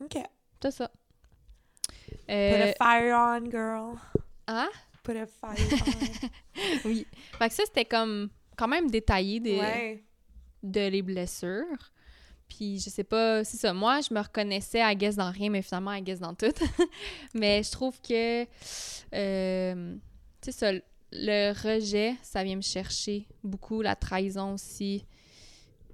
OK. 0.00 0.18
C'est 0.62 0.70
ça. 0.70 0.90
Put 2.08 2.32
Euh, 2.32 2.72
a 2.72 3.00
fire 3.00 3.16
on, 3.42 3.50
girl. 3.50 3.96
hein? 4.46 4.68
Put 5.02 5.16
a 5.16 5.26
fire 5.26 5.56
on. 6.84 6.88
Oui. 6.88 7.06
Fait 7.38 7.48
que 7.48 7.54
ça, 7.54 7.62
c'était 7.66 7.84
comme 7.84 8.28
quand 8.56 8.68
même 8.68 8.90
détaillé 8.90 9.40
des, 9.40 9.58
ouais. 9.58 10.04
de 10.62 10.88
les 10.88 11.02
blessures. 11.02 11.92
Puis 12.48 12.78
je 12.78 12.90
sais 12.90 13.04
pas, 13.04 13.44
c'est 13.44 13.56
ça. 13.56 13.72
Moi, 13.72 14.00
je 14.00 14.12
me 14.14 14.20
reconnaissais 14.20 14.80
à 14.80 14.94
guess 14.94 15.16
dans 15.16 15.30
rien, 15.30 15.50
mais 15.50 15.62
finalement 15.62 15.90
à 15.90 16.00
guess 16.00 16.20
dans 16.20 16.34
tout. 16.34 16.52
mais 17.34 17.62
je 17.62 17.70
trouve 17.70 18.00
que, 18.00 18.44
euh, 19.14 19.96
tu 20.40 20.52
sais, 20.52 20.52
ça, 20.52 20.72
le 21.12 21.52
rejet, 21.52 22.14
ça 22.22 22.44
vient 22.44 22.56
me 22.56 22.62
chercher 22.62 23.26
beaucoup. 23.42 23.82
La 23.82 23.96
trahison 23.96 24.54
aussi. 24.54 25.04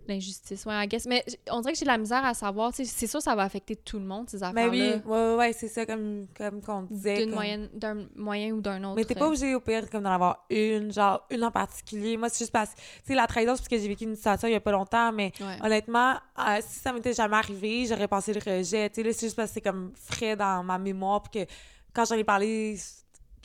L'injustice, 0.09 0.65
ouais, 0.67 0.85
I 0.85 0.89
guess. 0.89 1.07
Mais 1.07 1.25
on 1.51 1.61
dirait 1.61 1.73
que 1.75 1.79
j'ai 1.79 1.85
de 1.85 1.91
la 1.91 1.99
misère 1.99 2.25
à 2.25 2.35
savoir, 2.35 2.73
c'est 2.75 2.85
sûr 3.07 3.21
ça 3.23 3.35
va 3.37 3.43
affecter 3.43 3.77
tout 3.77 3.99
le 3.99 4.05
monde, 4.07 4.29
ces 4.29 4.39
Ben 4.39 4.47
affaires-là. 4.49 4.71
oui, 4.71 5.03
ouais, 5.05 5.19
ouais, 5.31 5.35
ouais, 5.37 5.53
c'est 5.53 5.69
ça, 5.69 5.87
comme, 5.87 6.27
comme 6.37 6.61
qu'on 6.63 6.83
disait. 6.83 7.27
Comme- 7.29 7.69
d'un 7.75 8.07
moyen 8.17 8.53
ou 8.53 8.61
d'un 8.61 8.83
autre. 8.85 8.97
Mais 8.97 9.05
t'es 9.05 9.15
pas 9.15 9.29
obligé 9.29 9.55
au 9.55 9.61
pire 9.61 9.89
comme 9.91 10.03
d'en 10.03 10.11
avoir 10.13 10.45
une, 10.51 10.93
genre 10.93 11.25
une 11.31 11.45
en 11.45 11.51
particulier. 11.51 12.17
Moi, 12.17 12.29
c'est 12.29 12.41
juste 12.41 12.53
parce 12.53 12.75
tu 12.75 12.83
sais, 13.05 13.15
la 13.15 13.27
trahison, 13.27 13.55
c'est 13.55 13.61
parce 13.63 13.69
que 13.69 13.79
j'ai 13.79 13.89
vécu 13.89 14.05
une 14.05 14.17
situation 14.17 14.49
il 14.49 14.53
y 14.53 14.57
a 14.57 14.61
pas 14.61 14.73
longtemps, 14.73 15.13
mais 15.13 15.33
Ouais. 15.41 15.59
honnêtement, 15.63 16.15
euh, 16.39 16.59
si 16.67 16.81
ça 16.81 16.93
m'était 16.93 17.13
jamais 17.15 17.37
arrivé, 17.37 17.87
j'aurais 17.87 18.09
pensé 18.09 18.33
le 18.33 18.41
rejet. 18.41 18.89
Tu 18.91 18.97
sais, 18.97 19.07
là, 19.07 19.13
c'est 19.13 19.27
juste 19.27 19.37
parce 19.37 19.51
que 19.51 19.55
c'est 19.55 19.61
comme 19.61 19.93
frais 19.95 20.35
dans 20.35 20.65
ma 20.65 20.79
mémoire, 20.79 21.23
puis 21.23 21.45
que 21.45 21.51
quand 21.93 22.05
j'en 22.07 22.17
ai 22.17 22.25
parlé, 22.25 22.77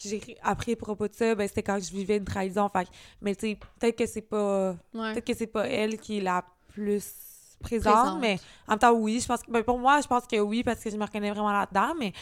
que 0.01 0.09
j'ai 0.09 0.37
appris 0.43 0.73
à 0.73 0.75
propos 0.75 1.07
de 1.07 1.13
ça, 1.13 1.35
ben, 1.35 1.47
c'était 1.47 1.63
quand 1.63 1.79
je 1.79 1.91
vivais 1.91 2.17
une 2.17 2.25
trahison. 2.25 2.69
Fait 2.69 2.87
mais 3.21 3.35
tu 3.35 3.47
sais, 3.51 3.57
peut-être 3.79 3.97
que 3.97 4.05
c'est 4.05 4.21
pas. 4.21 4.71
Ouais. 4.93 5.13
Peut-être 5.13 5.25
que 5.25 5.33
c'est 5.33 5.47
pas 5.47 5.67
elle 5.67 5.97
qui 5.99 6.17
est 6.19 6.21
la 6.21 6.43
plus 6.69 7.03
présente, 7.61 7.93
Présente. 7.93 8.19
mais 8.21 8.37
en 8.67 8.71
même 8.73 8.79
temps, 8.79 8.91
oui. 8.93 9.19
Je 9.19 9.25
pense 9.27 9.41
que, 9.41 9.49
ben, 9.51 9.63
pour 9.63 9.79
moi, 9.79 10.01
je 10.01 10.07
pense 10.07 10.27
que 10.27 10.37
oui, 10.39 10.63
parce 10.63 10.83
que 10.83 10.89
je 10.89 10.97
me 10.97 11.03
reconnais 11.05 11.31
vraiment 11.31 11.51
là-dedans, 11.51 11.93
mais 11.97 12.13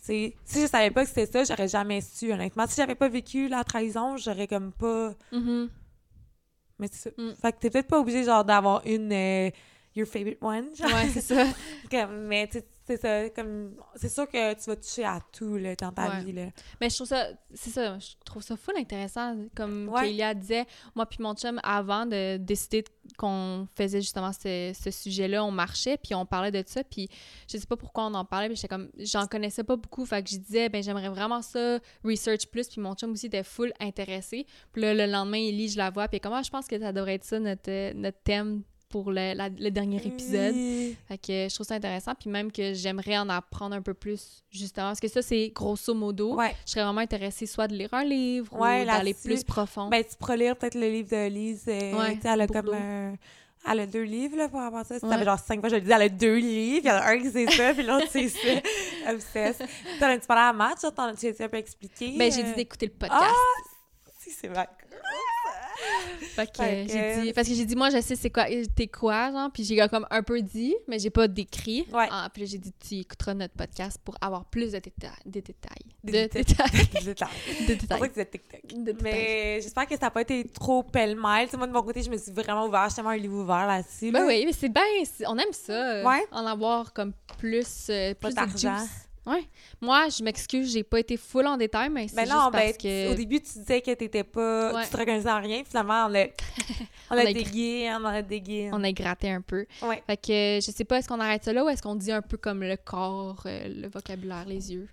si 0.00 0.34
je 0.54 0.66
savais 0.68 0.90
pas 0.92 1.02
que 1.04 1.08
c'était 1.10 1.26
ça, 1.26 1.42
j'aurais 1.44 1.68
jamais 1.68 2.00
su, 2.00 2.32
honnêtement. 2.32 2.66
Si 2.68 2.76
j'avais 2.76 2.94
pas 2.94 3.08
vécu 3.08 3.48
la 3.48 3.64
trahison, 3.64 4.16
j'aurais 4.16 4.46
comme 4.46 4.70
pas. 4.72 5.12
Mhm. 5.32 5.68
Mais 6.78 6.88
c'est 6.92 7.10
ça. 7.10 7.22
Mm. 7.22 7.32
Fait 7.40 7.52
que 7.52 7.58
t'es 7.58 7.70
peut-être 7.70 7.88
pas 7.88 7.98
obligé, 7.98 8.22
genre, 8.24 8.44
d'avoir 8.44 8.82
une. 8.86 9.10
euh, 9.12 9.50
your 9.96 10.06
favorite 10.06 10.38
one. 10.42 10.66
genre. 10.76 10.92
Ouais, 10.92 11.08
c'est 11.12 11.22
ça. 11.22 11.44
Comme- 11.90 12.26
mais 12.26 12.46
tu 12.48 12.60
c'est 12.86 12.96
ça. 13.00 13.28
Comme, 13.30 13.74
c'est 13.96 14.08
sûr 14.08 14.28
que 14.28 14.54
tu 14.54 14.70
vas 14.70 14.76
toucher 14.76 15.04
à 15.04 15.20
tout, 15.32 15.56
là, 15.56 15.74
dans 15.74 15.92
ta 15.92 16.08
Ouais. 16.08 16.24
vie, 16.24 16.32
là. 16.32 16.46
Mais 16.80 16.88
je 16.88 16.94
trouve 16.96 17.08
ça, 17.08 17.28
c'est 17.54 17.70
ça, 17.70 17.98
je 17.98 18.08
trouve 18.24 18.42
ça 18.42 18.56
full 18.56 18.76
intéressant. 18.76 19.36
Comme 19.56 19.88
Ouais. 19.88 20.02
Kélia 20.08 20.34
disait, 20.34 20.64
moi 20.94 21.06
puis 21.06 21.18
mon 21.20 21.34
chum, 21.34 21.58
avant 21.62 22.06
de 22.06 22.36
décider 22.36 22.84
qu'on 23.18 23.66
faisait 23.76 24.00
justement 24.00 24.32
ce, 24.32 24.72
ce 24.78 24.90
sujet-là, 24.90 25.44
on 25.44 25.50
marchait, 25.50 25.96
puis 25.96 26.14
on 26.14 26.26
parlait 26.26 26.50
de 26.50 26.62
ça, 26.66 26.82
puis 26.84 27.08
je 27.50 27.56
sais 27.58 27.66
pas 27.66 27.76
pourquoi 27.76 28.06
on 28.06 28.14
en 28.14 28.24
parlait, 28.24 28.48
mais 28.48 28.54
j'étais 28.56 28.68
comme, 28.68 28.90
j'en 28.98 29.26
connaissais 29.26 29.64
pas 29.64 29.76
beaucoup, 29.76 30.04
fait 30.04 30.22
que 30.22 30.30
je 30.30 30.36
disais, 30.38 30.68
ben 30.68 30.82
j'aimerais 30.82 31.08
vraiment 31.08 31.42
ça, 31.42 31.78
research 32.04 32.46
plus, 32.50 32.68
puis 32.68 32.80
mon 32.80 32.94
chum 32.94 33.12
aussi 33.12 33.26
était 33.26 33.42
full 33.44 33.72
intéressé. 33.80 34.46
Puis 34.72 34.82
là, 34.82 34.92
le 34.94 35.06
lendemain, 35.10 35.38
il 35.38 35.56
lit, 35.56 35.68
je 35.68 35.78
la 35.78 35.90
vois, 35.90 36.08
puis 36.08 36.20
comment 36.20 36.42
je 36.42 36.50
pense 36.50 36.66
que 36.66 36.78
ça 36.78 36.92
devrait 36.92 37.14
être 37.14 37.24
ça, 37.24 37.38
notre, 37.38 37.70
euh, 37.70 37.92
notre 37.94 38.18
thème 38.22 38.62
pour 39.02 39.10
le, 39.10 39.34
la- 39.34 39.48
le 39.48 39.70
dernier 39.70 39.96
épisode. 40.04 40.54
Oui. 40.54 40.96
Fait 41.08 41.18
que 41.18 41.48
je 41.48 41.54
trouve 41.54 41.66
ça 41.66 41.74
intéressant, 41.74 42.14
puis 42.14 42.30
même 42.30 42.50
que 42.52 42.72
j'aimerais 42.74 43.18
en 43.18 43.28
apprendre 43.28 43.74
un 43.76 43.82
peu 43.82 43.94
plus, 43.94 44.44
justement, 44.50 44.88
parce 44.88 45.00
que 45.00 45.08
ça, 45.08 45.22
c'est 45.22 45.48
grosso 45.54 45.94
modo. 45.94 46.36
Ouais. 46.36 46.54
Je 46.66 46.72
serais 46.72 46.84
vraiment 46.84 47.00
intéressée 47.00 47.46
soit 47.46 47.68
de 47.68 47.74
lire 47.74 47.92
un 47.92 48.04
livre 48.04 48.52
Ouais, 48.58 48.82
ou 48.82 48.86
d'aller 48.86 49.14
plus 49.14 49.44
profond. 49.44 49.88
Ben, 49.88 50.02
tu 50.04 50.16
pourras 50.16 50.36
lire 50.36 50.56
peut-être 50.56 50.74
le 50.74 50.88
livre 50.90 51.10
de 51.10 51.28
Lise. 51.28 51.64
euh, 51.68 51.92
Ouais, 51.98 52.16
tu 52.18 52.26
elle 52.26 52.40
a 52.40 52.46
comme 52.46 52.72
un... 52.74 53.14
Elle 53.68 53.80
a 53.80 53.86
deux 53.86 54.04
livres, 54.04 54.36
là, 54.36 54.48
pour 54.48 54.60
avoir 54.60 54.86
ça. 54.86 54.96
Ça 55.00 55.18
fait 55.18 55.24
genre 55.24 55.38
cinq 55.40 55.58
fois 55.58 55.68
que 55.68 55.74
je 55.74 55.80
le 55.80 55.86
dis, 55.86 55.90
elle 55.90 56.02
a 56.02 56.08
deux 56.08 56.36
livres. 56.36 56.82
Il 56.84 56.88
y 56.88 56.92
en 56.92 56.94
a 56.98 57.04
un 57.10 57.18
qui 57.18 57.30
c'est 57.32 57.50
ça, 57.50 57.74
puis 57.74 57.82
l'autre 57.84 58.06
c'est 58.10 58.28
ça. 58.28 58.48
Obsesse. 59.10 59.58
T'en 59.98 60.06
as-tu 60.06 60.26
parlé 60.28 60.42
à 60.44 60.52
Match? 60.52 60.82
genre, 60.82 60.94
T'en 60.94 61.06
as-tu 61.08 61.34
un 61.40 61.48
peu 61.48 61.56
expliqué? 61.56 62.14
ben, 62.16 62.30
j'ai 62.30 62.42
euh, 62.42 62.44
dit 62.44 62.54
d'écouter 62.54 62.86
le 62.86 62.92
podcast. 62.92 63.24
Si, 64.20 64.30
c'est 64.30 64.46
vrai. 64.46 64.68
fait 66.20 66.46
que 66.46 66.56
fait 66.56 66.86
j'ai 66.88 67.22
dit... 67.22 67.32
Parce 67.32 67.48
que 67.48 67.54
j'ai 67.54 67.64
dit, 67.64 67.76
moi, 67.76 67.90
je 67.90 68.00
sais 68.00 68.16
c'est 68.16 68.30
quoi, 68.30 68.46
t'es 68.74 68.86
quoi, 68.86 69.30
genre, 69.30 69.50
puis 69.52 69.64
j'ai 69.64 69.76
comme 69.88 70.06
un 70.10 70.22
peu 70.22 70.40
dit, 70.40 70.74
mais 70.88 70.98
j'ai 70.98 71.10
pas 71.10 71.28
décrit. 71.28 71.86
Ouais. 71.92 72.08
Ah, 72.10 72.28
puis 72.32 72.46
j'ai 72.46 72.58
dit, 72.58 72.72
tu 72.78 72.96
écouteras 72.96 73.34
notre 73.34 73.54
podcast 73.54 74.00
pour 74.04 74.16
avoir 74.20 74.44
plus 74.46 74.72
de, 74.72 74.78
déta- 74.78 75.10
des 75.24 75.42
détails. 75.42 75.84
De 76.04 76.12
détails. 76.12 76.44
Des 76.92 77.04
détails. 77.04 77.28
de 77.68 77.74
détails. 77.74 78.00
que 78.00 78.22
TikTok. 78.22 78.60
De 78.74 78.92
détails. 78.92 79.02
Mais 79.02 79.60
j'espère 79.60 79.86
que 79.86 79.94
ça 79.94 80.06
n'a 80.06 80.10
pas 80.10 80.22
été 80.22 80.44
trop 80.48 80.82
pêle-mêle. 80.82 81.48
Moi, 81.56 81.66
de 81.66 81.72
mon 81.72 81.82
côté, 81.82 82.02
je 82.02 82.10
me 82.10 82.16
suis 82.16 82.32
vraiment 82.32 82.66
ouvert. 82.66 82.88
J'ai 82.88 82.96
tellement 82.96 83.10
un 83.10 83.16
livre 83.16 83.38
ouvert 83.38 83.66
là-dessus. 83.66 84.10
Ben 84.10 84.20
là. 84.20 84.26
oui, 84.26 84.44
mais 84.46 84.52
c'est 84.52 84.68
bien, 84.68 84.82
on 85.26 85.38
aime 85.38 85.52
ça. 85.52 86.02
Ouais. 86.04 86.24
En 86.32 86.46
avoir 86.46 86.92
comme 86.92 87.12
plus, 87.38 87.86
euh, 87.90 88.14
plus 88.14 88.34
de 88.34 88.58
juice. 88.58 89.06
Ouais. 89.26 89.44
Moi, 89.80 90.08
je 90.08 90.22
m'excuse, 90.22 90.72
j'ai 90.72 90.84
pas 90.84 91.00
été 91.00 91.16
full 91.16 91.46
en 91.46 91.56
détail, 91.56 91.90
mais 91.90 92.06
c'est 92.08 92.16
Ben 92.16 92.22
juste 92.22 92.34
non, 92.34 92.50
parce 92.52 92.64
ben, 92.64 92.76
que... 92.76 93.12
au 93.12 93.14
début, 93.14 93.40
tu 93.40 93.58
disais 93.58 93.80
que 93.80 93.92
t'étais 93.92 94.24
pas. 94.24 94.72
Ouais. 94.72 94.84
Tu 94.84 94.90
te 94.90 94.96
reconnaissais 94.96 95.30
en 95.30 95.40
rien. 95.40 95.62
Finalement, 95.64 96.06
on 96.08 96.14
a, 96.14 96.24
on 97.10 97.14
On 97.14 97.16
a, 97.16 97.22
a 97.22 97.32
dégué, 97.32 97.90
on 98.00 98.04
a 98.04 98.22
dégué. 98.22 98.70
On 98.72 98.84
a 98.84 98.92
gratté 98.92 99.30
un 99.30 99.40
peu. 99.40 99.66
Ouais. 99.82 100.02
Fait 100.06 100.16
que 100.16 100.64
je 100.64 100.70
sais 100.70 100.84
pas, 100.84 100.98
est-ce 100.98 101.08
qu'on 101.08 101.20
arrête 101.20 101.44
ça 101.44 101.52
là 101.52 101.64
ou 101.64 101.68
est-ce 101.68 101.82
qu'on 101.82 101.96
dit 101.96 102.12
un 102.12 102.22
peu 102.22 102.36
comme 102.36 102.62
le 102.62 102.76
corps, 102.76 103.42
euh, 103.46 103.68
le 103.68 103.88
vocabulaire, 103.88 104.44
les 104.46 104.72
yeux? 104.72 104.88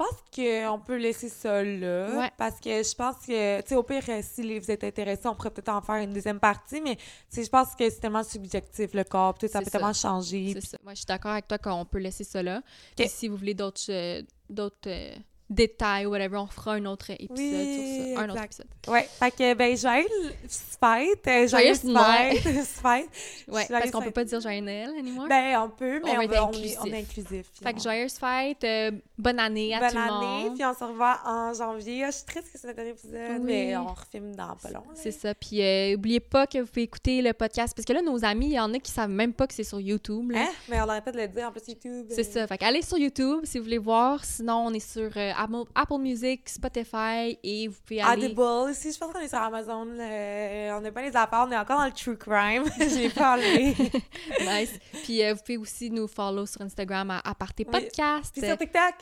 Je 0.00 0.06
pense 0.06 0.70
qu'on 0.70 0.78
peut 0.78 0.96
laisser 0.96 1.28
ça 1.28 1.62
là. 1.62 2.10
Ouais. 2.16 2.30
Parce 2.38 2.58
que 2.58 2.70
je 2.82 2.94
pense 2.94 3.16
que, 3.26 3.60
tu 3.60 3.68
sais, 3.68 3.74
au 3.76 3.82
pire, 3.82 4.02
euh, 4.08 4.20
si 4.22 4.58
vous 4.58 4.70
êtes 4.70 4.82
intéressés, 4.82 5.28
on 5.28 5.34
pourrait 5.34 5.50
peut-être 5.50 5.68
en 5.68 5.82
faire 5.82 5.96
une 5.96 6.12
deuxième 6.12 6.40
partie, 6.40 6.80
mais 6.80 6.96
je 7.34 7.46
pense 7.48 7.74
que 7.74 7.90
c'est 7.90 8.00
tellement 8.00 8.22
subjectif, 8.22 8.94
le 8.94 9.04
corps, 9.04 9.36
tout, 9.36 9.46
ça 9.46 9.58
peut 9.58 9.66
ça. 9.66 9.72
tellement 9.72 9.92
changer. 9.92 10.52
C'est 10.54 10.68
ça. 10.70 10.78
Moi, 10.82 10.94
je 10.94 11.00
suis 11.00 11.06
d'accord 11.06 11.32
avec 11.32 11.48
toi 11.48 11.58
qu'on 11.58 11.84
peut 11.84 11.98
laisser 11.98 12.24
ça 12.24 12.42
là. 12.42 12.62
Puis 12.96 13.08
si 13.08 13.28
vous 13.28 13.36
voulez 13.36 13.54
d'autres 13.54 13.90
euh, 13.90 14.22
d'autres 14.48 14.88
euh, 14.88 15.14
détails, 15.50 16.06
whatever, 16.06 16.36
on 16.38 16.46
fera 16.46 16.74
un 16.74 16.86
autre 16.86 17.10
épisode 17.10 17.36
Oui, 17.36 18.06
sur 18.06 18.16
ça. 18.16 18.22
Un 18.22 18.30
autre 18.30 18.44
épisode. 18.44 18.66
Ouais, 18.88 19.02
fait 19.18 19.30
que, 19.32 19.54
ben, 19.54 19.76
joyeux 19.76 20.04
fête, 20.48 21.26
euh, 21.26 21.88
Noël. 21.88 22.36
fête, 22.38 22.64
fête. 22.64 23.08
Ouais, 23.48 23.66
parce 23.68 23.90
qu'on 23.90 24.00
peut 24.00 24.10
pas 24.12 24.24
dire 24.24 24.40
joyeux 24.40 24.60
Noël 24.62 24.90
anymore. 24.98 25.26
Ben, 25.28 25.58
on 25.60 25.68
peut, 25.70 26.00
mais 26.04 26.16
On 26.16 26.22
on, 26.22 26.26
va 26.26 26.46
on 26.46 26.52
est, 26.52 26.78
on 26.80 26.84
est 26.86 27.00
inclusif. 27.00 27.46
fait 27.62 27.74
que 27.74 27.80
joyeuse 27.80 28.14
fête, 28.14 28.62
euh, 28.64 28.92
bonne 29.18 29.38
année 29.40 29.74
à 29.74 29.80
Bonne 29.80 29.88
tout 29.90 29.96
le 29.96 30.02
année, 30.02 30.44
monde. 30.48 30.54
puis 30.54 30.64
on 30.64 30.74
se 30.74 30.84
revoit 30.84 31.20
en 31.26 31.52
janvier. 31.52 32.04
Ah, 32.04 32.10
je 32.10 32.16
suis 32.16 32.24
triste 32.26 32.52
que 32.52 32.58
c'est 32.58 32.66
notre 32.68 32.76
dernier 32.76 32.90
épisode, 32.92 33.40
Oui. 33.40 33.44
mais 33.44 33.76
on 33.76 33.86
refilme 33.92 34.34
dans 34.36 34.54
pas 34.56 34.70
long. 34.70 34.82
C'est 34.94 35.10
ça. 35.10 35.34
Puis 35.34 35.60
euh, 35.62 35.96
oubliez 35.96 36.20
pas 36.20 36.46
que 36.46 36.58
vous 36.58 36.66
pouvez 36.66 36.82
écouter 36.82 37.22
le 37.22 37.32
podcast. 37.32 37.74
Parce 37.74 37.84
que 37.84 37.92
là, 37.92 38.02
nos 38.02 38.24
amis, 38.24 38.46
il 38.46 38.52
y 38.52 38.60
en 38.60 38.72
a 38.72 38.78
qui 38.78 38.90
savent 38.92 39.10
même 39.10 39.32
pas 39.32 39.46
que 39.46 39.54
c'est 39.54 39.64
sur 39.64 39.80
YouTube. 39.80 40.30
là. 40.30 40.42
Hein? 40.42 40.48
Mais 40.68 40.80
on 40.80 40.88
arrête 40.88 41.04
pas 41.04 41.12
de 41.12 41.18
le 41.18 41.28
dire 41.28 41.48
en 41.48 41.50
plus 41.52 41.66
YouTube. 41.68 42.06
C'est 42.10 42.26
euh, 42.36 42.40
ça. 42.40 42.46
Fait 42.46 42.62
allez 42.62 42.82
sur 42.82 42.98
YouTube 42.98 43.40
si 43.44 43.58
vous 43.58 43.64
voulez 43.64 43.78
voir. 43.78 44.24
Sinon, 44.24 44.64
on 44.66 44.72
est 44.72 44.80
sur 44.80 45.10
euh, 45.16 45.32
Apple, 45.42 45.64
Apple 45.74 45.98
Music, 45.98 46.48
Spotify 46.48 47.38
et 47.42 47.68
vous 47.68 47.76
pouvez 47.86 48.00
aller. 48.02 48.26
Audible 48.26 48.40
aussi, 48.42 48.92
je 48.92 48.98
pense 48.98 49.12
qu'on 49.12 49.20
est 49.20 49.28
sur 49.28 49.38
Amazon. 49.38 49.86
euh, 49.98 50.72
on 50.76 50.80
n'a 50.80 50.92
pas 50.92 51.02
les 51.02 51.16
affaires, 51.16 51.46
on 51.48 51.52
est 51.52 51.56
encore 51.56 51.78
dans 51.78 51.86
le 51.86 51.92
true 51.92 52.16
crime. 52.16 52.64
pas 53.14 53.34
enlevé. 53.34 53.74
nice. 54.40 54.72
Puis 55.04 55.22
euh, 55.24 55.34
vous 55.34 55.40
pouvez 55.40 55.56
aussi 55.58 55.90
nous 55.90 56.06
follow 56.08 56.46
sur 56.46 56.60
Instagram 56.60 57.10
à 57.10 57.18
Aparté 57.28 57.64
Oui. 57.66 57.72
Podcast. 57.80 58.34
Puis 58.36 58.46
sur 58.46 58.58
TikTok, 58.58 58.94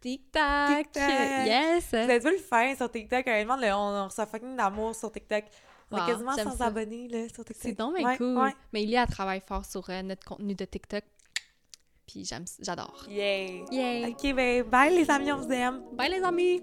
TikTok. 0.00 0.76
TikTok. 0.76 1.02
Yes. 1.46 1.84
vous 1.90 1.96
êtes 1.96 2.24
le 2.24 2.36
faire 2.38 2.76
sur 2.76 2.90
TikTok. 2.90 3.26
Honnêtement, 3.26 3.56
on, 3.74 4.02
on 4.02 4.04
reçoit 4.08 4.26
fucking 4.26 4.56
d'amour 4.56 4.94
sur 4.94 5.10
TikTok. 5.10 5.44
On 5.90 5.96
Wow, 5.98 6.02
est 6.02 6.06
quasiment 6.12 6.32
j'aime 6.34 6.48
100 6.50 6.56
ça. 6.56 6.66
abonnés 6.66 7.08
là, 7.08 7.26
sur 7.32 7.44
TikTok. 7.44 7.56
C'est 7.62 7.72
donc 7.78 7.94
Ouais, 7.94 8.16
cool. 8.16 8.36
ouais. 8.38 8.54
Mais 8.72 8.82
il 8.82 8.90
y 8.90 8.96
a 8.96 9.06
travaille 9.06 9.42
fort 9.46 9.64
sur 9.64 9.88
euh, 9.90 10.02
notre 10.02 10.24
contenu 10.26 10.54
de 10.54 10.64
TikTok. 10.64 11.04
Puis 12.06 12.28
j'adore. 12.60 13.06
Yay! 13.08 13.64
Yay! 13.70 14.10
OK, 14.10 14.34
ben 14.34 14.62
bye 14.64 14.94
les 14.94 15.10
amis, 15.10 15.32
on 15.32 15.38
vous 15.38 15.50
aime. 15.50 15.82
Bye 15.92 16.10
les 16.10 16.22
amis! 16.22 16.62